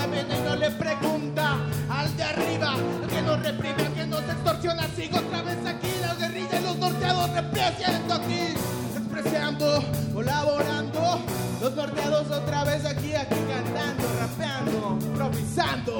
extorsiona. 4.65 4.87
Sigo 4.95 5.17
otra 5.17 5.41
vez 5.41 5.65
aquí, 5.65 5.89
la 6.01 6.15
guerrilla 6.15 6.59
y 6.59 6.63
los 6.63 6.77
norteados 6.77 7.29
representando 7.31 8.13
aquí, 8.15 8.39
expresando, 8.95 9.83
colaborando. 10.13 11.19
Los 11.61 11.75
norteados 11.75 12.31
otra 12.31 12.63
vez 12.63 12.85
aquí, 12.85 13.13
aquí 13.13 13.35
cantando, 13.47 14.03
rapeando, 14.19 14.97
improvisando. 15.01 15.99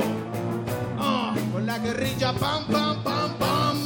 Ah, 0.99 1.35
con 1.51 1.65
la 1.65 1.79
guerrilla, 1.79 2.33
pam, 2.33 2.65
pam, 2.67 3.03
pam, 3.03 3.37
pam. 3.37 3.77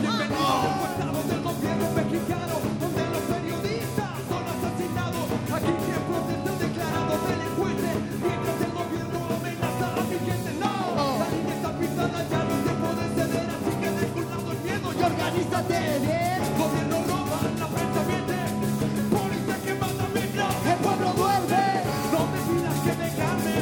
Bienvenidos 0.00 1.28
del 1.28 1.42
gobierno 1.42 1.90
mexicano, 1.92 2.54
donde 2.80 3.02
los 3.10 3.22
periodistas 3.32 4.10
son 4.28 4.44
asesinados. 4.54 5.26
Aquí 5.56 5.72
siempre 5.86 6.16
se 6.26 6.34
ha 6.36 6.54
declarado 6.66 7.12
delincuente, 7.26 7.90
mientras 8.22 8.58
el 8.60 8.72
gobierno 8.72 9.18
amenaza 9.36 9.86
a 9.94 10.02
mi 10.04 10.18
gente. 10.26 10.50
No, 10.60 10.72
la 11.18 11.26
línea 11.30 11.54
está 11.56 11.70
pintada, 11.78 12.18
ya 12.30 12.45
Gobierno 15.36 16.96
roba, 17.06 17.38
la 17.60 17.66
prensa 17.68 18.00
miente, 18.08 18.38
policía 19.12 19.56
que 19.64 19.74
manda 19.78 20.04
mientras 20.14 20.54
el 20.64 20.78
pueblo 20.80 21.12
duerme. 21.12 21.64
No 22.12 22.20
me 22.32 22.40
pidas 22.48 22.78
que 22.80 22.92
me 22.96 23.08
calme, 23.20 23.56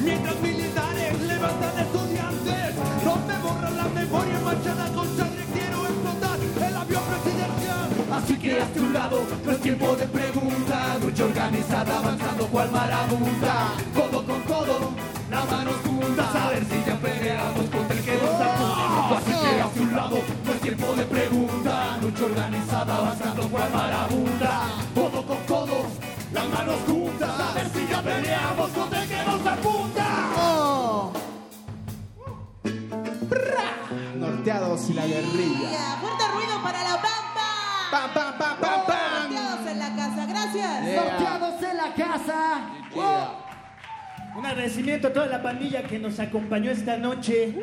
mientras 0.00 0.40
militares 0.40 1.20
levantan 1.20 1.78
estudiantes. 1.78 2.74
No 3.04 3.16
me 3.28 3.36
borran 3.44 3.76
la 3.76 3.84
memoria 3.84 4.40
manchada 4.40 4.86
con 4.94 5.06
sangre, 5.14 5.44
quiero 5.52 5.78
explotar 5.84 6.38
el 6.40 6.76
avión 6.76 7.02
presidencial. 7.04 7.88
Así 8.10 8.38
que 8.38 8.62
hazte 8.62 8.80
un 8.80 8.92
lado, 8.94 9.22
no 9.44 9.52
es 9.52 9.60
tiempo 9.60 9.94
de 9.94 10.06
preguntas. 10.06 11.04
Lucha 11.04 11.24
organizada 11.24 11.98
avanzando 11.98 12.46
cual 12.46 12.70
marabunta. 12.72 13.72
Codo 13.94 14.24
con 14.24 14.40
codo, 14.42 14.92
las 15.30 15.50
manos 15.50 15.76
juntas. 15.84 16.34
A 16.34 16.48
ver 16.48 16.64
si 16.64 16.82
ya 16.86 16.96
peleamos 16.96 17.68
contra 17.68 17.98
el. 17.98 18.07
Un 19.80 19.94
lado, 19.94 20.18
no 20.44 20.52
es 20.52 20.60
tiempo 20.60 20.92
de 20.94 21.04
preguntas. 21.04 22.02
Lucha 22.02 22.24
organizada 22.24 22.96
avanzando 22.96 23.48
cual 23.48 23.70
marabunta. 23.72 24.62
Codo 24.94 25.24
con 25.24 25.36
codo, 25.46 25.86
las 26.32 26.48
manos 26.48 26.76
juntas. 26.86 27.30
A 27.40 27.54
ver 27.54 27.68
si 27.68 27.86
ya 27.86 28.02
peleamos 28.02 28.70
contra 28.70 29.02
el 29.02 29.08
que 29.08 29.24
nos 29.24 29.46
apunta. 29.46 30.04
Norteados 34.16 34.90
y 34.90 34.94
la 34.94 35.06
guerrilla. 35.06 35.70
Ya, 35.70 35.98
fuerte 36.00 36.24
ruido 36.34 36.62
para 36.62 36.82
la 36.82 36.94
pampa. 36.96 37.88
Pam, 37.90 38.10
pam, 38.12 38.38
pam, 38.38 38.60
pam, 38.60 38.86
pam. 38.86 39.22
Norteados 39.22 39.66
en 39.66 39.78
la 39.78 39.96
casa, 39.96 40.26
gracias. 40.26 40.94
Sorteados 40.94 41.62
en 41.62 41.76
la 41.76 41.94
casa. 41.94 42.60
Un 44.36 44.46
agradecimiento 44.46 45.08
a 45.08 45.12
toda 45.12 45.26
la 45.26 45.42
pandilla 45.42 45.82
que 45.84 45.98
nos 45.98 46.18
acompañó 46.18 46.70
esta 46.70 46.96
noche. 46.96 47.56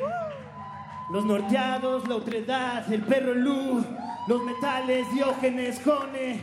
Los 1.11 1.23
norteados, 1.23 2.07
la 2.07 2.15
otredad, 2.15 2.91
el 2.91 3.03
perro 3.03 3.35
Lu, 3.35 3.83
los 4.27 4.43
metales, 4.43 5.05
Diógenes, 5.13 5.79
Jone. 5.83 6.39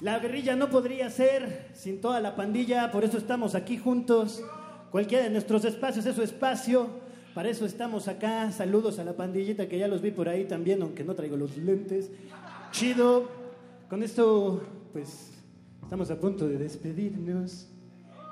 La 0.00 0.18
guerrilla 0.18 0.54
no 0.56 0.68
podría 0.68 1.08
ser 1.08 1.70
sin 1.74 2.02
toda 2.02 2.20
la 2.20 2.36
pandilla, 2.36 2.92
por 2.92 3.02
eso 3.02 3.16
estamos 3.16 3.54
aquí 3.54 3.78
juntos. 3.78 4.42
Cualquiera 4.90 5.24
de 5.24 5.30
nuestros 5.30 5.64
espacios 5.64 6.04
es 6.04 6.14
su 6.14 6.22
espacio, 6.22 6.88
para 7.34 7.48
eso 7.48 7.64
estamos 7.64 8.08
acá. 8.08 8.52
Saludos 8.52 8.98
a 8.98 9.04
la 9.04 9.14
pandillita 9.14 9.68
que 9.68 9.78
ya 9.78 9.88
los 9.88 10.02
vi 10.02 10.10
por 10.10 10.28
ahí 10.28 10.44
también, 10.44 10.82
aunque 10.82 11.02
no 11.02 11.14
traigo 11.14 11.36
los 11.36 11.56
lentes. 11.56 12.10
Chido. 12.72 13.28
Con 13.88 14.02
esto, 14.02 14.62
pues, 14.92 15.30
estamos 15.82 16.10
a 16.10 16.20
punto 16.20 16.46
de 16.46 16.58
despedirnos. 16.58 17.68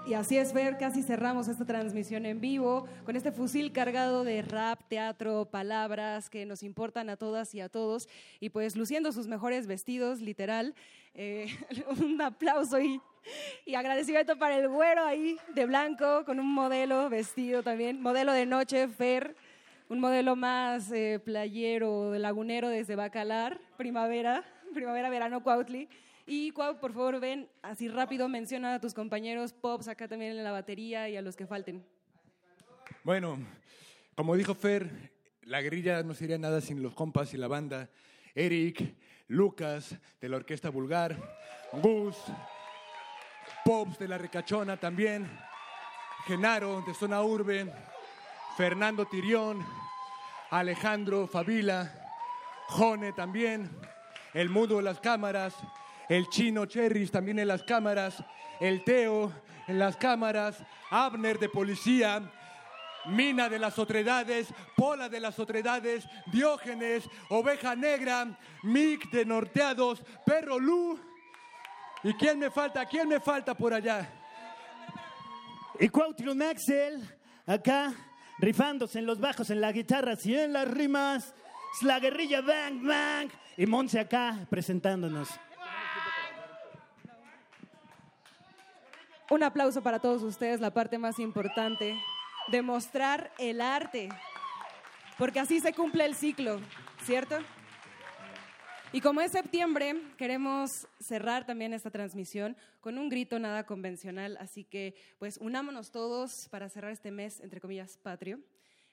Y 0.07 0.12
así 0.12 0.36
es, 0.36 0.52
ver, 0.52 0.76
casi 0.76 1.02
cerramos 1.02 1.48
esta 1.48 1.64
transmisión 1.64 2.26
en 2.26 2.38
vivo 2.38 2.86
con 3.07 3.16
este 3.16 3.32
fusil 3.32 3.72
cargado 3.72 4.22
de 4.22 4.42
rap, 4.42 4.78
teatro, 4.86 5.46
palabras 5.46 6.28
que 6.28 6.44
nos 6.44 6.62
importan 6.62 7.09
a 7.09 7.16
todas 7.16 7.55
y 7.55 7.62
a 7.62 7.70
todos. 7.70 8.07
Y 8.38 8.50
pues 8.50 8.76
luciendo 8.76 9.12
sus 9.12 9.28
mejores 9.28 9.66
vestidos, 9.66 10.20
literal. 10.20 10.74
Eh, 11.14 11.46
un 12.02 12.20
aplauso 12.20 12.78
y, 12.78 13.00
agradecimiento 13.74 14.36
para 14.36 14.59
el 14.59 14.68
güero 14.68 15.07
ahí 15.07 15.38
de 15.55 15.64
blanco 15.64 16.26
con 16.26 16.38
un 16.38 16.52
modelo 16.52 17.09
vestido 17.09 17.62
también, 17.62 18.02
modelo 18.02 18.32
de 18.32 18.44
noche, 18.44 18.88
Fer. 18.88 19.34
Un 19.88 20.00
modelo 20.00 20.36
más 20.36 20.92
eh, 20.92 21.18
playero, 21.24 22.18
lagunero 22.18 22.68
desde 22.68 22.94
Bacalar, 22.94 23.59
primavera, 23.78 24.44
primavera, 24.74 25.09
verano, 25.09 25.42
Cuautli. 25.42 25.88
Y 26.27 26.53
Cuau, 26.53 26.81
por 26.81 26.93
favor, 26.93 27.20
ven 27.20 27.51
así 27.62 27.89
rápido, 27.89 28.29
menciona 28.29 28.75
a 28.75 28.81
tus 28.81 28.95
compañeros 28.95 29.53
Pops 29.53 29.89
acá 29.89 30.09
también 30.09 30.33
en 30.33 30.45
la 30.45 30.53
batería 30.53 31.09
y 31.09 31.16
a 31.16 31.22
los 31.22 31.37
que 31.37 31.47
falten. 31.47 31.87
Bueno, 33.03 33.39
como 34.14 34.35
dijo 34.35 34.55
Fer, 34.55 35.12
la 35.43 35.61
guerrilla 35.61 36.03
no 36.03 36.14
sería 36.14 36.39
nada 36.39 36.62
sin 36.62 36.83
los 36.83 36.95
compas 36.95 37.35
y 37.35 37.37
la 37.37 37.49
banda. 37.49 37.91
Eric, 38.35 38.95
Lucas 39.29 39.97
de 40.20 40.29
la 40.29 40.37
Orquesta 40.37 40.70
Vulgar, 40.70 41.16
Gus, 41.72 42.16
Pops 43.64 43.99
de 43.99 44.09
la 44.09 44.16
Recachona 44.16 44.79
también, 44.79 45.29
Genaro 46.27 46.83
de 46.87 46.95
Zona 46.95 47.22
Urbe, 47.22 47.70
Fernando 48.57 49.05
Tirión, 49.05 49.64
Alejandro 50.51 51.27
Favila, 51.27 51.93
Jone 52.68 53.12
también, 53.12 53.70
El 54.33 54.49
Mundo 54.49 54.77
de 54.77 54.83
las 54.83 55.01
Cámaras, 55.01 55.55
el 56.09 56.28
Chino 56.28 56.66
Cherries 56.66 57.11
también 57.11 57.38
en 57.38 57.48
las 57.48 57.62
cámaras, 57.62 58.22
el 58.61 58.84
Teo 58.84 59.32
en 59.66 59.78
las 59.78 59.96
cámaras, 59.96 60.62
Abner 60.90 61.38
de 61.38 61.48
Policía, 61.48 62.30
Mina 63.07 63.48
de 63.48 63.59
las 63.59 63.78
Otredades, 63.78 64.48
Pola 64.76 65.09
de 65.09 65.20
las 65.20 65.38
Otredades, 65.38 66.07
Diógenes, 66.26 67.09
Oveja 67.28 67.74
Negra, 67.76 68.38
Mick 68.62 69.11
de 69.11 69.24
Norteados, 69.24 70.02
Perro 70.24 70.59
Lu. 70.59 70.98
¿Y 72.02 72.14
quién 72.14 72.38
me 72.38 72.50
falta? 72.50 72.84
¿Quién 72.86 73.09
me 73.09 73.20
falta 73.20 73.55
por 73.55 73.72
allá? 73.72 74.09
Y 75.80 75.88
Cuauhtémoc 75.88 76.40
Axel, 76.42 77.02
acá, 77.46 77.92
rifándose 78.38 78.98
en 78.98 79.07
los 79.07 79.20
bajos, 79.20 79.50
en 79.50 79.61
las 79.61 79.72
guitarras 79.72 80.24
y 80.26 80.36
en 80.36 80.52
las 80.52 80.68
rimas. 80.68 81.34
Es 81.74 81.82
la 81.82 81.98
guerrilla 81.98 82.40
Bang 82.40 82.86
Bang. 82.86 83.30
Y 83.57 83.66
Monse 83.66 84.00
acá, 84.00 84.46
presentándonos. 84.48 85.28
Un 89.31 89.43
aplauso 89.43 89.83
para 89.83 90.01
todos 90.01 90.22
ustedes, 90.22 90.61
la 90.61 90.70
parte 90.70 90.99
más 90.99 91.18
importante, 91.18 91.99
demostrar 92.49 93.33
el 93.39 93.62
arte, 93.62 94.11
porque 95.16 95.41
así 95.41 95.61
se 95.61 95.72
cumple 95.72 96.05
el 96.05 96.14
ciclo, 96.14 96.61
¿cierto? 97.05 97.39
Y 98.93 99.01
como 99.01 99.22
es 99.22 99.33
septiembre, 99.33 99.97
queremos 100.18 100.87
cerrar 101.01 101.47
también 101.47 101.72
esta 101.72 101.91
transmisión 101.91 102.55
con 102.83 102.99
un 102.99 103.09
grito 103.09 103.39
nada 103.39 103.64
convencional, 103.64 104.37
así 104.41 104.62
que 104.62 104.95
pues 105.18 105.39
unámonos 105.39 105.91
todos 105.91 106.49
para 106.51 106.68
cerrar 106.68 106.93
este 106.93 107.11
mes, 107.11 107.41
entre 107.41 107.62
comillas, 107.62 107.97
patrio. 107.97 108.41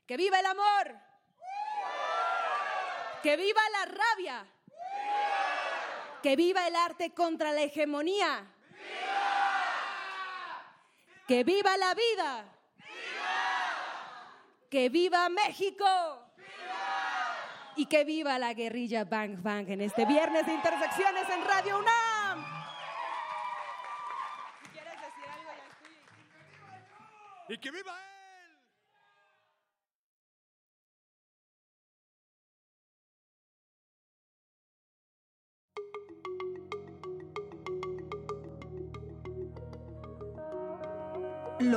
¡Que 0.07 0.15
viva 0.15 0.39
el 0.39 0.45
amor! 0.45 0.97
¡Que 3.21 3.35
viva 3.35 3.61
la 3.73 3.85
rabia! 3.85 4.45
¡Que 6.23 6.35
viva 6.37 6.67
el 6.67 6.75
arte 6.77 7.13
contra 7.13 7.51
la 7.51 7.63
hegemonía! 7.63 8.47
¡Que 11.31 11.45
viva 11.45 11.77
la 11.77 11.93
vida! 11.93 12.45
¡Que 14.69 14.89
viva 14.89 15.29
México! 15.29 15.85
Y 17.77 17.85
que 17.85 18.03
viva 18.03 18.37
la 18.37 18.53
guerrilla 18.53 19.05
Bang 19.05 19.41
Bang 19.41 19.69
en 19.69 19.79
este 19.79 20.05
viernes 20.05 20.45
de 20.45 20.53
intersecciones 20.55 21.29
en 21.29 21.45
Radio 21.45 21.79
UNAM. 21.79 22.45
¡Y 27.47 27.57
que 27.59 27.71
viva! 27.71 27.95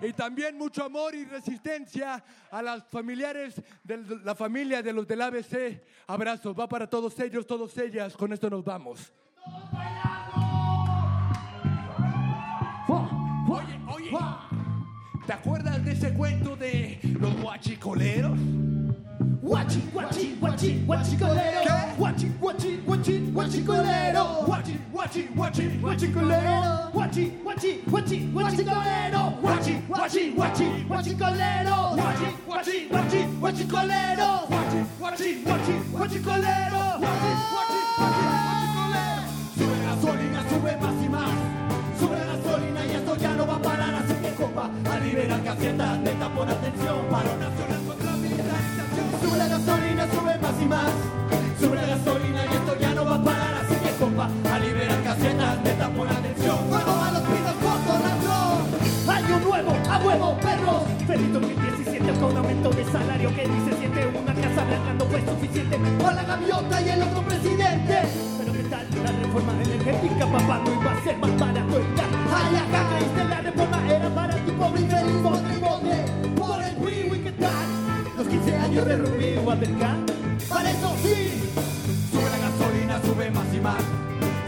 Y 0.00 0.12
también 0.12 0.56
mucho 0.56 0.84
amor 0.84 1.14
y 1.14 1.24
resistencia 1.24 2.22
a 2.50 2.62
las 2.62 2.84
familiares 2.88 3.60
de 3.84 3.98
la 4.24 4.34
familia 4.34 4.82
de 4.82 4.92
los 4.92 5.06
del 5.06 5.22
ABC. 5.22 5.82
Abrazos, 6.06 6.58
va 6.58 6.68
para 6.68 6.88
todos 6.88 7.18
ellos, 7.20 7.46
todas 7.46 7.76
ellas. 7.78 8.16
Con 8.16 8.32
esto 8.32 8.48
nos 8.50 8.64
vamos. 8.64 9.12
Oye, 13.48 13.80
oye, 13.88 14.10
¿te 15.26 15.32
acuerdas 15.32 15.84
de 15.84 15.92
ese 15.92 16.14
cuento 16.14 16.56
de 16.56 16.98
los 17.02 17.40
guachicoleros? 17.40 18.38
Guachi, 19.42 19.80
guachi, 19.92 20.36
guachi, 20.38 20.84
guachicolero. 20.86 21.62
¿Qué? 21.64 21.96
Guachi, 21.98 22.26
guachi, 22.38 22.76
guachi, 22.86 23.18
guachicolero. 23.32 24.24
Guachi, 24.46 24.78
guachi, 24.92 25.22
guachi, 25.34 25.78
Guachicolero. 25.80 26.90
Guachi, 26.92 27.24
guachi, 27.42 27.82
guachi, 27.88 28.16
guachicolero. 28.30 29.22
Guachi, 29.42 29.82
guachi, 29.88 30.30
guachi, 30.30 30.84
guachicolero. 30.86 31.76
Guachi, 31.96 32.28
guachi, 32.46 32.86
guachi, 32.88 33.20
guachicolero. 33.40 34.46
Guachi, 34.46 34.78
guachi, 35.00 35.42
guachi, 35.42 35.74
guachicolero. 35.90 36.82
Guachi, 37.02 37.30
guachi, 37.50 37.82
guachi, 37.82 38.12
guachicolero. 38.30 39.22
Sube 39.58 39.76
gasolina, 39.82 40.40
sube 40.48 40.76
más 40.76 41.04
y 41.04 41.08
más. 41.08 41.30
Sube 41.98 42.18
gasolina 42.30 42.86
y 42.86 42.90
esto 42.94 43.16
ya 43.16 43.34
no 43.34 43.46
va 43.46 43.56
a 43.56 43.62
parar, 43.62 43.94
así 43.94 44.14
que 44.22 44.30
compa, 44.34 44.70
a 44.88 44.98
liberar 45.00 45.42
casetas, 45.42 45.98
neta, 45.98 46.28
pon 46.28 46.48
atención, 46.48 47.06
paro 47.10 47.36
nacional 47.38 47.81
y 50.62 50.66
más. 50.66 50.92
La 51.62 51.86
gasolina 51.86 52.44
y 52.44 52.54
esto 52.56 52.76
ya 52.80 52.94
no 52.94 53.04
va 53.04 53.14
a 53.14 53.22
parar, 53.22 53.54
así 53.62 53.74
que 53.76 53.90
compa, 53.92 54.28
a 54.52 54.58
liberar 54.58 55.02
casetas, 55.04 55.62
neta, 55.62 55.88
pon 55.90 56.08
atención. 56.08 56.58
Fuego 56.68 56.90
a 56.90 57.10
los 57.12 57.22
pinos, 57.22 57.54
corto, 57.62 59.12
Año 59.12 59.38
nuevo, 59.40 59.72
a 59.88 59.98
huevo, 59.98 60.36
perros. 60.40 60.82
Feliz 61.06 61.32
2017 61.32 62.12
con 62.20 62.36
aumento 62.36 62.70
de 62.70 62.84
salario 62.84 63.34
que 63.34 63.42
dice 63.42 63.78
siente 63.78 64.06
una 64.06 64.34
casa 64.34 64.64
blanca 64.64 64.94
no 64.98 65.04
fue 65.06 65.20
suficiente 65.24 65.78
para 66.02 66.14
la 66.14 66.22
gaviota 66.24 66.82
y 66.82 66.88
el 66.88 67.02
otro 67.02 67.22
presidente. 67.22 68.02
Pero 68.38 68.52
qué 68.52 68.62
tal 68.64 68.86
la 69.04 69.12
reforma 69.12 69.52
energética, 69.62 70.26
papá, 70.26 70.60
no 70.64 70.72
iba 70.80 70.92
a 70.92 71.04
ser 71.04 71.18
más 71.18 71.38
barato 71.38 71.76
el. 71.76 71.84
Ay, 72.34 72.56
acá 72.56 72.88
creíste 72.90 73.24
la 73.24 73.40
reforma 73.40 73.78
era 73.88 74.14
para 74.14 74.34
ti 74.34 74.52
pobre 74.52 74.80
infeliz, 74.80 75.16
pobre, 75.22 76.04
por 76.36 76.62
el 76.62 76.74
PRI, 76.76 77.20
¿qué 77.22 77.32
tal? 77.32 77.66
Los 78.16 78.26
15 78.26 78.56
años 78.56 78.86
de 78.86 78.96
Rubí 78.96 79.36
o. 79.38 79.42
Para 79.44 79.62
eso 79.62 80.01
sube 81.02 82.30
la 82.30 82.38
gasolina, 82.38 83.00
sube 83.02 83.30
más 83.30 83.54
y 83.54 83.60
más. 83.60 83.82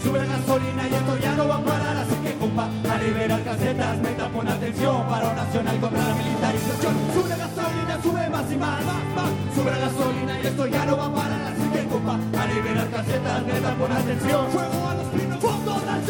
Sube 0.03 0.19
la 0.19 0.27
gasolina 0.27 0.89
y 0.89 0.95
esto 0.95 1.19
ya 1.19 1.35
no 1.35 1.49
va 1.49 1.57
a 1.57 1.65
parar, 1.65 1.97
así 1.97 2.15
que 2.23 2.35
compa, 2.35 2.69
a 2.91 2.99
liberar 2.99 3.43
casetas, 3.43 3.99
meta 3.99 4.29
pon 4.29 4.49
atención, 4.49 5.07
paro 5.09 5.35
nacional 5.35 5.81
contra 5.81 6.09
la 6.09 6.15
militarización. 6.15 6.95
Sube 7.15 7.29
la 7.29 7.37
gasolina, 7.37 8.03
sube 8.03 8.31
más 8.31 8.53
y 8.53 8.57
más, 8.57 8.85
más, 8.85 9.05
más. 9.17 9.31
Sube 9.55 9.71
la 9.71 9.79
gasolina 9.79 10.41
y 10.43 10.47
esto 10.47 10.67
ya 10.67 10.85
no 10.85 10.97
va 10.97 11.07
a 11.07 11.15
parar, 11.15 11.43
así 11.53 11.69
que 11.73 11.85
compa, 11.89 12.15
a 12.15 12.47
liberar 12.47 12.91
casetas, 12.91 13.47
meta 13.47 13.75
pon 13.75 13.93
atención. 13.93 14.47
Fuego 14.53 14.89
a 14.89 14.95
los 14.95 15.07
pinos, 15.07 15.39
con 15.41 15.65
Donald. 15.65 16.05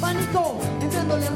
Pánico, 0.00 0.58
entrándole 0.80 1.30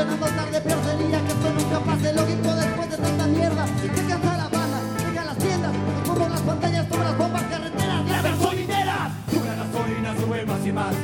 accionando 0.00 0.26
tarde, 0.26 0.60
peor 0.60 0.78
sería 0.84 1.20
que 1.20 1.32
esto 1.32 1.52
nunca 1.52 1.80
pase. 1.80 2.12
Lógico 2.12 2.54
después 2.54 2.90
de 2.90 2.96
tanta 2.96 3.26
mierda. 3.26 3.64
Que 3.80 4.02
cansa 4.08 4.36
la 4.36 4.48
banda, 4.48 4.80
deja 5.04 5.24
las 5.24 5.38
tiendas, 5.38 5.72
como 6.06 6.28
las 6.28 6.40
pantallas, 6.40 6.88
todas 6.88 7.04
las 7.04 7.18
bombas, 7.18 7.42
carreteras, 7.42 8.04
la 8.08 8.22
gasolinera. 8.22 9.10
Sube 9.30 9.46
la 9.46 9.54
gasolina, 9.56 10.16
sube 10.16 10.46
más 10.46 10.66
y 10.66 10.72
más. 10.72 10.94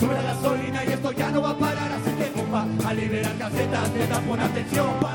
Sube 0.00 0.14
la 0.14 0.22
gasolina 0.22 0.84
y 0.84 0.88
esto 0.88 1.12
ya 1.12 1.30
no 1.30 1.42
va 1.42 1.50
a 1.50 1.58
parar, 1.58 1.90
así 1.92 2.10
que 2.16 2.32
compa, 2.32 2.66
a 2.86 2.94
liberar 2.94 3.38
casetas, 3.38 3.90
neta, 3.92 4.20
pon 4.20 4.40
atención. 4.40 5.05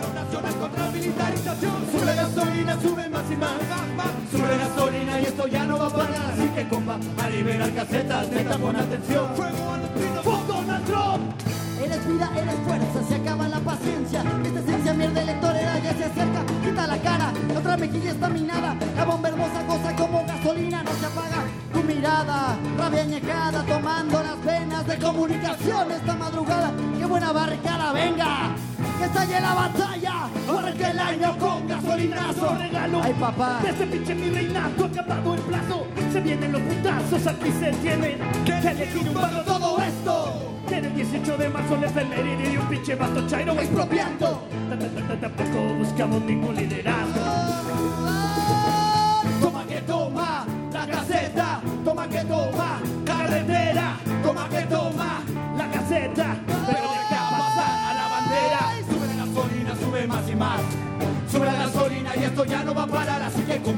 Está 18.12 18.30
minada. 18.30 18.76
La 18.95 19.05
bomba 19.05 19.30
hermosa 19.30 19.66
cosa 19.66 19.95
como 19.95 20.26
gasolina 20.26 20.84
no 20.84 20.91
se 20.91 21.05
apaga. 21.05 21.43
Tu 21.74 21.84
mirada, 21.84 22.57
rabia 22.78 23.01
añejada, 23.01 23.64
tomando 23.64 24.24
las 24.24 24.45
venas 24.45 24.88
de 24.88 24.97
comunicación 24.97 25.91
esta 25.91 26.16
madrugada. 26.16 26.72
¡Qué 26.97 27.05
buena 27.05 27.32
barricada, 27.32 27.93
venga! 27.93 28.55
¡Que 28.99 29.05
estalle 29.05 29.41
la 29.41 29.53
batalla! 29.53 30.12
Arranca 30.47 30.91
el 30.91 30.99
año 30.99 31.38
con 31.38 31.68
gasolinazo 31.68 32.55
regalo 32.57 33.01
Ay 33.03 33.14
papá 33.14 33.59
De 33.64 33.70
este 33.70 33.86
pinche 33.88 34.14
mi 34.14 34.30
reinato 34.30 34.86
acabado 34.86 35.34
el 35.34 35.39
plazo 35.41 35.88
Se 36.12 36.20
vienen 36.20 36.51
los 36.51 36.62
putazos, 36.62 37.28
aquí 37.28 37.51
se 37.59 37.72
tienen 37.72 38.20
Que 38.43 38.51
elegir 38.51 39.07
un 39.07 39.45
todo 39.45 39.78
esto 39.82 40.51
en 40.72 40.86
el 40.86 40.95
18 40.95 41.38
de 41.38 41.49
marzo 41.49 41.78
la 41.78 41.88
efeméride 41.88 42.53
y 42.53 42.57
un 42.57 42.68
pinche 42.68 42.95
vato 42.95 43.28
chairo 43.28 43.53
expropiando 43.53 44.41
Ta, 44.70 44.80
ta, 44.80 44.88
ta, 44.88 45.07
ta, 45.07 45.20
Tampoco 45.20 45.74
buscamos 45.76 46.22
ningún 46.24 46.55
liderazgo 46.55 47.31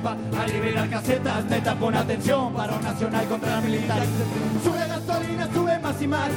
a 0.01 0.47
liberar 0.47 0.89
casetas 0.89 1.45
Neta, 1.45 1.75
pon 1.75 1.95
atención, 1.95 2.53
paro 2.53 2.79
nacional 2.81 3.25
contra 3.27 3.49
la 3.55 3.61
militar 3.61 4.01
Sube 4.63 4.87
gasolina, 4.87 5.47
sube 5.53 5.79
más 5.79 6.01
y 6.01 6.07
más 6.07 6.29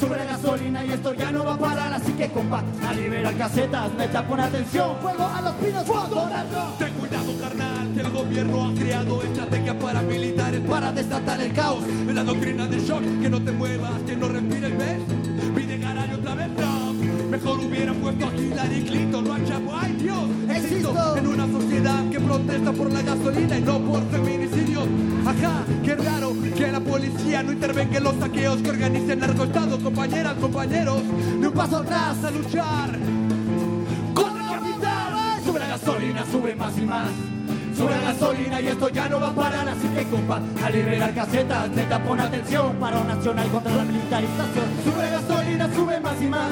Sube 0.00 0.24
gasolina 0.24 0.84
y 0.84 0.92
esto 0.92 1.14
ya 1.14 1.30
no 1.30 1.44
va 1.44 1.54
a 1.54 1.58
parar 1.58 1.92
Así 1.92 2.12
que 2.12 2.28
compa, 2.28 2.64
a 2.86 2.92
liberar 2.92 3.34
casetas 3.36 3.92
Neta, 3.94 4.26
pon 4.26 4.40
atención, 4.40 4.96
fuego 5.00 5.24
a 5.24 5.40
los 5.40 5.54
pinos 5.54 5.84
¡Fuego! 5.84 6.28
Ten 6.78 6.92
cuidado, 6.94 7.32
carnal, 7.40 7.94
que 7.94 8.00
el 8.00 8.10
gobierno 8.10 8.68
ha 8.68 8.74
creado 8.74 9.22
estrategias 9.22 9.76
paramilitares 9.76 10.60
para 10.62 10.92
desatar 10.92 11.40
el 11.40 11.52
caos. 11.52 11.84
La 12.12 12.24
doctrina 12.24 12.66
de 12.66 12.80
shock, 12.80 13.02
que 13.20 13.28
no 13.28 13.42
te 13.42 13.52
muevas, 13.52 14.00
que 14.06 14.16
no 14.16 14.28
respires, 14.28 14.78
¿ves? 14.78 14.98
Pide 15.54 15.78
ganar 15.78 16.12
otra 16.14 16.34
vez. 16.34 16.50
Mejor 17.30 17.60
hubieran 17.60 17.94
puesto 17.96 18.26
aquí 18.26 18.42
Hillary 18.42 18.84
Clinton, 18.84 19.24
no 19.24 19.34
a 19.34 19.44
Chapo, 19.44 19.72
no 23.60 23.78
por 23.80 24.02
feminicidios. 24.10 24.86
Ajá, 25.26 25.64
qué 25.84 25.94
raro 25.94 26.32
que 26.56 26.72
la 26.72 26.80
policía 26.80 27.42
no 27.42 27.52
intervenga 27.52 27.98
en 27.98 28.04
los 28.04 28.16
saqueos 28.16 28.62
que 28.62 28.70
organiza 28.70 29.12
el 29.12 29.18
narcoestado, 29.18 29.78
compañeras, 29.78 30.34
compañeros, 30.34 31.02
de 31.40 31.46
un 31.46 31.54
paso 31.54 31.78
atrás 31.78 32.24
a 32.24 32.30
luchar 32.30 32.98
contra 34.14 34.44
el 34.44 34.60
capital. 34.60 35.44
Sube 35.44 35.58
la 35.58 35.66
gasolina, 35.68 36.24
sube 36.30 36.54
más 36.54 36.78
y 36.78 36.82
más. 36.82 37.08
Sube 37.76 37.90
la 37.90 38.12
gasolina 38.12 38.60
y 38.60 38.66
esto 38.66 38.88
ya 38.90 39.08
no 39.08 39.20
va 39.20 39.28
a 39.28 39.34
parar, 39.34 39.68
así 39.68 39.88
que 39.88 40.04
compa, 40.04 40.40
a 40.62 40.70
liberar 40.70 41.14
casetas, 41.14 41.70
neta 41.70 42.02
pon 42.02 42.20
atención, 42.20 42.76
paro 42.76 43.04
nacional 43.04 43.48
contra 43.48 43.74
la 43.74 43.84
militarización. 43.84 44.64
Sube 44.84 45.02
la 45.02 45.10
gasolina, 45.10 45.74
sube 45.74 46.00
más 46.00 46.20
y 46.20 46.26
más. 46.26 46.50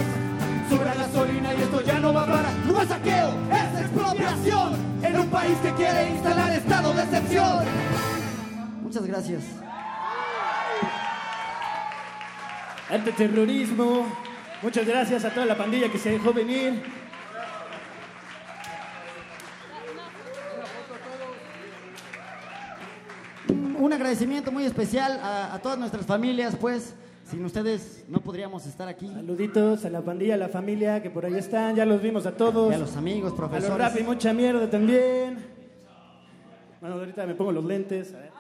Sube 0.68 0.84
la 0.84 0.94
gasolina 0.94 1.54
y 1.54 1.62
esto 1.62 1.80
ya 1.80 1.98
no 1.98 2.12
va 2.12 2.24
a 2.24 2.26
parar. 2.26 2.52
No 2.66 2.82
es 2.82 2.88
saqueo, 2.88 3.30
es 3.50 3.80
expropiación 3.80 4.76
en 5.02 5.18
un 5.18 5.28
país 5.28 5.56
que 5.62 5.72
quiere 5.72 6.10
instalar 6.10 6.52
estado 6.52 6.92
de 6.92 7.02
excepción. 7.02 7.64
Muchas 8.82 9.06
gracias. 9.06 9.42
Antiterrorismo. 12.90 14.06
Muchas 14.60 14.86
gracias 14.86 15.24
a 15.24 15.30
toda 15.30 15.46
la 15.46 15.56
pandilla 15.56 15.90
que 15.90 15.98
se 15.98 16.10
dejó 16.10 16.32
venir. 16.34 16.82
Un 23.78 23.92
agradecimiento 23.92 24.52
muy 24.52 24.64
especial 24.66 25.18
a, 25.22 25.54
a 25.54 25.58
todas 25.60 25.78
nuestras 25.78 26.04
familias, 26.04 26.56
pues 26.60 26.94
sin 27.28 27.44
ustedes 27.44 28.04
no 28.08 28.20
podríamos 28.20 28.64
estar 28.66 28.88
aquí. 28.88 29.06
Saluditos 29.06 29.84
a 29.84 29.90
la 29.90 30.00
pandilla, 30.00 30.34
a 30.34 30.38
la 30.38 30.48
familia 30.48 31.02
que 31.02 31.10
por 31.10 31.26
ahí 31.26 31.34
están. 31.34 31.76
Ya 31.76 31.84
los 31.84 32.00
vimos 32.00 32.24
a 32.26 32.32
todos. 32.36 32.72
Y 32.72 32.74
a 32.74 32.78
los 32.78 32.96
amigos, 32.96 33.32
profesores. 33.34 33.66
A 33.66 33.68
los 33.68 33.78
rap 33.78 34.00
y 34.00 34.02
mucha 34.02 34.32
mierda 34.32 34.68
también. 34.70 35.38
Bueno, 36.80 36.96
ahorita 36.96 37.26
me 37.26 37.34
pongo 37.34 37.52
los 37.52 37.64
lentes. 37.64 38.14
A 38.14 38.18
ver. 38.18 38.38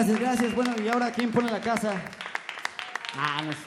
Gracias, 0.00 0.18
gracias. 0.18 0.54
Bueno, 0.54 0.74
y 0.82 0.88
ahora, 0.88 1.12
¿quién 1.12 1.30
pone 1.30 1.50
la 1.50 1.60
casa? 1.60 1.92
Ah, 3.18 3.42
no 3.44 3.52
sé. 3.52 3.58